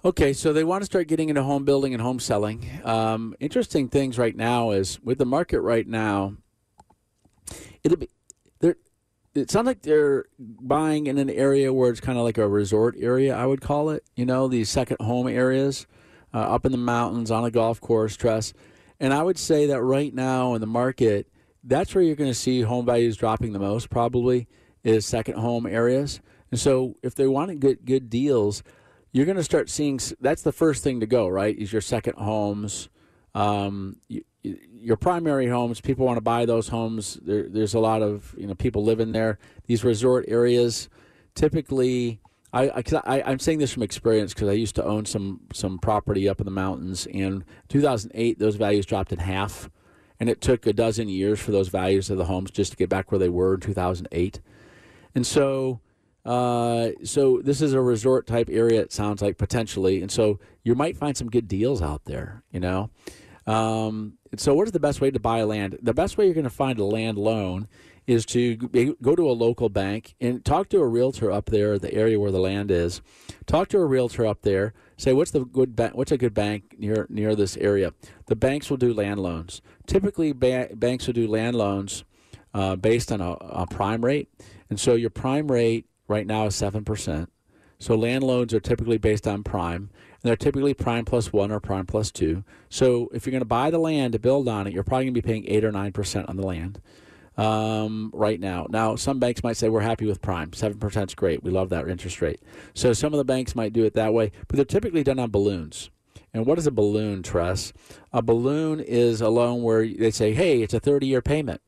Okay, 0.05 0.33
so 0.33 0.53
they 0.53 0.65
want 0.65 0.83
to 0.83 0.87
start 0.87 1.07
getting 1.07 1.29
into 1.29 1.45
home 1.45 1.65
building 1.65 1.95
and 1.95 2.03
home 2.03 2.19
selling. 2.19 2.69
Um, 2.85 3.37
interesting 3.39 3.89
things 3.89 4.19
right 4.19 4.35
now 4.35 4.73
is 4.73 5.01
with 5.01 5.19
the 5.19 5.25
market 5.25 5.61
right 5.61 5.87
now, 5.87 6.39
it'll 7.85 7.99
be 7.99 8.09
they're 8.59 8.75
it 9.35 9.49
sounds 9.49 9.67
like 9.67 9.83
they're 9.83 10.25
buying 10.41 11.07
in 11.07 11.19
an 11.19 11.31
area 11.31 11.73
where 11.73 11.89
it's 11.89 12.01
kind 12.01 12.19
of 12.19 12.25
like 12.25 12.37
a 12.37 12.49
resort 12.49 12.97
area, 12.99 13.37
I 13.37 13.47
would 13.47 13.61
call 13.61 13.91
it. 13.91 14.03
You 14.17 14.27
know, 14.27 14.49
these 14.49 14.69
second 14.69 14.97
home 15.01 15.29
areas 15.29 15.87
uh, 16.35 16.39
up 16.39 16.67
in 16.67 16.73
the 16.73 16.79
mountains 16.79 17.31
on 17.31 17.45
a 17.45 17.51
golf 17.53 17.81
course, 17.81 18.17
Tress. 18.17 18.53
And 18.99 19.15
I 19.15 19.23
would 19.23 19.39
say 19.39 19.67
that 19.67 19.83
right 19.83 20.13
now 20.13 20.55
in 20.55 20.61
the 20.61 20.67
market, 20.67 21.29
that's 21.63 21.95
where 21.95 22.03
you're 22.03 22.17
going 22.17 22.31
to 22.31 22.35
see 22.35 22.63
home 22.63 22.87
values 22.87 23.17
dropping 23.17 23.53
the 23.53 23.61
most. 23.61 23.89
Probably 23.89 24.49
is 24.83 25.07
second 25.07 25.39
home 25.39 25.65
areas. 25.65 26.21
And 26.51 26.59
so, 26.59 26.97
if 27.05 27.15
they 27.15 27.29
want 27.29 27.51
to 27.51 27.55
get 27.55 27.85
good 27.85 28.11
deals, 28.11 28.65
you're 29.13 29.27
going 29.27 29.37
to 29.37 29.45
start 29.45 29.69
seeing. 29.69 30.01
That's 30.21 30.43
the 30.43 30.53
first 30.53 30.83
thing 30.83 31.01
to 31.01 31.07
go, 31.07 31.29
right? 31.29 31.57
Is 31.57 31.73
your 31.73 31.83
second 31.83 32.17
homes. 32.17 32.89
Um, 33.35 33.97
y- 34.11 34.23
y- 34.45 34.57
your 34.75 34.97
primary 34.97 35.47
homes, 35.47 35.81
people 35.81 36.07
want 36.07 36.17
to 36.17 36.23
buy 36.23 36.45
those 36.47 36.69
homes. 36.69 37.19
There, 37.23 37.49
there's 37.49 37.75
a 37.75 37.79
lot 37.79 38.03
of 38.03 38.35
you 38.37 38.47
know 38.47 38.55
people 38.55 38.83
living 38.85 39.13
there. 39.13 39.39
These 39.67 39.85
resort 39.85 40.25
areas, 40.29 40.89
typically, 41.35 42.21
I, 42.53 42.69
I, 42.69 42.83
I 43.05 43.23
I'm 43.23 43.39
saying 43.39 43.59
this 43.59 43.73
from 43.73 43.83
experience 43.83 44.35
because 44.35 44.49
I 44.49 44.53
used 44.53 44.75
to 44.77 44.85
own 44.85 45.05
some 45.05 45.41
some 45.53 45.79
property 45.79 46.29
up 46.29 46.41
in 46.41 46.45
the 46.45 46.51
mountains. 46.51 47.07
In 47.07 47.45
2008, 47.69 48.39
those 48.39 48.57
values 48.57 48.87
dropped 48.87 49.13
in 49.13 49.19
half, 49.19 49.71
and 50.19 50.29
it 50.29 50.41
took 50.41 50.67
a 50.67 50.73
dozen 50.73 51.09
years 51.09 51.41
for 51.41 51.51
those 51.53 51.69
values 51.69 52.11
of 52.11 52.19
the 52.19 52.27
homes 52.27 52.51
just 52.51 52.73
to 52.73 52.77
get 52.77 52.89
back 52.89 53.13
where 53.13 53.19
they 53.19 53.29
were 53.29 53.55
in 53.55 53.61
2008. 53.61 54.41
And 55.15 55.27
so, 55.27 55.81
uh, 56.25 56.91
so 57.03 57.41
this 57.43 57.61
is 57.61 57.73
a 57.73 57.81
resort 57.81 58.27
type 58.27 58.49
area. 58.51 58.81
It 58.81 58.93
sounds 58.93 59.23
like 59.23 59.39
potentially, 59.39 60.03
and 60.03 60.11
so 60.11 60.39
you 60.63 60.75
might 60.75 60.97
find 60.97 61.17
some 61.17 61.29
good 61.29 61.49
deals 61.49 61.83
out 61.83 62.05
there. 62.05 62.43
You 62.53 62.61
know, 62.61 62.91
um, 63.47 64.15
so 64.37 64.55
what 64.55 64.69
is 64.69 64.73
the 64.73 64.81
best 64.81 65.01
way 65.01 65.11
to 65.11 65.21
buy 65.21 65.43
land? 65.43 65.79
The 65.83 65.95
best 65.95 66.17
way 66.17 66.27
you're 66.27 66.35
going 66.35 66.45
to 66.45 66.51
find 66.51 66.79
a 66.79 66.85
land 66.85 67.19
loan 67.19 67.69
is 68.07 68.27
to 68.27 68.57
go 68.57 69.15
to 69.15 69.31
a 69.31 69.33
local 69.33 69.69
bank 69.69 70.15
and 70.21 70.45
talk 70.45 70.69
to 70.69 70.79
a 70.79 70.87
realtor 70.87 71.31
up 71.31 71.47
there, 71.47 71.79
the 71.79 71.93
area 71.95 72.19
where 72.19 72.33
the 72.33 72.41
land 72.41 72.71
is. 72.71 73.01
Talk 73.47 73.69
to 73.69 73.79
a 73.79 73.87
realtor 73.87 74.27
up 74.27 74.43
there. 74.43 74.75
Say 74.97 75.13
what's 75.13 75.31
the 75.31 75.45
good 75.45 75.77
ba- 75.77 75.93
what's 75.95 76.13
a 76.13 76.19
good 76.19 76.35
bank 76.35 76.77
near 76.79 77.07
near 77.09 77.35
this 77.35 77.57
area. 77.57 77.93
The 78.27 78.37
banks 78.37 78.71
will 78.71 78.77
do 78.77 78.95
land 78.95 79.21
loans. 79.21 79.61
Typically, 79.87 80.33
ba- 80.33 80.71
banks 80.75 81.07
will 81.07 81.15
do 81.15 81.27
land 81.27 81.57
loans 81.57 82.05
uh, 82.55 82.77
based 82.77 83.11
on 83.11 83.21
a, 83.21 83.33
a 83.33 83.67
prime 83.67 84.05
rate, 84.05 84.29
and 84.71 84.79
so 84.79 84.95
your 84.95 85.11
prime 85.11 85.51
rate 85.51 85.87
right 86.13 86.27
now 86.27 86.47
is 86.47 86.55
seven 86.55 86.85
percent. 86.85 87.33
So 87.79 87.97
land 87.97 88.23
loans 88.23 88.55
are 88.55 88.61
typically 88.61 88.99
based 88.99 89.27
on 89.27 89.43
prime, 89.43 89.91
and 89.91 90.23
they're 90.23 90.37
typically 90.37 90.75
prime 90.75 91.05
plus 91.05 91.33
one 91.33 91.51
or 91.51 91.59
prime 91.59 91.87
plus 91.87 92.13
two. 92.13 92.45
So 92.69 93.09
if 93.13 93.27
you're 93.27 93.33
going 93.33 93.41
to 93.41 93.47
buy 93.47 93.71
the 93.71 93.79
land 93.79 94.13
to 94.13 94.21
build 94.21 94.47
on 94.49 94.69
it, 94.69 94.73
you're 94.73 94.85
probably 94.85 95.07
going 95.07 95.15
to 95.15 95.21
be 95.21 95.27
paying 95.27 95.49
eight 95.49 95.65
or 95.65 95.73
nine 95.73 95.91
percent 95.93 96.29
on 96.29 96.37
the 96.37 96.47
land 96.47 96.81
um, 97.37 98.11
right 98.15 98.39
now. 98.39 98.67
Now, 98.71 98.95
some 98.97 99.19
banks 99.19 99.43
might 99.43 99.57
say 99.57 99.69
we're 99.69 99.81
happy 99.81 100.07
with 100.07 100.23
prime. 100.23 100.53
Seven 100.53 100.79
percent 100.79 101.11
is 101.11 101.15
great. 101.15 101.43
We 101.43 101.51
love 101.51 101.71
that 101.71 101.89
interest 101.89 102.21
rate. 102.23 102.41
So 102.75 102.93
some 102.93 103.13
of 103.13 103.19
the 103.19 103.25
banks 103.25 103.55
might 103.55 103.73
do 103.73 103.85
it 103.85 103.95
that 103.95 104.15
way, 104.15 104.33
but 104.47 104.57
they're 104.57 104.65
typically 104.65 105.03
done 105.03 105.19
on 105.19 105.31
balloons. 105.31 105.91
And 106.35 106.47
what 106.47 106.59
is 106.59 106.67
a 106.67 106.71
balloon, 106.71 107.23
Tress? 107.23 107.73
A 108.13 108.23
balloon 108.23 108.81
is 108.81 109.21
a 109.21 109.29
loan 109.29 109.63
where 109.63 109.87
they 109.87 110.11
say, 110.11 110.33
"Hey, 110.33 110.63
it's 110.63 110.75
a 110.75 110.81
30-year 110.81 111.23
payment. 111.23 111.61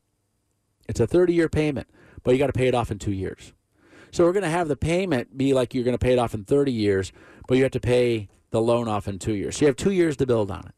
It's 0.88 1.00
a 1.00 1.06
30-year 1.06 1.48
payment, 1.48 1.88
but 2.22 2.32
you 2.32 2.38
got 2.38 2.46
to 2.46 2.52
pay 2.52 2.68
it 2.68 2.74
off 2.74 2.90
in 2.90 2.98
two 2.98 3.12
years." 3.12 3.52
So 4.14 4.22
we're 4.24 4.32
going 4.32 4.44
to 4.44 4.48
have 4.48 4.68
the 4.68 4.76
payment 4.76 5.36
be 5.36 5.54
like 5.54 5.74
you're 5.74 5.82
going 5.82 5.98
to 5.98 5.98
pay 5.98 6.12
it 6.12 6.20
off 6.20 6.34
in 6.34 6.44
30 6.44 6.70
years, 6.70 7.12
but 7.48 7.56
you 7.56 7.64
have 7.64 7.72
to 7.72 7.80
pay 7.80 8.28
the 8.50 8.62
loan 8.62 8.86
off 8.86 9.08
in 9.08 9.18
two 9.18 9.34
years. 9.34 9.56
So 9.56 9.62
you 9.62 9.66
have 9.66 9.74
two 9.74 9.90
years 9.90 10.16
to 10.18 10.24
build 10.24 10.52
on 10.52 10.60
it. 10.60 10.74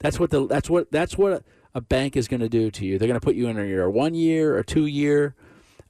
That's 0.00 0.20
what 0.20 0.28
the 0.28 0.46
that's 0.46 0.68
what 0.68 0.92
that's 0.92 1.16
what 1.16 1.44
a 1.74 1.80
bank 1.80 2.14
is 2.14 2.28
going 2.28 2.40
to 2.40 2.48
do 2.50 2.70
to 2.70 2.84
you. 2.84 2.98
They're 2.98 3.08
going 3.08 3.18
to 3.18 3.24
put 3.24 3.36
you 3.36 3.48
in 3.48 3.58
a 3.58 3.88
one 3.88 4.12
year 4.12 4.54
or 4.58 4.62
two 4.62 4.84
year, 4.84 5.34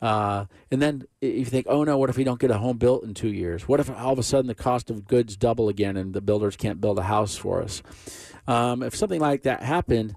uh, 0.01 0.45
and 0.71 0.81
then 0.81 1.03
if 1.21 1.37
you 1.37 1.45
think, 1.47 1.67
oh 1.69 1.83
no, 1.83 1.99
what 1.99 2.11
if 2.11 2.17
we 2.17 2.23
don't 2.23 2.39
get 2.39 2.53
a 2.53 2.59
home 2.59 2.79
built 2.79 3.03
in 3.03 3.13
two 3.13 3.33
years? 3.33 3.67
What 3.67 3.81
if 3.81 3.91
all 3.91 4.13
of 4.13 4.21
a 4.21 4.23
sudden 4.23 4.47
the 4.47 4.55
cost 4.55 4.89
of 4.89 5.09
goods 5.09 5.37
double 5.37 5.69
again 5.69 5.97
and 5.97 6.15
the 6.15 6.21
builders 6.21 6.55
can't 6.55 6.81
build 6.81 7.01
a 7.01 7.03
house 7.03 7.35
for 7.35 7.61
us? 7.61 7.83
Um, 8.47 8.85
if 8.85 8.95
something 8.95 9.21
like 9.21 9.43
that 9.43 9.65
happened, 9.65 10.15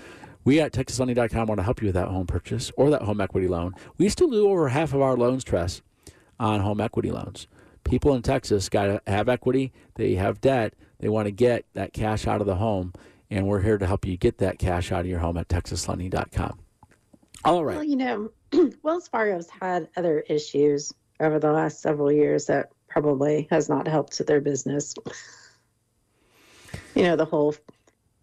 We 0.46 0.60
at 0.60 0.74
TexasLending.com 0.74 1.48
want 1.48 1.60
to 1.60 1.64
help 1.64 1.82
you 1.82 1.88
with 1.88 1.96
that 1.96 2.08
home 2.08 2.28
purchase 2.28 2.72
or 2.76 2.90
that 2.90 3.04
home 3.04 3.22
equity 3.22 3.48
loan. 3.48 3.74
We 3.98 4.10
still 4.10 4.30
do 4.30 4.50
over 4.50 4.70
half 4.70 4.94
of 4.94 5.02
our 5.02 5.16
loans, 5.16 5.44
Tress, 5.44 5.82
on 6.40 6.62
home 6.62 6.82
equity 6.82 7.12
loans. 7.12 7.48
People 7.84 8.14
in 8.16 8.22
Texas 8.22 8.70
got 8.70 8.86
to 8.86 9.02
have 9.08 9.28
equity, 9.30 9.72
they 9.96 10.16
have 10.16 10.42
debt, 10.42 10.74
they 11.00 11.10
want 11.10 11.26
to 11.28 11.32
get 11.32 11.66
that 11.74 11.94
cash 11.94 12.28
out 12.28 12.40
of 12.42 12.48
the 12.48 12.56
home, 12.56 12.94
and 13.30 13.48
we're 13.48 13.62
here 13.62 13.78
to 13.78 13.86
help 13.86 14.06
you 14.06 14.16
get 14.18 14.38
that 14.38 14.58
cash 14.60 14.92
out 14.92 15.02
of 15.02 15.08
your 15.08 15.20
home 15.20 15.38
at 15.38 15.48
TexasLending.com. 15.50 16.60
All 17.46 17.66
right. 17.66 17.76
Well, 17.76 17.84
you 17.84 17.98
know, 17.98 18.32
Wells 18.84 19.08
Fargo's 19.10 19.50
had 19.50 19.90
other 19.98 20.22
issues 20.22 20.94
over 21.20 21.40
the 21.40 21.52
last 21.52 21.82
several 21.82 22.12
years 22.12 22.46
that 22.46 22.70
probably 22.88 23.48
has 23.52 23.68
not 23.70 23.88
helped 23.88 24.14
to 24.14 24.24
their 24.24 24.40
business. 24.40 24.94
you 26.96 27.04
know, 27.04 27.16
the 27.16 27.26
whole 27.26 27.56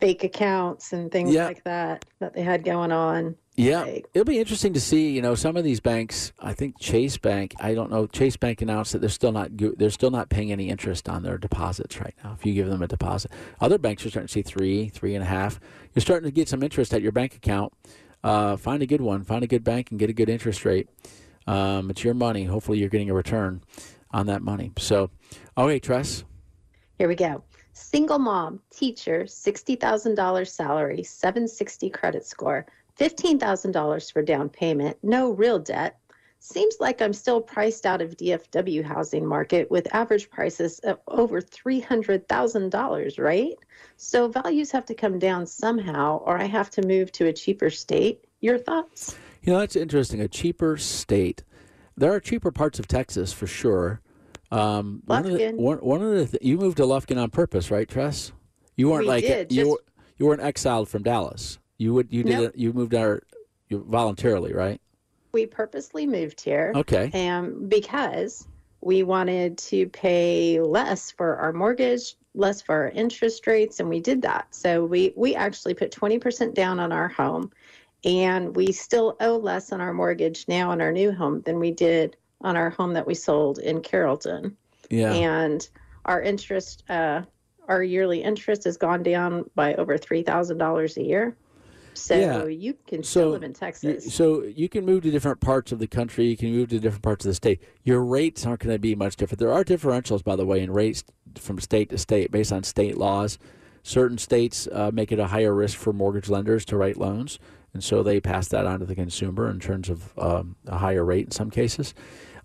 fake 0.00 0.24
accounts 0.24 0.92
and 0.92 1.11
things 1.12 1.34
Yeah. 1.34 1.46
like 1.46 1.62
that 1.64 2.04
that 2.20 2.32
they 2.32 2.42
had 2.42 2.64
going 2.64 2.92
on. 2.92 3.36
Yeah, 3.57 3.84
it'll 4.14 4.24
be 4.24 4.38
interesting 4.38 4.72
to 4.74 4.80
see. 4.80 5.11
You 5.11 5.20
know, 5.20 5.34
some 5.34 5.57
of 5.57 5.64
these 5.64 5.80
banks. 5.80 6.32
I 6.38 6.55
think 6.55 6.78
Chase 6.78 7.18
Bank. 7.18 7.55
I 7.61 7.74
don't 7.74 7.90
know. 7.90 8.07
Chase 8.07 8.36
Bank 8.36 8.62
announced 8.62 8.92
that 8.92 9.01
they're 9.01 9.11
still 9.11 9.32
not 9.32 9.51
they're 9.53 9.90
still 9.90 10.11
not 10.11 10.30
paying 10.30 10.53
any 10.53 10.68
interest 10.68 11.09
on 11.09 11.22
their 11.22 11.36
deposits 11.36 12.01
right 12.01 12.14
now. 12.24 12.34
If 12.38 12.46
you 12.46 12.55
give 12.55 12.68
them 12.68 12.82
a 12.82 12.86
deposit, 12.86 13.32
other 13.61 13.76
banks 13.76 14.07
are 14.07 14.11
starting 14.11 14.28
to 14.28 14.32
see 14.32 14.42
three, 14.42 14.88
three 14.88 15.14
and 15.14 15.22
a 15.22 15.26
half. 15.26 15.61
You're 15.94 16.01
starting 16.01 16.28
to 16.28 16.34
get 16.34 16.48
some 16.48 16.62
interest 16.62 16.94
at 16.94 17.03
your 17.03 17.12
bank 17.12 17.34
account. 17.34 17.72
Uh, 18.22 18.57
find 18.57 18.82
a 18.82 18.86
good 18.86 19.01
one. 19.01 19.24
Find 19.24 19.42
a 19.42 19.46
good 19.46 19.64
bank 19.64 19.90
and 19.90 19.98
get 19.98 20.09
a 20.11 20.14
good 20.14 20.28
interest 20.28 20.64
rate. 20.64 20.88
Um, 21.46 21.90
it's 21.90 22.05
your 22.05 22.14
money. 22.14 22.44
Hopefully, 22.44 22.78
you're 22.78 22.88
getting 22.88 23.11
a 23.11 23.14
return 23.14 23.62
on 24.12 24.26
that 24.26 24.42
money. 24.42 24.72
So, 24.78 25.11
okay, 25.59 25.78
Tress. 25.78 26.24
Here 26.98 27.09
we 27.09 27.14
go. 27.14 27.42
Single 27.72 28.18
mom, 28.18 28.61
teacher, 28.70 29.24
$60,000 29.24 30.48
salary, 30.48 31.03
760 31.03 31.90
credit 31.90 32.26
score, 32.26 32.66
$15,000 32.99 34.12
for 34.12 34.22
down 34.22 34.49
payment, 34.49 34.97
no 35.03 35.30
real 35.30 35.59
debt. 35.59 35.99
Seems 36.43 36.76
like 36.80 37.03
I'm 37.03 37.12
still 37.12 37.41
priced 37.41 37.84
out 37.84 38.01
of 38.01 38.16
DFW 38.16 38.82
housing 38.82 39.26
market 39.26 39.70
with 39.70 39.95
average 39.95 40.30
prices 40.30 40.78
of 40.80 40.99
over 41.07 41.41
$300,000, 41.43 43.18
right? 43.18 43.55
So 43.97 44.28
values 44.28 44.70
have 44.70 44.86
to 44.86 44.95
come 44.95 45.18
down 45.18 45.47
somehow 45.47 46.18
or 46.24 46.38
I 46.38 46.45
have 46.45 46.70
to 46.70 46.86
move 46.86 47.12
to 47.12 47.26
a 47.26 47.32
cheaper 47.32 47.68
state. 47.68 48.24
Your 48.41 48.57
thoughts? 48.59 49.16
You 49.43 49.53
know, 49.53 49.59
that's 49.59 49.76
interesting. 49.76 50.20
A 50.20 50.28
cheaper 50.28 50.78
state. 50.78 51.45
There 51.97 52.12
are 52.12 52.20
cheaper 52.20 52.51
parts 52.51 52.78
of 52.78 52.88
Texas 52.88 53.32
for 53.34 53.47
sure. 53.47 54.01
Um, 54.51 55.03
one 55.05 55.26
of 55.26 55.32
the, 55.32 55.38
Lufkin. 55.38 55.57
one, 55.57 55.78
one 55.78 56.03
of 56.03 56.11
the 56.12 56.26
th- 56.26 56.43
you 56.43 56.57
moved 56.57 56.78
to 56.78 56.84
Lufkin 56.84 57.22
on 57.22 57.28
purpose, 57.30 57.70
right, 57.70 57.88
Tress? 57.88 58.32
You 58.76 58.88
weren't 58.88 59.03
We 59.03 59.09
like 59.09 59.24
did, 59.24 59.53
you 59.53 59.64
just- 59.64 59.76
you 60.16 60.26
weren't 60.26 60.41
exiled 60.43 60.88
from 60.88 61.03
Dallas. 61.03 61.59
You 61.81 61.95
would 61.95 62.09
you 62.12 62.22
did 62.22 62.39
Nope. 62.39 62.53
you 62.57 62.74
moved 62.74 62.93
you, 62.93 63.85
voluntarily, 63.89 64.53
right? 64.53 64.78
We 65.33 65.47
purposely 65.47 66.07
moved 66.07 66.39
here. 66.39 66.72
Okay. 66.76 67.11
Um, 67.14 67.68
because 67.68 68.47
we 68.83 69.03
wanted 69.03 69.57
to 69.57 69.87
pay 69.87 70.61
less 70.61 71.11
for 71.11 71.37
our 71.37 71.55
mortgage, 71.55 72.16
less 72.35 72.61
for 72.61 72.74
our 72.74 72.89
interest 72.91 73.47
rates, 73.47 73.81
and 73.81 73.89
we 73.89 73.99
did 73.99 74.20
that. 74.20 74.55
So 74.55 74.85
we 74.85 75.14
we 75.16 75.35
actually 75.35 75.72
put 75.72 75.91
twenty 75.91 76.18
percent 76.18 76.55
down 76.55 76.81
on 76.81 76.93
our 76.93 77.09
home, 77.09 77.51
and 78.05 78.55
we 78.55 78.72
still 78.72 79.16
owe 79.18 79.39
less 79.39 79.72
on 79.72 79.81
our 79.81 79.95
mortgage 79.95 80.45
now 80.49 80.70
on 80.70 80.83
our 80.83 80.93
new 80.93 81.11
home 81.12 81.41
than 81.47 81.59
we 81.59 81.70
did 81.70 82.14
on 82.43 82.59
our 82.59 82.68
home 82.68 82.93
that 82.93 83.07
we 83.07 83.14
sold 83.14 83.59
in 83.59 83.81
Carrollton. 83.81 84.55
Yeah. 84.91 85.14
And 85.14 85.66
our 86.05 86.20
interest, 86.20 86.85
uh, 86.91 87.22
our 87.68 87.83
yearly 87.83 88.22
interest 88.22 88.64
has 88.64 88.76
gone 88.76 89.03
down 89.03 89.49
by 89.55 89.76
over 89.76 89.97
three 89.97 90.22
thousand 90.22 90.59
dollars 90.59 90.99
a 90.99 91.03
year. 91.03 91.35
So 92.01 92.14
Yeah. 92.18 92.46
you 92.46 92.74
can 92.86 93.03
So 93.03 93.09
still 93.20 93.30
live 93.30 93.42
in 93.42 93.51
You- 93.51 93.55
Texas. 93.55 94.12
so 94.14 94.42
you 94.42 94.68
can 94.68 94.84
move 94.84 95.03
to 95.03 95.11
different 95.11 95.40
parts 95.40 95.72
of 95.72 95.78
the 95.78 95.86
country. 95.86 96.26
You 96.26 96.36
can 96.36 96.53
move 96.53 96.68
to 96.70 96.78
different 96.80 97.03
parts 97.03 97.24
of 97.24 97.30
the 97.30 97.34
state. 97.34 97.61
Your 97.84 98.03
rates 98.03 98.46
aren't 98.46 98.61
going 98.61 98.74
to 98.74 98.78
be 98.78 98.94
much 98.94 99.16
different. 99.16 99.38
There 99.38 99.53
are 99.53 99.64
differentials, 99.64 100.24
by 100.24 100.36
the 100.36 100.46
way, 100.46 100.61
in 100.61 100.72
rates 100.72 101.05
from 101.38 101.59
state 101.61 101.90
to 101.90 101.98
state 101.98 102.30
based 102.30 102.53
on 102.53 102.62
state 102.64 102.96
laws. 102.96 103.38
Certain 103.82 104.18
states 104.18 104.68
uh, 104.72 104.90
make 104.92 105.11
it 105.12 105.18
a 105.18 105.28
higher 105.28 105.55
risk 105.55 105.78
for 105.78 105.92
mortgage 105.92 106.28
lenders 106.28 106.64
to 106.66 106.76
write 106.76 106.96
loans, 106.98 107.38
and 107.72 107.82
so 107.82 108.03
they 108.03 108.20
pass 108.20 108.48
that 108.48 108.66
on 108.66 108.80
to 108.80 108.84
the 108.86 108.94
consumer 108.94 109.48
in 109.48 109.59
terms 109.59 109.88
of 109.88 110.12
um, 110.18 110.57
a 110.66 110.78
higher 110.78 111.05
rate 111.05 111.24
in 111.26 111.30
some 111.30 111.51
cases. 111.51 111.94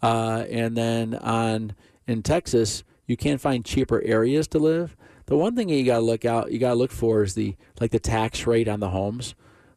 Uh, 0.02 0.46
and 0.50 0.78
then 0.78 1.16
on 1.16 1.74
in 2.08 2.22
Texas, 2.22 2.84
you 3.08 3.18
can 3.18 3.38
find 3.38 3.66
cheaper 3.66 4.02
areas 4.04 4.48
to 4.50 4.60
live. 4.60 4.96
The 5.26 5.36
one 5.36 5.56
thing 5.56 5.70
you 5.70 5.84
got 5.84 5.96
to 6.00 6.06
look 6.06 6.24
out, 6.24 6.52
you 6.52 6.60
got 6.60 6.70
to 6.70 6.76
look 6.76 6.92
for 6.92 7.24
is 7.24 7.34
the 7.34 7.56
like 7.82 7.92
the 7.92 8.00
tax 8.00 8.46
rate 8.46 8.68
on 8.68 8.80
the 8.80 8.90
homes. 8.92 9.34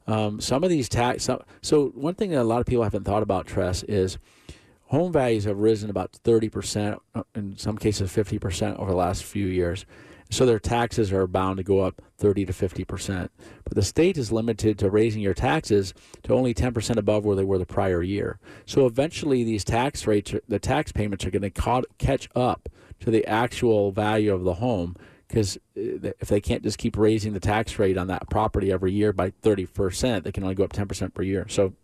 Um, 0.09 0.41
some 0.41 0.65
of 0.65 0.71
these 0.71 0.89
tax. 0.89 1.25
So, 1.25 1.45
so 1.61 1.89
one 1.89 2.15
thing 2.15 2.31
that 2.31 2.41
a 2.41 2.43
lot 2.43 2.61
of 2.61 2.67
people 2.67 2.83
haven't 2.83 3.05
thought 3.05 3.23
about, 3.23 3.47
Tress, 3.47 3.83
is 3.83 4.19
home 4.87 5.13
values 5.13 5.45
have 5.45 5.59
risen 5.59 5.91
about 5.91 6.13
thirty 6.13 6.49
percent, 6.49 6.99
uh, 7.15 7.25
in 7.35 7.59
some 7.59 7.77
cases 7.77 8.11
fifty 8.11 8.39
percent 8.39 8.79
over 8.79 8.91
the 8.91 8.97
last 8.97 9.23
few 9.23 9.47
years. 9.47 9.85
So 10.31 10.45
their 10.45 10.59
taxes 10.59 11.13
are 11.13 11.27
bound 11.27 11.59
to 11.59 11.63
go 11.63 11.81
up 11.81 12.01
thirty 12.17 12.47
to 12.47 12.53
fifty 12.55 12.85
percent. 12.85 13.31
But 13.65 13.75
the 13.75 13.83
state 13.83 14.17
is 14.17 14.33
limited 14.33 14.79
to 14.79 14.91
raising 14.91 15.21
your 15.21 15.35
taxes 15.35 15.93
to 16.23 16.33
only 16.33 16.55
ten 16.55 16.73
percent 16.73 16.99
above 16.99 17.27
where 17.27 17.37
they 17.37 17.45
were 17.45 17.59
the 17.59 17.67
prior 17.67 18.03
year. 18.03 18.39
So 18.65 18.87
eventually, 18.87 19.45
these 19.45 19.63
tax 19.65 20.07
rates, 20.07 20.35
the 20.49 20.59
tax 20.59 20.91
payments, 20.91 21.27
are 21.27 21.31
going 21.31 21.51
to 21.51 21.83
catch 21.99 22.31
up 22.35 22.71
to 23.01 23.11
the 23.11 23.27
actual 23.27 23.93
value 23.93 24.33
of 24.33 24.45
the 24.45 24.55
home 24.55 24.97
because 25.29 25.57
uh, 25.77 26.11
if 26.21 26.29
they 26.29 26.41
can't 26.41 26.63
just 26.63 26.79
keep 26.79 26.97
raising 26.97 27.35
the 27.35 27.41
tax 27.41 27.79
rate 27.79 27.99
on 27.99 28.07
that 28.09 28.29
property 28.31 28.73
every 28.73 28.93
year 28.93 29.13
by 29.13 29.31
30%, 29.31 30.23
they 30.25 30.33
can 30.33 30.43
only 30.43 30.55
go 30.55 30.65
up 30.65 30.73
10% 30.73 31.15
per 31.15 31.23
year. 31.23 31.47
So 31.49 31.75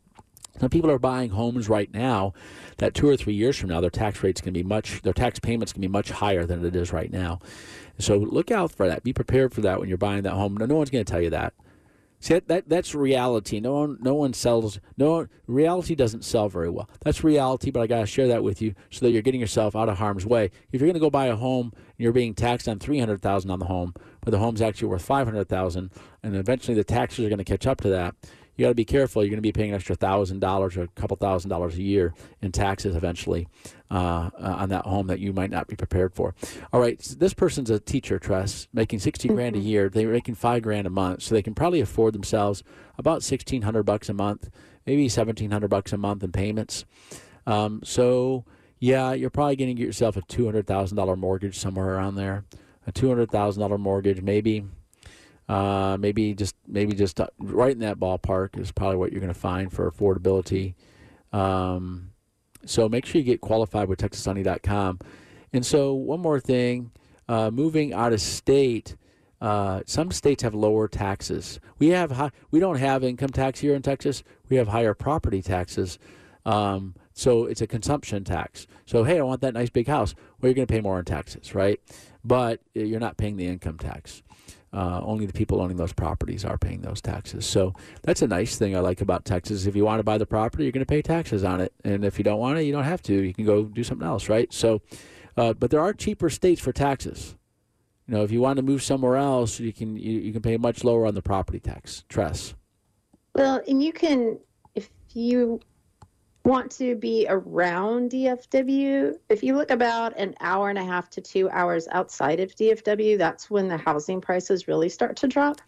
some 0.61 0.71
people 0.71 0.91
are 0.91 0.99
buying 0.99 1.31
homes 1.31 1.69
right 1.69 1.93
now 1.93 2.33
that 2.79 2.95
two 2.95 3.09
or 3.09 3.17
three 3.17 3.35
years 3.35 3.57
from 3.57 3.71
now, 3.71 3.81
their 3.81 3.91
tax 3.91 4.23
rates 4.23 4.41
can 4.41 4.53
be 4.53 4.63
much, 4.63 5.03
their 5.03 5.13
tax 5.13 5.39
payments 5.39 5.73
can 5.73 5.81
be 5.83 5.89
much 5.89 6.11
higher 6.11 6.47
than 6.47 6.65
it 6.65 6.75
is 6.75 6.93
right 6.93 7.11
now. 7.11 7.41
So 7.99 8.17
look 8.17 8.51
out 8.51 8.73
for 8.73 8.89
that. 8.89 9.03
Be 9.03 9.13
prepared 9.13 9.53
for 9.53 9.61
that 9.63 9.79
when 9.79 9.89
you're 9.89 9.99
buying 9.99 10.23
that 10.23 10.33
home. 10.33 10.57
No, 10.57 10.67
no 10.67 10.77
one's 10.77 10.91
going 10.91 11.05
to 11.05 11.11
tell 11.11 11.23
you 11.23 11.31
that. 11.31 11.55
See 12.25 12.33
that, 12.33 12.49
that 12.49 12.69
that's 12.71 12.95
reality. 12.95 13.61
No 13.61 13.75
one 13.75 13.99
no 14.01 14.15
one 14.15 14.33
sells 14.33 14.81
no 14.97 15.27
reality 15.47 15.95
doesn't 15.95 16.25
sell 16.25 16.49
very 16.49 16.71
well. 16.71 16.89
That's 17.03 17.23
reality, 17.23 17.71
but 17.71 17.83
I 17.83 17.87
got 17.87 18.01
to 18.01 18.07
share 18.07 18.29
that 18.29 18.43
with 18.43 18.63
you 18.63 18.75
so 18.89 19.05
that 19.05 19.13
you're 19.13 19.21
getting 19.21 19.43
yourself 19.43 19.77
out 19.77 19.91
of 19.91 19.99
harm's 19.99 20.25
way. 20.25 20.51
If 20.73 20.81
you're 20.81 20.87
going 20.87 20.95
to 20.95 21.01
go 21.01 21.11
buy 21.11 21.27
a 21.27 21.37
home 21.37 21.73
and 21.75 21.83
you're 21.99 22.15
being 22.15 22.33
taxed 22.33 22.67
on 22.67 22.79
300,000 22.79 23.51
on 23.51 23.59
the 23.59 23.67
home, 23.67 23.93
but 24.23 24.31
the 24.31 24.39
home's 24.39 24.63
actually 24.63 24.89
worth 24.89 25.05
500,000 25.05 25.91
and 26.23 26.35
eventually 26.35 26.75
the 26.75 26.83
taxes 26.83 27.27
are 27.27 27.29
going 27.29 27.37
to 27.37 27.45
catch 27.45 27.67
up 27.67 27.83
to 27.83 27.91
that, 27.91 28.15
you 28.57 28.65
got 28.65 28.71
to 28.71 28.75
be 28.75 28.85
careful. 28.85 29.23
You're 29.23 29.31
going 29.31 29.39
to 29.39 29.43
be 29.43 29.53
paying 29.53 29.71
an 29.71 29.77
extra 29.77 29.97
thousand 29.97 30.41
dollars 30.41 30.77
or 30.77 30.83
a 30.83 30.89
couple 30.89 31.17
thousand 31.17 31.51
dollars 31.51 31.77
a 31.77 31.83
year 31.83 32.15
in 32.43 32.53
taxes 32.53 32.95
eventually 32.95 33.49
uh, 33.91 34.31
uh, 34.39 34.57
on 34.59 34.69
that 34.71 34.85
home 34.85 35.07
that 35.09 35.21
you 35.21 35.33
might 35.33 35.51
not 35.51 35.67
be 35.67 35.77
prepared 35.77 36.15
for. 36.15 36.35
All 36.73 36.81
right, 36.81 37.03
so 37.03 37.15
this 37.15 37.35
person's 37.35 37.71
a 37.71 37.81
teacher, 37.81 38.19
Tress, 38.19 38.69
making 38.73 38.99
60 39.01 39.29
grand 39.29 39.57
a 39.57 39.61
year. 39.61 39.89
They're 39.89 40.09
making 40.09 40.37
five 40.37 40.63
grand 40.63 40.87
a 40.87 40.91
month, 40.91 41.23
so 41.23 41.35
they 41.35 41.43
can 41.43 41.55
probably 41.55 41.81
afford 41.81 42.15
themselves 42.15 42.63
about 42.99 43.23
sixteen 43.23 43.63
hundred 43.63 43.85
bucks 43.85 44.09
a 44.09 44.15
month, 44.15 44.51
maybe 44.87 45.09
seventeen 45.09 45.51
hundred 45.51 45.69
bucks 45.69 45.93
a 45.93 45.97
month 45.97 46.23
in 46.23 46.33
payments. 46.33 46.85
Um, 47.47 47.81
so 47.85 48.45
yeah, 48.79 49.13
you're 49.13 49.31
probably 49.31 49.57
going 49.57 49.69
to 49.71 49.75
get 49.75 49.87
yourself 49.87 50.17
a 50.17 50.23
two 50.23 50.45
hundred 50.45 50.67
thousand 50.67 50.97
dollar 50.97 51.17
mortgage 51.17 51.59
somewhere 51.59 51.95
around 51.95 52.17
there. 52.17 52.45
A 52.87 52.93
two 52.93 53.09
hundred 53.09 53.31
thousand 53.31 53.61
dollar 53.63 53.79
mortgage, 53.79 54.21
maybe 54.21 54.65
uh, 55.49 55.97
maybe 56.01 56.35
just 56.35 56.57
maybe 56.67 56.95
just 56.95 57.21
uh, 57.21 57.27
right 57.39 57.73
in 57.73 57.81
that 57.81 57.99
ballpark 57.99 58.59
is 58.59 58.73
probably 58.73 58.97
what 58.97 59.13
you're 59.13 59.21
going 59.21 59.33
to 59.33 59.39
find 59.39 59.73
for 59.73 59.91
affordability. 59.91 60.75
Um, 61.33 62.11
so 62.65 62.89
make 62.89 63.05
sure 63.05 63.19
you 63.19 63.25
get 63.25 63.41
qualified 63.41 63.89
with 63.89 63.99
TexasSunny.com. 63.99 65.01
And 65.53 65.67
so 65.67 65.93
one 65.93 66.21
more 66.21 66.41
thing, 66.41 66.93
uh, 67.29 67.51
moving 67.51 67.93
out 67.93 68.13
of 68.13 68.21
state. 68.21 68.97
Uh, 69.41 69.83
some 69.85 70.11
states 70.11 70.43
have 70.43 70.55
lower 70.55 70.89
taxes. 70.89 71.61
We 71.79 71.89
have 71.89 72.13
high, 72.13 72.31
we 72.51 72.61
don't 72.61 72.79
have 72.79 73.05
income 73.05 73.29
tax 73.29 73.61
here 73.61 73.75
in 73.75 73.83
Texas. 73.83 74.23
We 74.49 74.57
have 74.57 74.69
higher 74.69 74.95
property 74.95 75.43
taxes. 75.43 75.99
Um, 76.47 76.95
so 77.13 77.45
it's 77.45 77.61
a 77.61 77.67
consumption 77.67 78.25
tax. 78.25 78.67
So 78.87 79.05
hey, 79.05 79.19
I 79.19 79.23
want 79.23 79.43
that 79.43 79.55
nice 79.55 79.71
big 79.71 79.87
house. 79.87 80.15
Well, 80.41 80.49
you're 80.49 80.55
going 80.55 80.67
to 80.67 80.73
pay 80.73 80.81
more 80.81 80.99
in 80.99 81.05
taxes, 81.05 81.55
right? 81.55 81.81
But 82.25 82.61
uh, 82.77 82.81
you're 82.81 83.01
not 83.01 83.19
paying 83.19 83.37
the 83.37 83.47
income 83.47 83.77
tax. 83.77 84.23
Uh, 84.75 85.01
only 85.05 85.25
the 85.25 85.33
people 85.33 85.63
owning 85.63 85.77
those 85.77 85.93
properties 85.93 86.45
are 86.45 86.59
paying 86.59 86.81
those 86.81 87.01
taxes. 87.01 87.47
So 87.47 87.75
that's 88.03 88.23
a 88.23 88.27
nice 88.27 88.57
thing 88.57 88.77
I 88.77 88.81
like 88.81 89.01
about 89.01 89.25
Texas. 89.25 89.67
If 89.67 89.77
you 89.77 89.85
want 89.85 90.01
to 90.01 90.05
buy 90.05 90.19
the 90.19 90.27
property, 90.27 90.65
you're 90.65 90.73
going 90.73 90.85
to 90.85 90.87
pay 90.87 91.01
taxes 91.01 91.45
on 91.45 91.61
it, 91.61 91.73
and 91.85 92.05
if 92.05 92.19
you 92.19 92.25
don't 92.25 92.41
want 92.41 92.59
it, 92.59 92.65
you 92.65 92.73
don't 92.73 92.83
have 92.83 93.03
to. 93.03 93.15
You 93.15 93.33
can 93.33 93.45
go 93.45 93.65
do 93.65 93.85
something 93.85 94.07
else, 94.07 94.29
right? 94.29 94.53
So, 94.53 94.83
uh, 95.37 95.53
but 95.53 95.71
there 95.71 95.81
are 95.81 95.93
cheaper 95.93 96.29
states 96.29 96.61
for 96.61 96.73
taxes. 96.73 97.37
You 98.09 98.15
know, 98.15 98.25
if 98.25 98.33
you 98.33 98.41
want 98.41 98.57
to 98.57 98.63
move 98.63 98.83
somewhere 98.83 99.17
else, 99.17 99.61
you 99.61 99.73
can 99.73 99.97
you, 99.97 100.19
you 100.19 100.33
can 100.33 100.43
pay 100.43 100.57
much 100.57 100.83
lower 100.83 101.07
on 101.07 101.15
the 101.15 101.23
property 101.23 101.61
tax. 101.61 102.05
Tress. 102.09 102.55
Well, 103.35 103.63
and 103.69 103.81
you 103.81 103.93
can, 103.93 104.39
if 104.75 104.91
you 105.13 105.61
want 106.45 106.71
to 106.73 106.95
be 106.95 107.27
around 107.29 108.11
DFW, 108.11 109.15
if 109.31 109.43
you 109.43 109.57
look 109.57 109.71
about 109.71 110.17
an 110.19 110.35
hour 110.41 110.69
and 110.69 110.79
a 110.79 110.85
half 110.85 111.09
to 111.11 111.21
two 111.21 111.49
hours 111.51 111.89
outside 111.91 112.39
of 112.41 112.55
DFW, 112.55 113.17
that's 113.17 113.51
when 113.51 113.69
the 113.69 113.79
housing 113.79 114.21
prices 114.21 114.69
really 114.69 114.91
start 114.91 115.17
to 115.17 115.27
drop. 115.27 115.61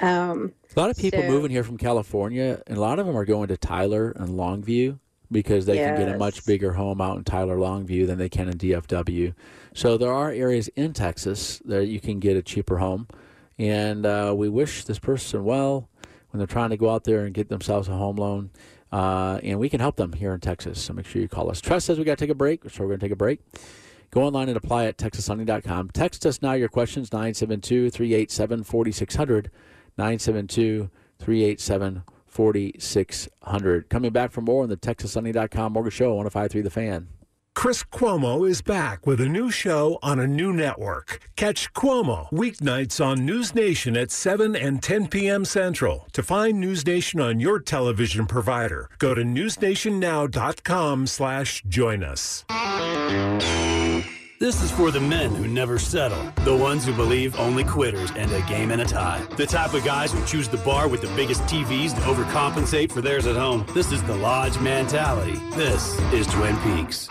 Um, 0.00 0.52
A 0.74 0.80
lot 0.80 0.90
of 0.90 0.96
people 0.96 1.20
so- 1.20 1.28
moving 1.28 1.50
here 1.50 1.64
from 1.64 1.76
California, 1.76 2.62
and 2.66 2.78
a 2.78 2.80
lot 2.80 2.98
of 2.98 3.06
them 3.06 3.16
are 3.16 3.24
going 3.24 3.48
to 3.48 3.56
Tyler 3.56 4.12
and 4.12 4.30
Longview 4.30 4.98
because 5.32 5.66
they 5.66 5.76
can 5.76 5.96
get 5.96 6.08
a 6.08 6.18
much 6.18 6.44
bigger 6.46 6.72
home 6.72 7.00
out 7.00 7.16
in 7.16 7.24
Tyler 7.24 7.56
Longview 7.56 8.06
than 8.06 8.18
they 8.18 8.28
can 8.28 8.48
in 8.48 8.56
DFW. 8.58 9.32
So 9.74 9.96
there 9.96 10.12
are 10.12 10.30
areas 10.30 10.68
in 10.68 10.92
Texas 10.92 11.60
that 11.66 11.86
you 11.86 12.00
can 12.00 12.18
get 12.18 12.36
a 12.36 12.42
cheaper 12.42 12.78
home, 12.78 13.08
and 13.58 14.06
uh, 14.06 14.32
we 14.36 14.48
wish 14.48 14.84
this 14.84 14.98
person 14.98 15.44
well 15.44 15.88
when 16.30 16.38
they're 16.38 16.46
trying 16.46 16.70
to 16.70 16.76
go 16.76 16.90
out 16.90 17.04
there 17.04 17.24
and 17.24 17.34
get 17.34 17.48
themselves 17.48 17.88
a 17.88 17.92
home 17.92 18.16
loan. 18.16 18.50
Uh, 18.92 19.38
and 19.42 19.58
we 19.58 19.68
can 19.68 19.80
help 19.80 19.96
them 19.96 20.12
here 20.12 20.34
in 20.34 20.40
Texas. 20.40 20.82
So 20.82 20.92
make 20.92 21.06
sure 21.06 21.22
you 21.22 21.28
call 21.28 21.50
us. 21.50 21.60
Tress 21.60 21.84
says 21.84 21.98
we 21.98 22.04
got 22.04 22.18
to 22.18 22.24
take 22.24 22.30
a 22.30 22.34
break, 22.34 22.68
so 22.68 22.82
we're 22.82 22.88
going 22.88 23.00
to 23.00 23.04
take 23.06 23.12
a 23.12 23.16
break. 23.16 23.40
Go 24.10 24.22
online 24.22 24.48
and 24.48 24.56
apply 24.56 24.86
at 24.86 24.96
texassunny.com. 24.98 25.90
Text 25.90 26.26
us 26.26 26.42
now 26.42 26.54
your 26.54 26.68
questions 26.68 27.12
972 27.12 27.90
387 27.90 28.64
4600. 28.64 29.50
972 29.96 30.90
387 31.18 32.02
4600. 32.26 33.88
Coming 33.88 34.10
back 34.10 34.32
for 34.32 34.40
more 34.40 34.62
on 34.64 34.68
the 34.68 34.76
texassunny.com 34.76 35.72
mortgage 35.72 35.92
show 35.94 36.14
1053 36.14 36.62
The 36.62 36.70
Fan. 36.70 37.08
Chris 37.54 37.82
Cuomo 37.84 38.48
is 38.48 38.62
back 38.62 39.06
with 39.06 39.20
a 39.20 39.28
new 39.28 39.50
show 39.50 39.98
on 40.02 40.18
a 40.18 40.26
new 40.26 40.52
network. 40.52 41.20
Catch 41.36 41.72
Cuomo 41.74 42.30
weeknights 42.30 43.04
on 43.04 43.26
News 43.26 43.54
Nation 43.54 43.96
at 43.96 44.10
7 44.10 44.56
and 44.56 44.82
10 44.82 45.08
p.m. 45.08 45.44
Central. 45.44 46.06
To 46.12 46.22
find 46.22 46.58
News 46.58 46.86
Nation 46.86 47.20
on 47.20 47.38
your 47.40 47.58
television 47.58 48.26
provider, 48.26 48.88
go 48.98 49.14
to 49.14 49.22
newsnationnow.com 49.22 51.06
slash 51.06 51.62
join 51.68 52.02
us. 52.02 52.44
This 54.38 54.62
is 54.62 54.70
for 54.70 54.90
the 54.90 55.00
men 55.00 55.34
who 55.34 55.46
never 55.46 55.78
settle, 55.78 56.32
the 56.46 56.56
ones 56.56 56.86
who 56.86 56.94
believe 56.94 57.38
only 57.38 57.62
quitters 57.62 58.10
end 58.12 58.32
a 58.32 58.40
game 58.48 58.70
in 58.70 58.80
a 58.80 58.86
tie, 58.86 59.22
the 59.36 59.44
type 59.44 59.74
of 59.74 59.84
guys 59.84 60.12
who 60.12 60.24
choose 60.24 60.48
the 60.48 60.56
bar 60.58 60.88
with 60.88 61.02
the 61.02 61.14
biggest 61.14 61.42
TVs 61.42 61.94
to 61.94 62.00
overcompensate 62.00 62.90
for 62.90 63.02
theirs 63.02 63.26
at 63.26 63.36
home. 63.36 63.66
This 63.74 63.92
is 63.92 64.02
the 64.04 64.16
Lodge 64.16 64.58
mentality. 64.60 65.38
This 65.56 65.98
is 66.14 66.26
Twin 66.28 66.56
Peaks. 66.60 67.06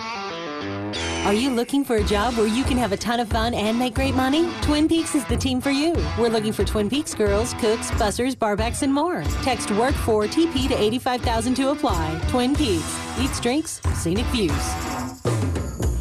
Are 1.26 1.34
you 1.34 1.50
looking 1.50 1.84
for 1.84 1.98
a 1.98 2.04
job 2.04 2.36
where 2.36 2.48
you 2.48 2.64
can 2.64 2.78
have 2.78 2.92
a 2.92 2.98
ton 2.98 3.20
of 3.20 3.30
fun 3.30 3.54
and 3.54 3.78
make 3.78 3.94
great 3.94 4.16
money? 4.16 4.50
Twin 4.62 4.88
Peaks 4.88 5.16
is 5.16 5.26
the 5.26 5.38
team 5.38 5.62
for 5.62 5.70
you. 5.70 5.94
We're 6.18 6.30
looking 6.30 6.54
for 6.54 6.64
Twin 6.64 6.90
Peaks 6.90 7.14
girls, 7.14 7.54
cooks, 7.56 7.92
bussers, 7.92 8.36
barbacks, 8.36 8.82
and 8.82 8.94
more. 8.94 9.24
Text 9.44 9.70
work 9.72 9.96
for 9.96 10.26
TP 10.26 10.68
to 10.68 10.76
85000 10.82 11.56
to 11.56 11.70
apply. 11.70 12.20
Twin 12.30 12.56
Peaks. 12.56 13.00
Eats 13.20 13.40
drinks, 13.40 13.82
scenic 13.96 14.26
views. 14.28 15.39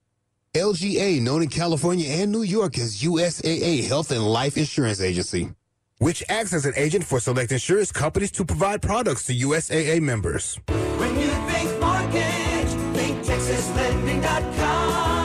LGA, 0.55 1.20
known 1.20 1.43
in 1.43 1.49
California 1.49 2.07
and 2.09 2.31
New 2.31 2.43
York 2.43 2.79
as 2.79 3.03
USAA 3.03 3.85
Health 3.89 4.12
and 4.12 4.25
Life 4.25 4.57
Insurance 4.57 5.01
Agency, 5.01 5.51
which 6.03 6.24
acts 6.28 6.53
as 6.53 6.66
an 6.66 6.72
agent 6.74 7.05
for 7.05 7.20
select 7.20 7.53
insurance 7.53 7.92
companies 7.92 8.32
to 8.32 8.44
provide 8.44 8.82
products 8.82 9.24
to 9.24 9.32
USAA 9.32 10.00
members. 10.00 10.59
Mortgage. 11.80 12.42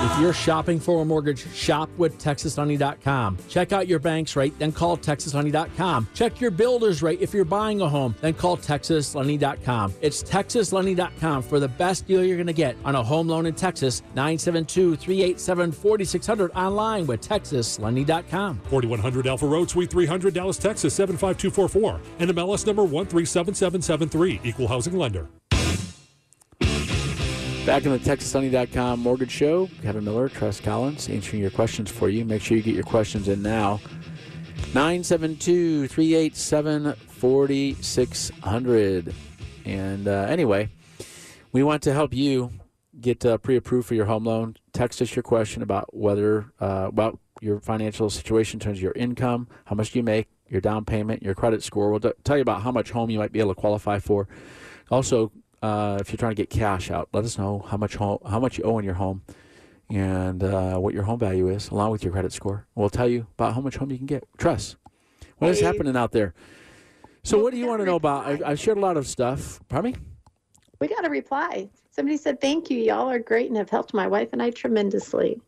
If 0.08 0.22
you're 0.22 0.32
shopping 0.32 0.80
for 0.80 1.02
a 1.02 1.06
mortgage, 1.06 1.54
shop 1.54 1.90
with 1.98 2.18
TexasLending.com. 2.18 3.38
Check 3.50 3.74
out 3.74 3.90
your 3.90 4.00
bank's 4.00 4.38
rate, 4.38 4.58
then 4.58 4.72
call 4.72 4.96
TexasLending.com. 4.96 6.08
Check 6.14 6.40
your 6.40 6.50
builder's 6.50 7.04
rate 7.04 7.20
if 7.22 7.34
you're 7.34 7.44
buying 7.44 7.82
a 7.82 7.90
home, 7.90 8.16
then 8.22 8.34
call 8.34 8.56
TexasLending.com. 8.56 9.94
It's 10.00 10.24
TexasLending.com 10.24 11.44
for 11.44 11.60
the 11.60 11.68
best 11.68 12.08
deal 12.08 12.24
you're 12.24 12.38
going 12.38 12.48
to 12.48 12.54
get 12.54 12.78
on 12.86 12.96
a 12.96 13.04
home 13.04 13.28
loan 13.28 13.48
in 13.48 13.54
Texas. 13.54 14.02
972 14.16 14.96
387 14.96 15.74
4600 15.74 16.52
online 16.56 17.06
with 17.06 17.20
TexasLending.com. 17.20 18.62
4100 18.70 19.28
Alpha 19.28 19.46
Road, 19.46 19.70
Suite 19.70 19.92
300, 19.92 20.34
Dallas, 20.34 20.58
Texas 20.58 20.94
75244. 20.94 22.00
And 22.20 22.32
MLS 22.32 22.66
number 22.66 22.86
137773. 22.86 24.40
Equal 24.46 24.70
housing 24.70 24.98
lender. 24.98 25.28
Back 27.68 27.84
in 27.84 27.92
the 27.92 28.00
TexasSunny.com 28.00 29.02
mortgage 29.02 29.30
show, 29.30 29.70
Kevin 29.82 30.06
Miller, 30.06 30.30
Tress 30.30 30.62
Collins, 30.62 31.10
answering 31.10 31.42
your 31.42 31.52
questions 31.52 31.92
for 31.92 32.08
you. 32.08 32.24
Make 32.24 32.42
sure 32.42 32.56
you 32.56 32.64
get 32.64 32.74
your 32.74 32.86
questions 32.86 33.28
in 33.28 33.42
now. 33.42 33.82
972 34.74 35.90
387 35.90 36.94
4600. 36.94 39.14
And 39.66 40.08
uh, 40.08 40.28
anyway, 40.30 40.70
we 41.52 41.62
want 41.62 41.84
to 41.84 41.92
help 41.92 42.14
you 42.14 42.54
get 43.02 43.26
uh, 43.26 43.38
pre 43.38 43.58
approved 43.58 43.90
for 43.90 43.96
your 43.96 44.06
home 44.06 44.24
loan. 44.24 44.56
Text 44.72 45.02
us 45.02 45.14
your 45.14 45.24
question 45.24 45.62
about 45.62 45.94
whether, 45.94 46.46
uh, 46.62 46.86
about 46.88 47.20
your 47.42 47.60
financial 47.60 48.10
situation 48.10 48.62
in 48.62 48.62
terms 48.62 48.78
of 48.78 48.82
your 48.82 48.94
income, 48.94 49.50
how 49.66 49.76
much 49.76 49.94
you 49.94 50.04
make, 50.04 50.30
your 50.48 50.62
down 50.62 50.86
payment, 50.86 51.22
your 51.22 51.36
credit 51.36 51.62
score. 51.62 51.92
We'll 51.92 52.00
t- 52.00 52.14
tell 52.24 52.38
you 52.38 52.44
about 52.44 52.62
how 52.62 52.72
much 52.72 52.92
home 52.92 53.10
you 53.10 53.20
might 53.20 53.34
be 53.34 53.42
able 53.42 53.54
to 53.54 53.60
qualify 53.60 54.00
for. 54.00 54.30
Also, 54.90 55.34
uh, 55.62 55.98
if 56.00 56.12
you're 56.12 56.18
trying 56.18 56.32
to 56.32 56.36
get 56.36 56.50
cash 56.50 56.92
out, 56.92 57.10
let 57.14 57.24
us 57.24 57.38
know 57.38 57.66
how 57.68 57.78
much 57.78 57.96
home, 57.96 58.20
how 58.28 58.40
much 58.40 58.58
you 58.58 58.64
owe 58.64 58.78
in 58.80 58.86
your 58.86 58.96
home, 58.96 59.24
and 59.90 60.44
uh, 60.44 60.78
what 60.78 60.94
your 60.94 61.04
home 61.04 61.20
value 61.20 61.50
is, 61.50 61.70
along 61.70 61.92
with 61.92 62.04
your 62.04 62.14
credit 62.14 62.34
score. 62.34 62.68
We'll 62.76 62.90
tell 62.90 63.08
you 63.08 63.28
about 63.38 63.54
how 63.54 63.62
much 63.62 63.78
home 63.78 63.92
you 63.92 63.98
can 63.98 64.06
get. 64.06 64.24
Tress. 64.38 64.76
What 65.38 65.52
is 65.52 65.62
happening 65.62 65.96
out 65.96 66.12
there? 66.12 66.34
So, 67.24 67.42
what 67.42 67.52
do 67.52 67.58
you 67.60 67.68
want 67.68 67.82
to 67.82 67.86
know 67.86 67.96
about? 67.96 68.26
I, 68.26 68.52
I've 68.52 68.60
shared 68.60 68.78
a 68.78 68.82
lot 68.82 68.98
of 68.98 69.08
stuff. 69.08 69.60
Pardon 69.68 69.92
me. 69.92 69.98
We 70.80 70.88
got 70.88 71.06
a 71.06 71.10
reply. 71.10 71.70
Somebody 71.92 72.18
said, 72.18 72.40
Thank 72.40 72.70
you. 72.70 72.80
Y'all 72.80 73.10
are 73.10 73.20
great 73.20 73.48
and 73.48 73.58
have 73.58 73.70
helped 73.70 73.94
my 73.94 74.08
wife 74.08 74.30
and 74.34 74.42
I 74.42 74.52
tremendously. 74.52 75.42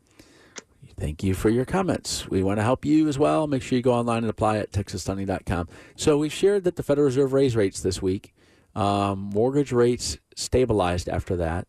Thank 0.99 1.23
you 1.23 1.33
for 1.33 1.49
your 1.49 1.63
comments. 1.63 2.27
We 2.27 2.43
want 2.43 2.57
to 2.59 2.63
help 2.63 2.83
you 2.83 3.07
as 3.07 3.17
well. 3.17 3.47
Make 3.47 3.61
sure 3.61 3.77
you 3.77 3.81
go 3.81 3.93
online 3.93 4.23
and 4.23 4.29
apply 4.29 4.57
at 4.57 4.71
texastunny.com. 4.71 5.69
So 5.95 6.17
we've 6.17 6.33
shared 6.33 6.65
that 6.65 6.75
the 6.75 6.83
Federal 6.83 7.05
Reserve 7.05 7.31
raised 7.31 7.55
rates 7.55 7.79
this 7.79 8.01
week. 8.01 8.33
Um, 8.79 9.19
mortgage 9.33 9.73
rates 9.73 10.17
stabilized 10.37 11.09
after 11.09 11.35
that. 11.35 11.67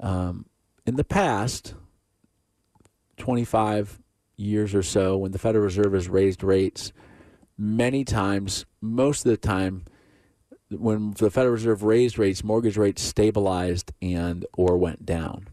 Um, 0.00 0.46
in 0.84 0.96
the 0.96 1.04
past, 1.04 1.74
25 3.18 4.00
years 4.36 4.74
or 4.74 4.82
so, 4.82 5.16
when 5.16 5.30
the 5.30 5.38
Federal 5.38 5.62
Reserve 5.62 5.92
has 5.92 6.08
raised 6.08 6.42
rates, 6.42 6.92
many 7.56 8.02
times, 8.02 8.66
most 8.80 9.24
of 9.24 9.30
the 9.30 9.36
time, 9.36 9.84
when 10.70 11.12
the 11.12 11.30
Federal 11.30 11.52
Reserve 11.52 11.84
raised 11.84 12.18
rates, 12.18 12.42
mortgage 12.42 12.76
rates 12.76 13.00
stabilized 13.00 13.92
and 14.02 14.44
or 14.56 14.76
went 14.76 15.06
down. 15.06 15.46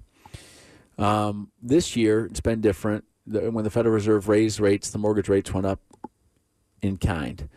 Um, 0.98 1.52
this 1.62 1.96
year, 1.96 2.26
it's 2.26 2.42
been 2.42 2.60
different. 2.60 3.04
The- 3.28 3.52
When 3.52 3.64
the 3.64 3.70
Federal 3.70 3.94
Reserve 3.94 4.28
raised 4.28 4.60
rates, 4.60 4.90
the 4.90 4.98
mortgage 4.98 5.30
rates 5.30 5.54
went 5.54 5.68
up 5.68 5.80
in 6.82 6.98
kind. 6.98 7.50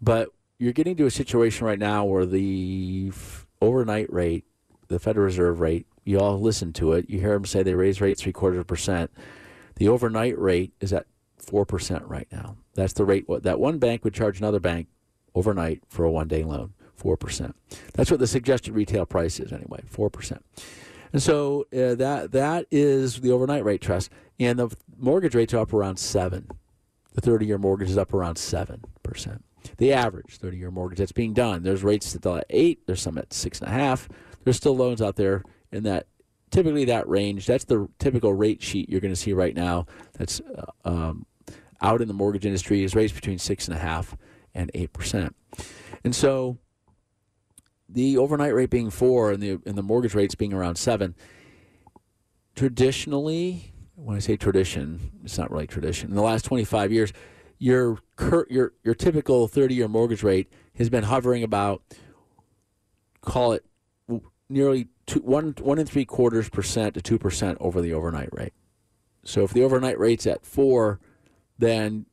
But 0.00 0.30
you're 0.58 0.72
getting 0.72 0.96
to 0.96 1.06
a 1.06 1.10
situation 1.10 1.66
right 1.66 1.78
now 1.78 2.04
where 2.04 2.26
the 2.26 3.10
f- 3.12 3.46
overnight 3.60 4.12
rate, 4.12 4.44
the 4.88 4.98
Federal 4.98 5.26
Reserve 5.26 5.60
rate, 5.60 5.86
you 6.04 6.18
all 6.18 6.40
listen 6.40 6.72
to 6.74 6.92
it. 6.92 7.08
You 7.08 7.20
hear 7.20 7.34
them 7.34 7.44
say 7.44 7.62
they 7.62 7.74
raise 7.74 8.00
rates 8.00 8.22
three 8.22 8.32
quarters 8.32 8.58
of 8.58 8.62
a 8.62 8.64
percent. 8.64 9.10
The 9.76 9.88
overnight 9.88 10.38
rate 10.38 10.72
is 10.80 10.92
at 10.92 11.06
four 11.36 11.64
percent 11.64 12.04
right 12.06 12.26
now. 12.32 12.56
That's 12.74 12.94
the 12.94 13.04
rate 13.04 13.26
that 13.28 13.60
one 13.60 13.78
bank 13.78 14.04
would 14.04 14.14
charge 14.14 14.38
another 14.38 14.60
bank 14.60 14.88
overnight 15.34 15.82
for 15.88 16.04
a 16.04 16.10
one 16.10 16.28
day 16.28 16.42
loan, 16.42 16.72
four 16.96 17.16
percent. 17.16 17.54
That's 17.94 18.10
what 18.10 18.20
the 18.20 18.26
suggested 18.26 18.72
retail 18.72 19.06
price 19.06 19.38
is 19.38 19.52
anyway, 19.52 19.82
four 19.86 20.10
percent. 20.10 20.44
And 21.12 21.22
so 21.22 21.66
uh, 21.72 21.94
that 21.94 22.32
that 22.32 22.66
is 22.70 23.20
the 23.20 23.30
overnight 23.30 23.64
rate 23.64 23.80
Tress, 23.80 24.10
and 24.40 24.58
the 24.58 24.74
mortgage 24.98 25.34
rates 25.34 25.54
are 25.54 25.60
up 25.60 25.72
around 25.72 25.98
seven. 25.98 26.48
The 27.14 27.20
thirty-year 27.20 27.58
mortgage 27.58 27.90
is 27.90 27.98
up 27.98 28.12
around 28.12 28.36
seven 28.36 28.82
percent. 29.02 29.44
The 29.78 29.92
average 29.92 30.38
thirty-year 30.38 30.70
mortgage 30.70 30.98
that's 30.98 31.12
being 31.12 31.34
done. 31.34 31.62
There's 31.62 31.82
rates 31.82 32.06
still 32.06 32.36
at 32.36 32.46
eight. 32.50 32.86
There's 32.86 33.02
some 33.02 33.18
at 33.18 33.32
six 33.32 33.60
and 33.60 33.68
a 33.68 33.72
half. 33.72 34.08
There's 34.44 34.56
still 34.56 34.76
loans 34.76 35.02
out 35.02 35.16
there 35.16 35.42
in 35.72 35.82
that 35.84 36.06
typically 36.50 36.84
that 36.86 37.08
range. 37.08 37.46
That's 37.46 37.64
the 37.64 37.88
typical 37.98 38.32
rate 38.32 38.62
sheet 38.62 38.88
you're 38.88 39.00
going 39.00 39.12
to 39.12 39.20
see 39.20 39.32
right 39.32 39.54
now. 39.54 39.86
That's 40.14 40.40
uh, 40.40 40.88
um, 40.88 41.26
out 41.80 42.00
in 42.00 42.08
the 42.08 42.14
mortgage 42.14 42.46
industry 42.46 42.82
is 42.82 42.94
rates 42.94 43.12
between 43.12 43.38
six 43.38 43.68
and 43.68 43.76
a 43.76 43.80
half 43.80 44.16
and 44.54 44.70
eight 44.74 44.92
percent. 44.92 45.34
And 46.04 46.14
so 46.14 46.58
the 47.88 48.18
overnight 48.18 48.54
rate 48.54 48.70
being 48.70 48.90
four 48.90 49.32
and 49.32 49.42
the 49.42 49.58
and 49.64 49.76
the 49.76 49.82
mortgage 49.82 50.14
rates 50.14 50.34
being 50.34 50.52
around 50.52 50.76
seven. 50.76 51.14
Traditionally, 52.54 53.72
when 53.94 54.16
I 54.16 54.20
say 54.20 54.36
tradition, 54.36 55.12
it's 55.24 55.38
not 55.38 55.50
really 55.50 55.66
tradition. 55.66 56.10
In 56.10 56.16
the 56.16 56.22
last 56.22 56.44
25 56.44 56.92
years, 56.92 57.12
your 57.58 57.98
your 58.48 58.72
your 58.84 58.94
typical 58.94 59.48
30-year 59.48 59.88
mortgage 59.88 60.22
rate 60.22 60.52
has 60.76 60.88
been 60.88 61.04
hovering 61.04 61.42
about 61.42 61.82
call 63.20 63.52
it 63.52 63.64
nearly 64.48 64.88
two, 65.06 65.20
one 65.20 65.54
one 65.60 65.78
and 65.78 65.88
three 65.88 66.04
quarters 66.04 66.48
percent 66.48 66.94
to 66.94 67.02
two 67.02 67.18
percent 67.18 67.58
over 67.60 67.80
the 67.80 67.92
overnight 67.92 68.30
rate. 68.32 68.54
So 69.24 69.42
if 69.42 69.52
the 69.52 69.62
overnight 69.62 69.98
rate's 69.98 70.26
at 70.26 70.46
four, 70.46 71.00
then 71.58 72.06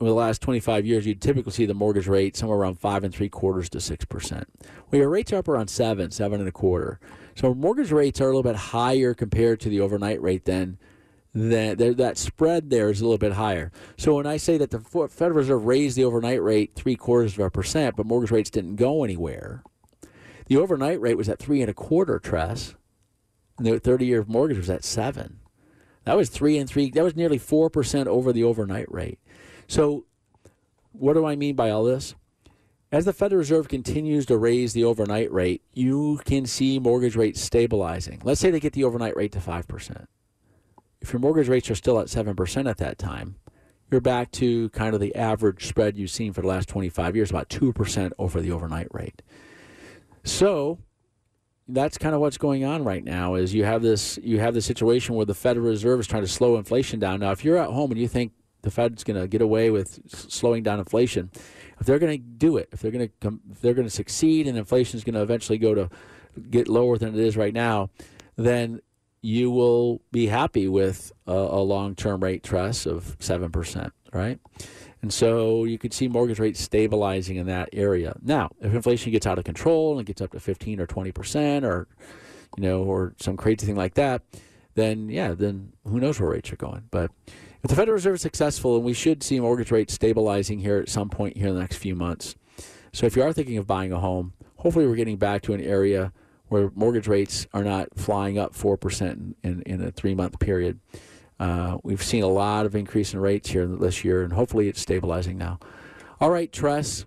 over 0.00 0.08
the 0.08 0.14
last 0.14 0.40
25 0.40 0.86
years, 0.86 1.06
you'd 1.06 1.20
typically 1.20 1.52
see 1.52 1.66
the 1.66 1.74
mortgage 1.74 2.06
rate 2.06 2.34
somewhere 2.34 2.58
around 2.58 2.78
five 2.78 3.04
and 3.04 3.14
three 3.14 3.28
quarters 3.28 3.68
to 3.70 3.80
six 3.80 4.04
percent. 4.04 4.48
Well, 4.90 5.00
your 5.00 5.10
rates 5.10 5.32
are 5.32 5.36
up 5.36 5.48
around 5.48 5.68
seven, 5.68 6.10
seven 6.10 6.40
and 6.40 6.48
a 6.48 6.52
quarter. 6.52 7.00
So 7.34 7.52
mortgage 7.54 7.92
rates 7.92 8.20
are 8.20 8.24
a 8.24 8.28
little 8.28 8.42
bit 8.42 8.56
higher 8.56 9.12
compared 9.14 9.60
to 9.60 9.68
the 9.68 9.80
overnight 9.80 10.22
rate 10.22 10.46
than 10.46 10.78
that 11.34 11.78
that 11.96 12.18
spread 12.18 12.70
there 12.70 12.90
is 12.90 13.00
a 13.00 13.04
little 13.04 13.18
bit 13.18 13.32
higher. 13.32 13.70
So 13.96 14.16
when 14.16 14.26
I 14.26 14.36
say 14.36 14.58
that 14.58 14.70
the 14.70 14.80
Federal 14.80 15.38
Reserve 15.38 15.64
raised 15.64 15.96
the 15.96 16.04
overnight 16.04 16.42
rate 16.42 16.72
three 16.74 16.96
quarters 16.96 17.34
of 17.34 17.40
a 17.40 17.50
percent, 17.50 17.96
but 17.96 18.06
mortgage 18.06 18.32
rates 18.32 18.50
didn't 18.50 18.76
go 18.76 19.04
anywhere, 19.04 19.62
the 20.46 20.56
overnight 20.56 21.00
rate 21.00 21.16
was 21.16 21.28
at 21.28 21.38
three 21.38 21.60
and 21.60 21.70
a 21.70 21.74
quarter 21.74 22.18
tress, 22.18 22.74
and 23.58 23.66
the 23.66 23.78
thirty-year 23.78 24.24
mortgage 24.26 24.58
was 24.58 24.70
at 24.70 24.84
seven. 24.84 25.38
That 26.04 26.16
was 26.16 26.30
three 26.30 26.58
and 26.58 26.68
three. 26.68 26.90
That 26.90 27.04
was 27.04 27.14
nearly 27.14 27.38
four 27.38 27.70
percent 27.70 28.08
over 28.08 28.32
the 28.32 28.44
overnight 28.44 28.90
rate. 28.90 29.20
So, 29.68 30.06
what 30.92 31.12
do 31.12 31.24
I 31.24 31.36
mean 31.36 31.54
by 31.54 31.70
all 31.70 31.84
this? 31.84 32.16
As 32.90 33.04
the 33.04 33.12
Federal 33.12 33.38
Reserve 33.38 33.68
continues 33.68 34.26
to 34.26 34.36
raise 34.36 34.72
the 34.72 34.82
overnight 34.82 35.30
rate, 35.30 35.62
you 35.72 36.20
can 36.24 36.44
see 36.44 36.80
mortgage 36.80 37.14
rates 37.14 37.40
stabilizing. 37.40 38.20
Let's 38.24 38.40
say 38.40 38.50
they 38.50 38.58
get 38.58 38.72
the 38.72 38.82
overnight 38.82 39.14
rate 39.14 39.30
to 39.32 39.40
five 39.40 39.68
percent 39.68 40.08
if 41.00 41.12
your 41.12 41.20
mortgage 41.20 41.48
rates 41.48 41.70
are 41.70 41.74
still 41.74 41.98
at 41.98 42.06
7% 42.06 42.68
at 42.68 42.78
that 42.78 42.98
time, 42.98 43.36
you're 43.90 44.00
back 44.00 44.30
to 44.32 44.68
kind 44.70 44.94
of 44.94 45.00
the 45.00 45.14
average 45.16 45.66
spread 45.66 45.96
you've 45.96 46.10
seen 46.10 46.32
for 46.32 46.42
the 46.42 46.46
last 46.46 46.68
25 46.68 47.16
years, 47.16 47.30
about 47.30 47.48
2% 47.48 48.12
over 48.18 48.40
the 48.40 48.52
overnight 48.52 48.88
rate. 48.92 49.22
So 50.22 50.78
that's 51.66 51.98
kind 51.98 52.14
of 52.14 52.20
what's 52.20 52.38
going 52.38 52.64
on 52.64 52.84
right 52.84 53.04
now 53.04 53.34
is 53.34 53.54
you 53.54 53.64
have 53.64 53.82
this 53.82 54.18
you 54.22 54.38
have 54.40 54.54
the 54.54 54.60
situation 54.60 55.14
where 55.14 55.26
the 55.26 55.34
Federal 55.34 55.66
Reserve 55.66 56.00
is 56.00 56.06
trying 56.06 56.22
to 56.22 56.28
slow 56.28 56.56
inflation 56.56 56.98
down. 56.98 57.20
Now, 57.20 57.30
if 57.30 57.44
you're 57.44 57.56
at 57.56 57.70
home 57.70 57.90
and 57.90 58.00
you 58.00 58.08
think 58.08 58.32
the 58.62 58.70
Fed's 58.70 59.04
going 59.04 59.20
to 59.20 59.26
get 59.26 59.40
away 59.40 59.70
with 59.70 60.00
slowing 60.06 60.62
down 60.62 60.78
inflation, 60.78 61.30
if 61.80 61.86
they're 61.86 61.98
going 61.98 62.18
to 62.18 62.24
do 62.24 62.56
it, 62.56 62.68
if 62.72 62.80
they're 62.80 62.90
going 62.90 63.08
to 63.08 63.12
come, 63.20 63.40
if 63.50 63.60
they're 63.60 63.74
going 63.74 63.86
to 63.86 63.94
succeed 63.94 64.46
and 64.46 64.58
inflation 64.58 64.98
is 64.98 65.04
going 65.04 65.14
to 65.14 65.22
eventually 65.22 65.58
go 65.58 65.74
to 65.74 65.88
get 66.50 66.68
lower 66.68 66.98
than 66.98 67.14
it 67.14 67.20
is 67.20 67.36
right 67.36 67.54
now, 67.54 67.90
then 68.36 68.80
you 69.22 69.50
will 69.50 70.00
be 70.12 70.26
happy 70.26 70.66
with 70.68 71.12
a, 71.26 71.32
a 71.32 71.62
long-term 71.62 72.22
rate 72.22 72.42
Tress 72.42 72.86
of 72.86 73.16
seven 73.20 73.50
percent, 73.50 73.92
right? 74.12 74.38
And 75.02 75.12
so 75.12 75.64
you 75.64 75.78
could 75.78 75.94
see 75.94 76.08
mortgage 76.08 76.38
rates 76.38 76.60
stabilizing 76.60 77.36
in 77.36 77.46
that 77.46 77.70
area. 77.72 78.14
Now, 78.22 78.50
if 78.60 78.74
inflation 78.74 79.12
gets 79.12 79.26
out 79.26 79.38
of 79.38 79.44
control 79.44 79.96
and 79.96 80.06
gets 80.06 80.20
up 80.20 80.32
to 80.32 80.40
fifteen 80.40 80.80
or 80.80 80.86
twenty 80.86 81.12
percent, 81.12 81.64
or 81.64 81.86
you 82.56 82.62
know, 82.62 82.82
or 82.82 83.14
some 83.18 83.36
crazy 83.36 83.66
thing 83.66 83.76
like 83.76 83.94
that, 83.94 84.22
then 84.74 85.08
yeah, 85.08 85.32
then 85.32 85.72
who 85.84 86.00
knows 86.00 86.20
where 86.20 86.30
rates 86.30 86.52
are 86.52 86.56
going? 86.56 86.84
But 86.90 87.10
if 87.62 87.68
the 87.68 87.76
Federal 87.76 87.94
Reserve 87.94 88.14
is 88.14 88.22
successful, 88.22 88.76
and 88.76 88.84
we 88.84 88.94
should 88.94 89.22
see 89.22 89.38
mortgage 89.38 89.70
rates 89.70 89.94
stabilizing 89.94 90.58
here 90.58 90.78
at 90.78 90.88
some 90.88 91.10
point 91.10 91.36
here 91.36 91.48
in 91.48 91.54
the 91.54 91.60
next 91.60 91.76
few 91.76 91.94
months. 91.94 92.34
So 92.92 93.06
if 93.06 93.16
you 93.16 93.22
are 93.22 93.32
thinking 93.32 93.58
of 93.58 93.66
buying 93.66 93.92
a 93.92 94.00
home, 94.00 94.32
hopefully 94.56 94.86
we're 94.86 94.96
getting 94.96 95.16
back 95.16 95.42
to 95.42 95.52
an 95.52 95.60
area 95.60 96.12
where 96.50 96.70
mortgage 96.74 97.06
rates 97.06 97.46
are 97.54 97.62
not 97.62 97.88
flying 97.96 98.36
up 98.36 98.54
4% 98.54 99.00
in, 99.12 99.34
in, 99.42 99.62
in 99.62 99.82
a 99.82 99.90
three 99.92 100.14
month 100.14 100.38
period. 100.40 100.80
Uh, 101.38 101.78
we've 101.84 102.02
seen 102.02 102.22
a 102.22 102.28
lot 102.28 102.66
of 102.66 102.74
increase 102.74 103.14
in 103.14 103.20
rates 103.20 103.48
here 103.48 103.66
this 103.66 104.04
year, 104.04 104.24
and 104.24 104.32
hopefully 104.32 104.68
it's 104.68 104.80
stabilizing 104.80 105.38
now. 105.38 105.58
All 106.20 106.30
right, 106.30 106.52
Tress. 106.52 107.06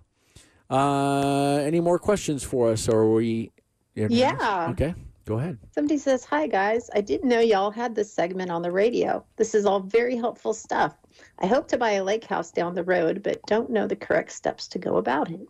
Uh, 0.70 1.56
any 1.58 1.78
more 1.78 1.98
questions 1.98 2.42
for 2.42 2.70
us, 2.70 2.88
or 2.88 3.00
are 3.00 3.12
we? 3.12 3.52
Yeah. 3.94 4.68
Okay, 4.70 4.94
go 5.26 5.38
ahead. 5.38 5.58
Somebody 5.72 5.98
says, 5.98 6.24
Hi, 6.24 6.46
guys. 6.46 6.90
I 6.94 7.02
didn't 7.02 7.28
know 7.28 7.38
y'all 7.38 7.70
had 7.70 7.94
this 7.94 8.12
segment 8.12 8.50
on 8.50 8.62
the 8.62 8.72
radio. 8.72 9.24
This 9.36 9.54
is 9.54 9.66
all 9.66 9.80
very 9.80 10.16
helpful 10.16 10.54
stuff. 10.54 10.96
I 11.38 11.46
hope 11.46 11.68
to 11.68 11.78
buy 11.78 11.92
a 11.92 12.02
lake 12.02 12.24
house 12.24 12.50
down 12.50 12.74
the 12.74 12.82
road, 12.82 13.22
but 13.22 13.40
don't 13.46 13.70
know 13.70 13.86
the 13.86 13.94
correct 13.94 14.32
steps 14.32 14.66
to 14.68 14.78
go 14.78 14.96
about 14.96 15.30
it. 15.30 15.46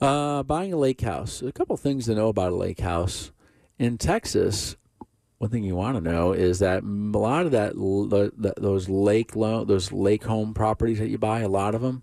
Uh, 0.00 0.42
buying 0.42 0.72
a 0.72 0.76
lake 0.76 1.00
house. 1.00 1.40
A 1.42 1.52
couple 1.52 1.76
things 1.76 2.04
to 2.06 2.14
know 2.14 2.28
about 2.28 2.52
a 2.52 2.56
lake 2.56 2.80
house. 2.80 3.32
In 3.78 3.96
Texas, 3.98 4.76
one 5.38 5.50
thing 5.50 5.64
you 5.64 5.74
want 5.76 5.96
to 5.96 6.00
know 6.02 6.32
is 6.32 6.58
that 6.58 6.82
a 6.82 6.86
lot 6.86 7.46
of 7.46 7.52
that, 7.52 7.74
the, 7.74 8.54
those 8.56 8.88
lake 8.88 9.34
loan, 9.36 9.66
those 9.66 9.92
lake 9.92 10.24
home 10.24 10.52
properties 10.54 10.98
that 10.98 11.08
you 11.08 11.18
buy, 11.18 11.40
a 11.40 11.48
lot 11.48 11.74
of 11.74 11.80
them, 11.80 12.02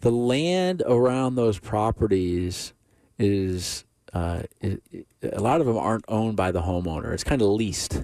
the 0.00 0.10
land 0.10 0.82
around 0.86 1.34
those 1.34 1.58
properties 1.58 2.72
is, 3.18 3.84
uh, 4.12 4.42
it, 4.60 4.82
it- 4.90 5.06
a 5.32 5.40
lot 5.40 5.60
of 5.60 5.66
them 5.68 5.76
aren't 5.78 6.04
owned 6.08 6.36
by 6.36 6.50
the 6.50 6.62
homeowner. 6.62 7.12
It's 7.12 7.22
kind 7.24 7.40
of 7.40 7.48
leased. 7.48 8.02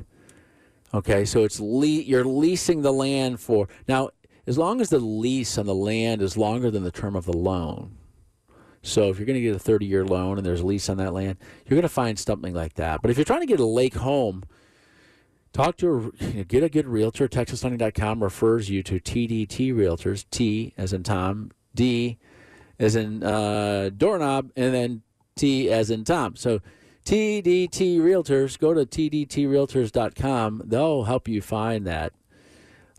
Okay, 0.94 1.24
so 1.24 1.44
it's 1.44 1.58
le- 1.60 1.86
you're 1.86 2.24
leasing 2.24 2.82
the 2.82 2.92
land 2.92 3.40
for 3.40 3.68
now. 3.88 4.10
As 4.46 4.56
long 4.56 4.80
as 4.80 4.88
the 4.88 4.98
lease 5.00 5.58
on 5.58 5.66
the 5.66 5.74
land 5.74 6.22
is 6.22 6.36
longer 6.36 6.70
than 6.70 6.84
the 6.84 6.90
term 6.92 7.14
of 7.16 7.26
the 7.26 7.36
loan, 7.36 7.96
so 8.88 9.10
if 9.10 9.18
you're 9.18 9.26
going 9.26 9.34
to 9.34 9.40
get 9.40 9.54
a 9.54 9.58
30 9.58 9.86
year 9.86 10.04
loan 10.04 10.38
and 10.38 10.46
there's 10.46 10.60
a 10.60 10.66
lease 10.66 10.88
on 10.88 10.96
that 10.98 11.12
land, 11.12 11.38
you're 11.66 11.76
going 11.76 11.82
to 11.82 11.88
find 11.88 12.18
something 12.18 12.54
like 12.54 12.74
that. 12.74 13.02
But 13.02 13.10
if 13.10 13.16
you're 13.16 13.24
trying 13.24 13.40
to 13.40 13.46
get 13.46 13.60
a 13.60 13.66
lake 13.66 13.94
home, 13.94 14.44
talk 15.52 15.76
to 15.78 16.12
a, 16.20 16.24
you 16.24 16.32
know, 16.34 16.44
get 16.44 16.62
a 16.62 16.68
good 16.68 16.86
realtor. 16.86 17.28
TexasLending.com 17.28 18.22
refers 18.22 18.70
you 18.70 18.82
to 18.84 19.00
TDT 19.00 19.74
Realtors. 19.74 20.24
T 20.30 20.74
as 20.76 20.92
in 20.92 21.02
Tom, 21.02 21.50
D 21.74 22.18
as 22.78 22.96
in 22.96 23.22
uh, 23.22 23.90
doorknob, 23.96 24.50
and 24.56 24.74
then 24.74 25.02
T 25.36 25.70
as 25.70 25.90
in 25.90 26.04
Tom. 26.04 26.36
So 26.36 26.60
TDT 27.04 27.98
Realtors. 27.98 28.58
Go 28.58 28.74
to 28.74 28.84
TDTRealtors.com. 28.84 30.62
They'll 30.66 31.04
help 31.04 31.28
you 31.28 31.40
find 31.40 31.86
that 31.86 32.12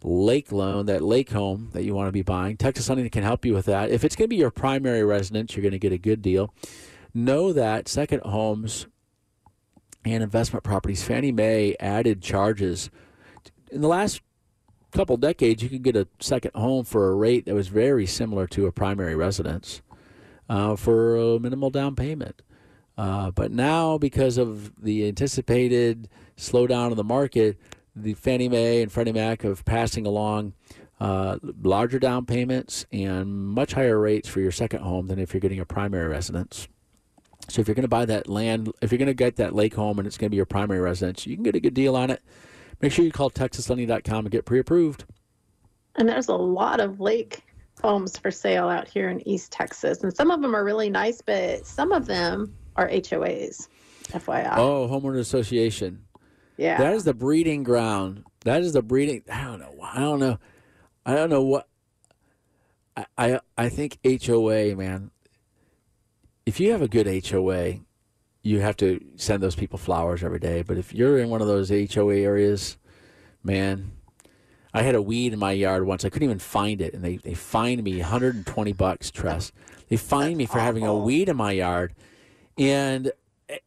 lake 0.03 0.51
loan, 0.51 0.85
that 0.85 1.01
lake 1.01 1.31
home 1.31 1.69
that 1.73 1.83
you 1.83 1.93
want 1.93 2.07
to 2.07 2.11
be 2.11 2.21
buying. 2.21 2.57
Texas 2.57 2.87
Lending 2.89 3.09
can 3.09 3.23
help 3.23 3.45
you 3.45 3.53
with 3.53 3.65
that. 3.65 3.89
If 3.89 4.03
it's 4.03 4.15
going 4.15 4.25
to 4.25 4.29
be 4.29 4.37
your 4.37 4.51
primary 4.51 5.03
residence, 5.03 5.55
you're 5.55 5.63
going 5.63 5.71
to 5.71 5.79
get 5.79 5.91
a 5.91 5.97
good 5.97 6.21
deal. 6.21 6.53
Know 7.13 7.51
that 7.53 7.87
second 7.87 8.21
homes 8.23 8.87
and 10.05 10.23
investment 10.23 10.63
properties, 10.63 11.03
Fannie 11.03 11.31
Mae 11.31 11.75
added 11.79 12.21
charges. 12.21 12.89
In 13.71 13.81
the 13.81 13.87
last 13.87 14.21
couple 14.91 15.17
decades, 15.17 15.61
you 15.61 15.69
could 15.69 15.83
get 15.83 15.95
a 15.95 16.07
second 16.19 16.51
home 16.55 16.85
for 16.85 17.09
a 17.09 17.15
rate 17.15 17.45
that 17.45 17.53
was 17.53 17.67
very 17.67 18.05
similar 18.05 18.47
to 18.47 18.65
a 18.65 18.71
primary 18.71 19.15
residence 19.15 19.81
uh, 20.49 20.75
for 20.75 21.15
a 21.15 21.39
minimal 21.39 21.69
down 21.69 21.95
payment. 21.95 22.41
Uh, 22.97 23.31
but 23.31 23.51
now, 23.51 23.97
because 23.97 24.37
of 24.37 24.75
the 24.81 25.07
anticipated 25.07 26.09
slowdown 26.37 26.91
in 26.91 26.97
the 26.97 27.03
market, 27.03 27.57
the 28.03 28.13
Fannie 28.13 28.49
Mae 28.49 28.81
and 28.81 28.91
Freddie 28.91 29.13
Mac 29.13 29.43
of 29.43 29.65
passing 29.65 30.05
along 30.05 30.53
uh, 30.99 31.37
larger 31.61 31.99
down 31.99 32.25
payments 32.25 32.85
and 32.91 33.33
much 33.33 33.73
higher 33.73 33.99
rates 33.99 34.27
for 34.27 34.41
your 34.41 34.51
second 34.51 34.81
home 34.81 35.07
than 35.07 35.19
if 35.19 35.33
you're 35.33 35.41
getting 35.41 35.59
a 35.59 35.65
primary 35.65 36.07
residence. 36.07 36.67
So 37.47 37.61
if 37.61 37.67
you're 37.67 37.75
going 37.75 37.83
to 37.83 37.87
buy 37.87 38.05
that 38.05 38.27
land, 38.27 38.71
if 38.81 38.91
you're 38.91 38.99
going 38.99 39.07
to 39.07 39.13
get 39.13 39.37
that 39.37 39.55
lake 39.55 39.73
home 39.73 39.97
and 39.97 40.07
it's 40.07 40.17
going 40.17 40.27
to 40.27 40.31
be 40.31 40.37
your 40.37 40.45
primary 40.45 40.81
residence, 40.81 41.25
you 41.25 41.35
can 41.35 41.43
get 41.43 41.55
a 41.55 41.59
good 41.59 41.73
deal 41.73 41.95
on 41.95 42.09
it. 42.09 42.21
Make 42.81 42.91
sure 42.91 43.03
you 43.03 43.11
call 43.11 43.29
TexasLending.com 43.29 44.25
and 44.25 44.31
get 44.31 44.45
pre-approved. 44.45 45.05
And 45.95 46.07
there's 46.07 46.27
a 46.27 46.35
lot 46.35 46.79
of 46.79 46.99
lake 46.99 47.43
homes 47.81 48.17
for 48.17 48.29
sale 48.29 48.69
out 48.69 48.87
here 48.87 49.09
in 49.09 49.27
East 49.27 49.51
Texas. 49.51 50.03
And 50.03 50.15
some 50.15 50.31
of 50.31 50.41
them 50.41 50.55
are 50.55 50.63
really 50.63 50.89
nice, 50.89 51.21
but 51.21 51.65
some 51.65 51.91
of 51.91 52.05
them 52.05 52.53
are 52.75 52.87
HOAs, 52.87 53.67
FYI. 54.07 54.57
Oh, 54.57 54.87
homeowner 54.87 55.19
association. 55.19 56.03
Yeah. 56.59 56.77
That 56.77 56.93
is 56.93 57.05
the 57.05 57.13
breeding 57.13 57.63
ground. 57.63 58.25
That 58.41 58.61
is 58.61 58.73
the 58.73 58.81
breeding. 58.81 59.23
I 59.31 59.45
don't 59.45 59.59
know. 59.59 59.75
I 59.81 59.99
don't 59.99 60.19
know. 60.19 60.39
I 61.05 61.15
don't 61.15 61.29
know 61.29 61.41
what. 61.41 61.69
I 62.97 63.05
I, 63.17 63.39
I 63.57 63.69
think 63.69 63.97
HOA 64.03 64.75
man. 64.75 65.11
If 66.45 66.59
you 66.59 66.71
have 66.73 66.81
a 66.81 66.89
good 66.89 67.07
HOA, 67.27 67.75
you 68.43 68.59
have 68.59 68.75
to 68.77 68.99
send 69.15 69.41
those 69.41 69.55
people 69.55 69.79
flowers 69.79 70.21
every 70.21 70.39
day. 70.39 70.61
But 70.61 70.77
if 70.77 70.93
you're 70.93 71.17
in 71.19 71.29
one 71.29 71.41
of 71.41 71.47
those 71.47 71.69
HOA 71.69 72.15
areas, 72.15 72.77
man, 73.41 73.93
I 74.73 74.81
had 74.81 74.95
a 74.95 75.01
weed 75.01 75.31
in 75.31 75.39
my 75.39 75.53
yard 75.53 75.85
once. 75.85 76.03
I 76.03 76.09
couldn't 76.09 76.25
even 76.25 76.39
find 76.39 76.81
it, 76.81 76.93
and 76.93 77.01
they 77.01 77.15
they 77.17 77.35
fined 77.35 77.83
me 77.83 77.99
120 77.99 78.73
bucks. 78.73 79.11
Tress. 79.11 79.53
They 79.87 79.95
fined 79.95 80.35
me 80.35 80.45
for 80.45 80.59
having 80.59 80.85
a 80.85 80.93
weed 80.93 81.29
in 81.29 81.37
my 81.37 81.53
yard, 81.53 81.93
and 82.57 83.13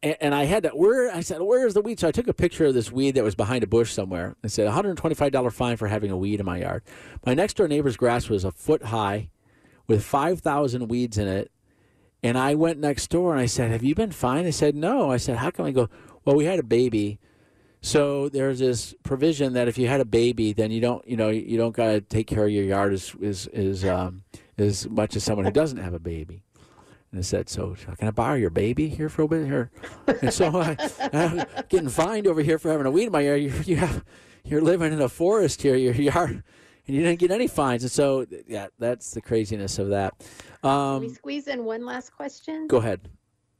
and 0.01 0.33
I 0.33 0.45
had 0.45 0.63
to 0.63 0.69
where 0.69 1.13
I 1.13 1.21
said 1.21 1.41
where's 1.41 1.73
the 1.73 1.81
weed? 1.81 1.99
So 1.99 2.07
I 2.07 2.11
took 2.11 2.27
a 2.27 2.33
picture 2.33 2.65
of 2.65 2.73
this 2.73 2.91
weed 2.91 3.15
that 3.15 3.23
was 3.23 3.35
behind 3.35 3.63
a 3.63 3.67
bush 3.67 3.91
somewhere. 3.91 4.35
I 4.43 4.47
said 4.47 4.65
125 4.65 5.31
dollar 5.31 5.51
fine 5.51 5.77
for 5.77 5.87
having 5.87 6.11
a 6.11 6.17
weed 6.17 6.39
in 6.39 6.45
my 6.45 6.59
yard. 6.59 6.83
My 7.25 7.33
next 7.33 7.57
door 7.57 7.67
neighbor's 7.67 7.97
grass 7.97 8.29
was 8.29 8.43
a 8.43 8.51
foot 8.51 8.83
high, 8.83 9.29
with 9.87 10.03
5,000 10.03 10.87
weeds 10.87 11.17
in 11.17 11.27
it. 11.27 11.51
And 12.21 12.37
I 12.37 12.55
went 12.55 12.79
next 12.79 13.09
door 13.09 13.33
and 13.33 13.41
I 13.41 13.45
said, 13.45 13.71
"Have 13.71 13.83
you 13.83 13.95
been 13.95 14.11
fined?" 14.11 14.47
I 14.47 14.51
said, 14.51 14.75
"No." 14.75 15.11
I 15.11 15.17
said, 15.17 15.37
"How 15.37 15.51
come?" 15.51 15.65
I 15.65 15.71
go, 15.71 15.89
"Well, 16.23 16.37
we 16.37 16.45
had 16.45 16.59
a 16.59 16.63
baby." 16.63 17.19
So 17.81 18.29
there's 18.29 18.59
this 18.59 18.95
provision 19.03 19.51
that 19.53 19.67
if 19.67 19.77
you 19.77 19.89
had 19.89 19.99
a 19.99 20.05
baby, 20.05 20.53
then 20.53 20.71
you 20.71 20.79
don't, 20.79 21.05
you 21.05 21.17
know, 21.17 21.27
you 21.27 21.57
don't 21.57 21.75
got 21.75 21.87
to 21.87 21.99
take 21.99 22.27
care 22.27 22.45
of 22.45 22.51
your 22.51 22.63
yard 22.63 22.93
as 22.93 23.13
as 23.21 23.47
as, 23.47 23.83
um, 23.83 24.23
as 24.57 24.89
much 24.89 25.17
as 25.17 25.25
someone 25.25 25.45
who 25.45 25.51
doesn't 25.51 25.79
have 25.79 25.93
a 25.93 25.99
baby. 25.99 26.43
And 27.13 27.19
I 27.19 27.21
said, 27.21 27.47
"So 27.47 27.75
can 27.99 28.07
I 28.07 28.11
borrow 28.11 28.33
your 28.33 28.49
baby 28.49 28.89
here 28.89 29.07
for 29.07 29.21
a 29.21 29.27
bit 29.27 29.45
here?" 29.45 29.69
And 30.23 30.33
so 30.33 30.47
I, 30.59 30.75
I'm 31.13 31.45
getting 31.69 31.89
fined 31.89 32.25
over 32.25 32.41
here 32.41 32.57
for 32.57 32.71
having 32.71 32.87
a 32.87 32.91
weed 32.91 33.05
in 33.05 33.11
my 33.11 33.21
yard. 33.21 33.39
You, 33.39 33.53
you 33.65 33.75
have, 33.75 34.03
you're 34.43 34.61
living 34.61 34.91
in 34.91 34.99
a 34.99 35.07
forest 35.07 35.61
here, 35.61 35.75
your 35.75 35.93
yard, 35.93 36.31
and 36.87 36.95
you 36.95 37.03
didn't 37.03 37.19
get 37.19 37.29
any 37.29 37.45
fines. 37.47 37.83
And 37.83 37.91
so, 37.91 38.25
yeah, 38.47 38.67
that's 38.79 39.11
the 39.11 39.21
craziness 39.21 39.77
of 39.77 39.89
that. 39.89 40.15
Can 40.63 40.71
Um, 40.71 41.01
we 41.01 41.09
squeeze 41.09 41.47
in 41.47 41.65
one 41.65 41.85
last 41.85 42.09
question? 42.15 42.65
go 42.67 42.77
ahead. 42.77 43.01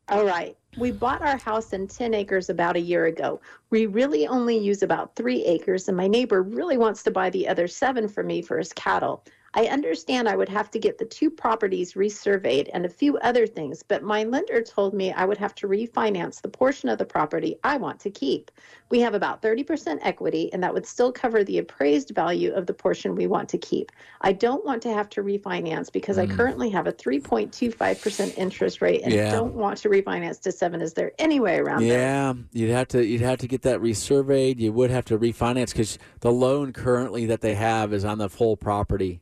All 0.10 0.26
right. 0.26 0.58
We 0.80 0.91
bought 0.91 1.22
our 1.22 1.38
house 1.38 1.72
in 1.74 1.88
10 1.88 2.14
acres 2.16 2.49
about 2.49 2.76
a 2.76 2.80
year 2.80 3.06
ago. 3.06 3.39
We 3.70 3.86
really 3.86 4.26
only 4.28 4.58
use 4.58 4.82
about 4.82 5.16
three 5.16 5.45
acres, 5.45 5.88
and 5.88 5.95
my 5.95 6.08
neighbor 6.08 6.41
really 6.41 6.78
wants 6.78 7.04
to 7.04 7.12
buy 7.12 7.30
the 7.30 7.47
other 7.47 7.68
seven 7.68 8.08
for 8.10 8.24
me 8.24 8.41
for 8.41 8.58
his 8.58 8.74
cattle. 8.74 9.24
I 9.56 9.66
understand 9.68 10.28
I 10.28 10.36
would 10.36 10.49
have 10.49 10.72
to 10.72 10.80
get 10.80 10.97
the 10.97 11.06
two 11.06 11.30
properties 11.30 11.93
resurveyed 11.93 12.70
and 12.74 12.86
a 12.86 12.89
few 12.89 13.18
other 13.20 13.45
things, 13.45 13.84
but 13.84 14.01
my 14.01 14.24
lender 14.24 14.62
told 14.62 14.93
me 14.95 15.12
I 15.12 15.26
would 15.26 15.38
have 15.38 15.54
to 15.56 15.68
refinance 15.68 16.41
the 16.41 16.49
portion 16.49 16.89
of 16.89 16.97
the 16.97 17.06
property 17.06 17.58
I 17.64 17.78
want 17.78 17.99
to 18.01 18.10
keep. 18.10 18.49
We 18.89 18.99
have 19.01 19.14
about 19.14 19.41
30% 19.41 19.99
equity, 20.01 20.51
and 20.54 20.64
that 20.64 20.74
would 20.74 20.86
still 20.88 21.12
cover 21.12 21.43
the 21.43 21.60
appraised 21.60 22.12
value 22.16 22.51
of 22.54 22.66
the 22.66 22.74
portion 22.74 23.16
we 23.16 23.28
want 23.28 23.47
to 23.49 23.58
keep. 23.58 23.91
I 24.22 24.34
don't 24.34 24.66
want 24.66 24.82
to 24.84 24.93
have 24.93 25.10
to 25.10 25.24
refinance 25.24 25.91
because 25.91 26.18
I 26.18 26.26
Mm. 26.26 26.36
currently 26.38 26.70
have 26.70 26.88
a 26.88 26.91
3.25% 26.91 28.34
interest 28.38 28.82
rate 28.82 29.01
and 29.04 29.14
Yeah. 29.14 29.32
don't 29.32 29.56
want 29.56 29.78
to 29.80 29.89
refinance 29.89 30.39
to 30.41 30.51
seven. 30.51 30.82
Is 30.82 30.93
there 30.93 31.12
any 31.20 31.39
way 31.39 31.58
around 31.60 31.82
that? 31.82 31.88
Yeah, 31.89 32.34
you'd 32.51 32.72
have 32.72 32.88
to 32.89 33.06
you'd 33.06 33.22
have 33.22 33.39
to 33.39 33.47
get 33.47 33.62
that 33.64 33.80
resurveyed. 33.82 34.60
You 34.60 34.72
would 34.74 34.89
have 34.91 35.06
to 35.06 35.18
refinance 35.18 35.72
because 35.72 35.97
the 36.22 36.32
loan 36.32 36.74
currently 36.74 37.26
that 37.28 37.41
they 37.41 37.56
have 37.56 37.93
is 37.93 38.06
on 38.06 38.18
the 38.18 38.30
full 38.30 38.58
property. 38.58 39.22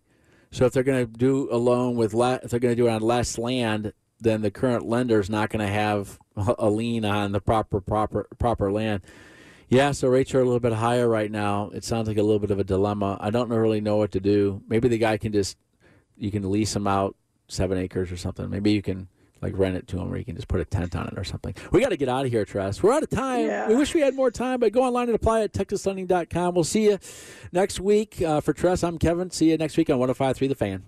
So 0.51 0.65
if 0.65 0.73
they're 0.73 0.83
going 0.83 1.05
to 1.05 1.11
do 1.11 1.47
a 1.51 1.57
loan 1.57 1.95
with 1.95 2.13
le- 2.13 2.39
if 2.43 2.51
they're 2.51 2.59
going 2.59 2.75
to 2.75 2.81
do 2.81 2.87
it 2.87 2.91
on 2.91 3.01
less 3.01 3.37
land, 3.37 3.93
then 4.19 4.41
the 4.41 4.51
current 4.51 4.85
lender 4.85 5.19
is 5.19 5.29
not 5.29 5.49
going 5.49 5.65
to 5.65 5.71
have 5.71 6.19
a 6.35 6.69
lien 6.69 7.05
on 7.05 7.31
the 7.31 7.41
proper 7.41 7.81
proper 7.81 8.27
proper 8.37 8.71
land. 8.71 9.01
Yeah, 9.69 9.91
so 9.91 10.09
rates 10.09 10.33
are 10.35 10.41
a 10.41 10.45
little 10.45 10.59
bit 10.59 10.73
higher 10.73 11.07
right 11.07 11.31
now. 11.31 11.71
It 11.73 11.85
sounds 11.85 12.07
like 12.07 12.17
a 12.17 12.23
little 12.23 12.39
bit 12.39 12.51
of 12.51 12.59
a 12.59 12.63
dilemma. 12.63 13.17
I 13.21 13.29
don't 13.29 13.49
really 13.49 13.79
know 13.79 13.95
what 13.95 14.11
to 14.11 14.19
do. 14.19 14.61
Maybe 14.67 14.89
the 14.89 14.97
guy 14.97 15.17
can 15.17 15.31
just 15.31 15.57
you 16.17 16.29
can 16.29 16.49
lease 16.51 16.75
him 16.75 16.87
out 16.87 17.15
seven 17.47 17.77
acres 17.77 18.11
or 18.11 18.17
something. 18.17 18.49
Maybe 18.49 18.71
you 18.71 18.81
can 18.81 19.07
like 19.41 19.57
rent 19.57 19.75
it 19.75 19.87
to 19.87 19.97
him, 19.97 20.11
or 20.11 20.17
you 20.17 20.25
can 20.25 20.35
just 20.35 20.47
put 20.47 20.59
a 20.59 20.65
tent 20.65 20.95
on 20.95 21.07
it 21.07 21.13
or 21.17 21.23
something. 21.23 21.53
We 21.71 21.81
got 21.81 21.89
to 21.89 21.97
get 21.97 22.09
out 22.09 22.25
of 22.25 22.31
here, 22.31 22.45
Tress. 22.45 22.81
We're 22.83 22.93
out 22.93 23.03
of 23.03 23.09
time. 23.09 23.45
Yeah. 23.45 23.67
We 23.67 23.75
wish 23.75 23.93
we 23.93 24.01
had 24.01 24.15
more 24.15 24.31
time, 24.31 24.59
but 24.59 24.71
go 24.71 24.83
online 24.83 25.07
and 25.07 25.15
apply 25.15 25.41
at 25.41 25.53
texaslending.com. 25.53 26.53
We'll 26.53 26.63
see 26.63 26.85
you 26.85 26.99
next 27.51 27.79
week 27.79 28.21
uh, 28.21 28.41
for 28.41 28.53
Tress. 28.53 28.83
I'm 28.83 28.97
Kevin. 28.97 29.31
See 29.31 29.49
you 29.49 29.57
next 29.57 29.77
week 29.77 29.89
on 29.89 29.97
105.3 29.99 30.49
The 30.49 30.55
Fan. 30.55 30.83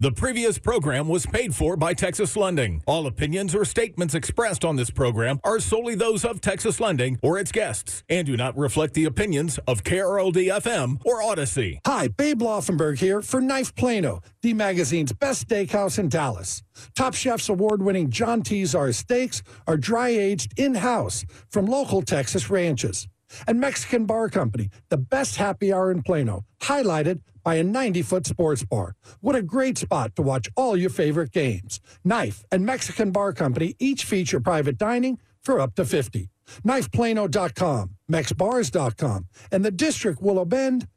The 0.00 0.12
previous 0.12 0.60
program 0.60 1.08
was 1.08 1.26
paid 1.26 1.56
for 1.56 1.76
by 1.76 1.92
Texas 1.92 2.36
Lending. 2.36 2.84
All 2.86 3.08
opinions 3.08 3.52
or 3.52 3.64
statements 3.64 4.14
expressed 4.14 4.64
on 4.64 4.76
this 4.76 4.90
program 4.90 5.40
are 5.42 5.58
solely 5.58 5.96
those 5.96 6.24
of 6.24 6.40
Texas 6.40 6.78
Lending 6.78 7.18
or 7.20 7.36
its 7.36 7.50
guests 7.50 8.04
and 8.08 8.24
do 8.24 8.36
not 8.36 8.56
reflect 8.56 8.94
the 8.94 9.06
opinions 9.06 9.58
of 9.66 9.82
KRLD 9.82 10.56
FM 10.62 11.00
or 11.04 11.20
Audacy. 11.20 11.80
Hi, 11.84 12.06
Babe 12.06 12.40
Loffenberg 12.40 12.98
here 12.98 13.22
for 13.22 13.40
Knife 13.40 13.74
Plano, 13.74 14.20
the 14.40 14.54
magazine's 14.54 15.12
best 15.12 15.48
steakhouse 15.48 15.98
in 15.98 16.08
Dallas. 16.08 16.62
Top 16.94 17.14
Chef's 17.14 17.48
award 17.48 17.82
winning 17.82 18.08
John 18.08 18.42
T's 18.42 18.74
Tizar 18.74 18.94
steaks 18.94 19.42
are 19.66 19.76
dry 19.76 20.10
aged 20.10 20.56
in 20.60 20.76
house 20.76 21.24
from 21.50 21.66
local 21.66 22.02
Texas 22.02 22.48
ranches. 22.48 23.08
And 23.48 23.60
Mexican 23.60 24.06
Bar 24.06 24.28
Company, 24.30 24.70
the 24.90 24.96
best 24.96 25.36
happy 25.36 25.72
hour 25.72 25.90
in 25.90 26.02
Plano, 26.02 26.44
highlighted 26.62 27.20
by 27.48 27.54
a 27.54 27.64
90 27.64 28.02
foot 28.02 28.26
sports 28.26 28.62
bar. 28.62 28.94
What 29.22 29.34
a 29.34 29.40
great 29.40 29.78
spot 29.78 30.14
to 30.16 30.22
watch 30.22 30.50
all 30.54 30.76
your 30.76 30.90
favorite 30.90 31.32
games. 31.32 31.80
Knife 32.04 32.44
and 32.52 32.66
Mexican 32.66 33.10
Bar 33.10 33.32
Company 33.32 33.74
each 33.78 34.04
feature 34.04 34.38
private 34.38 34.76
dining 34.76 35.18
for 35.40 35.58
up 35.58 35.74
to 35.76 35.86
50. 35.86 36.28
KnifePlano.com, 36.66 37.94
MexBars.com, 38.12 39.26
and 39.50 39.64
the 39.64 39.70
District 39.70 40.20
Willow 40.20 40.44
Bend. 40.44 40.88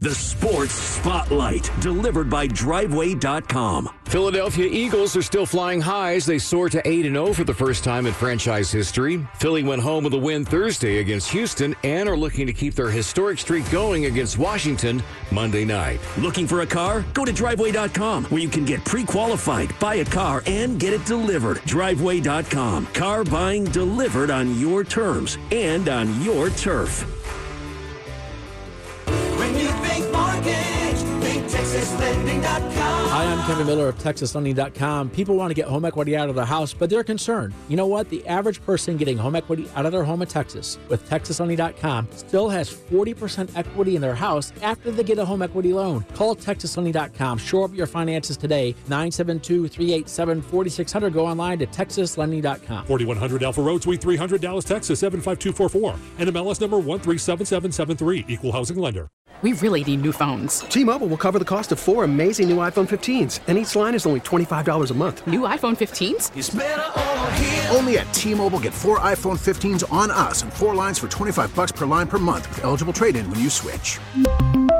The 0.00 0.14
Sports 0.16 0.74
Spotlight, 0.74 1.70
delivered 1.80 2.28
by 2.28 2.48
Driveway.com. 2.48 3.88
Philadelphia 4.06 4.66
Eagles 4.66 5.16
are 5.16 5.22
still 5.22 5.46
flying 5.46 5.80
high 5.80 6.16
as 6.16 6.26
they 6.26 6.38
soar 6.38 6.68
to 6.68 6.82
8 6.84 7.02
0 7.02 7.32
for 7.32 7.44
the 7.44 7.54
first 7.54 7.84
time 7.84 8.06
in 8.06 8.12
franchise 8.12 8.72
history. 8.72 9.24
Philly 9.36 9.62
went 9.62 9.80
home 9.80 10.02
with 10.02 10.14
a 10.14 10.18
win 10.18 10.44
Thursday 10.44 10.98
against 10.98 11.30
Houston 11.30 11.76
and 11.84 12.08
are 12.08 12.16
looking 12.16 12.48
to 12.48 12.52
keep 12.52 12.74
their 12.74 12.90
historic 12.90 13.38
streak 13.38 13.70
going 13.70 14.06
against 14.06 14.38
Washington 14.38 15.04
Monday 15.30 15.64
night. 15.64 16.00
Looking 16.18 16.48
for 16.48 16.62
a 16.62 16.66
car? 16.66 17.04
Go 17.14 17.24
to 17.24 17.32
Driveway.com, 17.32 18.24
where 18.24 18.40
you 18.40 18.48
can 18.48 18.64
get 18.64 18.84
pre 18.84 19.04
qualified, 19.04 19.78
buy 19.78 19.96
a 19.96 20.04
car, 20.04 20.42
and 20.46 20.80
get 20.80 20.92
it 20.92 21.06
delivered. 21.06 21.58
Driveway.com. 21.58 22.86
Car 22.86 23.22
buying 23.22 23.66
delivered 23.66 24.30
on 24.30 24.58
your 24.58 24.82
terms 24.82 25.38
and 25.52 25.88
on 25.88 26.20
your 26.22 26.50
turf. 26.50 27.17
Hi, 32.28 33.24
I'm 33.24 33.42
Kevin 33.46 33.66
Miller 33.66 33.88
of 33.88 33.96
TexasLending.com. 33.98 35.10
People 35.10 35.36
want 35.36 35.50
to 35.50 35.54
get 35.54 35.66
home 35.66 35.86
equity 35.86 36.14
out 36.14 36.28
of 36.28 36.34
their 36.34 36.44
house, 36.44 36.74
but 36.74 36.90
they're 36.90 37.02
concerned. 37.02 37.54
You 37.68 37.76
know 37.76 37.86
what? 37.86 38.10
The 38.10 38.26
average 38.26 38.62
person 38.64 38.98
getting 38.98 39.16
home 39.16 39.34
equity 39.34 39.66
out 39.74 39.86
of 39.86 39.92
their 39.92 40.04
home 40.04 40.20
in 40.20 40.28
Texas 40.28 40.78
with 40.90 41.08
TexasLending.com 41.08 42.08
still 42.14 42.50
has 42.50 42.70
40% 42.70 43.56
equity 43.56 43.96
in 43.96 44.02
their 44.02 44.14
house 44.14 44.52
after 44.60 44.90
they 44.90 45.04
get 45.04 45.18
a 45.18 45.24
home 45.24 45.40
equity 45.40 45.72
loan. 45.72 46.04
Call 46.14 46.36
TexasLending.com. 46.36 47.38
Shore 47.38 47.64
up 47.64 47.74
your 47.74 47.86
finances 47.86 48.36
today. 48.36 48.72
972 48.88 49.68
387 49.68 50.42
4600. 50.42 51.12
Go 51.14 51.26
online 51.26 51.58
to 51.60 51.66
TexasLending.com. 51.66 52.84
4100 52.84 53.42
Alpha 53.42 53.62
Road, 53.62 53.82
Suite 53.82 54.02
300, 54.02 54.40
Dallas, 54.42 54.66
Texas 54.66 55.00
75244. 55.00 56.26
NMLS 56.26 56.60
number 56.60 56.76
137773. 56.76 58.26
Equal 58.28 58.52
housing 58.52 58.76
lender. 58.76 59.08
We 59.40 59.52
really 59.52 59.84
need 59.84 60.02
new 60.02 60.10
phones. 60.10 60.60
T-Mobile 60.62 61.06
will 61.06 61.16
cover 61.16 61.38
the 61.38 61.44
cost 61.44 61.70
of 61.70 61.78
four 61.78 62.02
amazing 62.20 62.48
new 62.48 62.56
iPhone 62.56 62.88
15s, 62.88 63.38
and 63.46 63.56
each 63.56 63.76
line 63.76 63.94
is 63.94 64.04
only 64.04 64.18
$25 64.18 64.90
a 64.90 64.94
month. 64.94 65.24
New 65.28 65.42
iPhone 65.42 65.76
15s? 65.76 66.36
It's 66.36 66.50
better 66.50 66.98
over 66.98 67.30
here. 67.30 67.68
Only 67.70 67.98
at 67.98 68.12
T-Mobile 68.12 68.58
get 68.58 68.74
four 68.74 68.98
iPhone 68.98 69.38
15s 69.38 69.84
on 69.92 70.10
us 70.10 70.42
and 70.42 70.52
four 70.52 70.74
lines 70.74 70.98
for 70.98 71.06
25 71.06 71.54
bucks 71.54 71.70
per 71.70 71.86
line 71.86 72.08
per 72.08 72.18
month 72.18 72.48
with 72.48 72.64
eligible 72.64 72.92
trade-in 72.92 73.30
when 73.30 73.38
you 73.38 73.48
switch. 73.48 74.00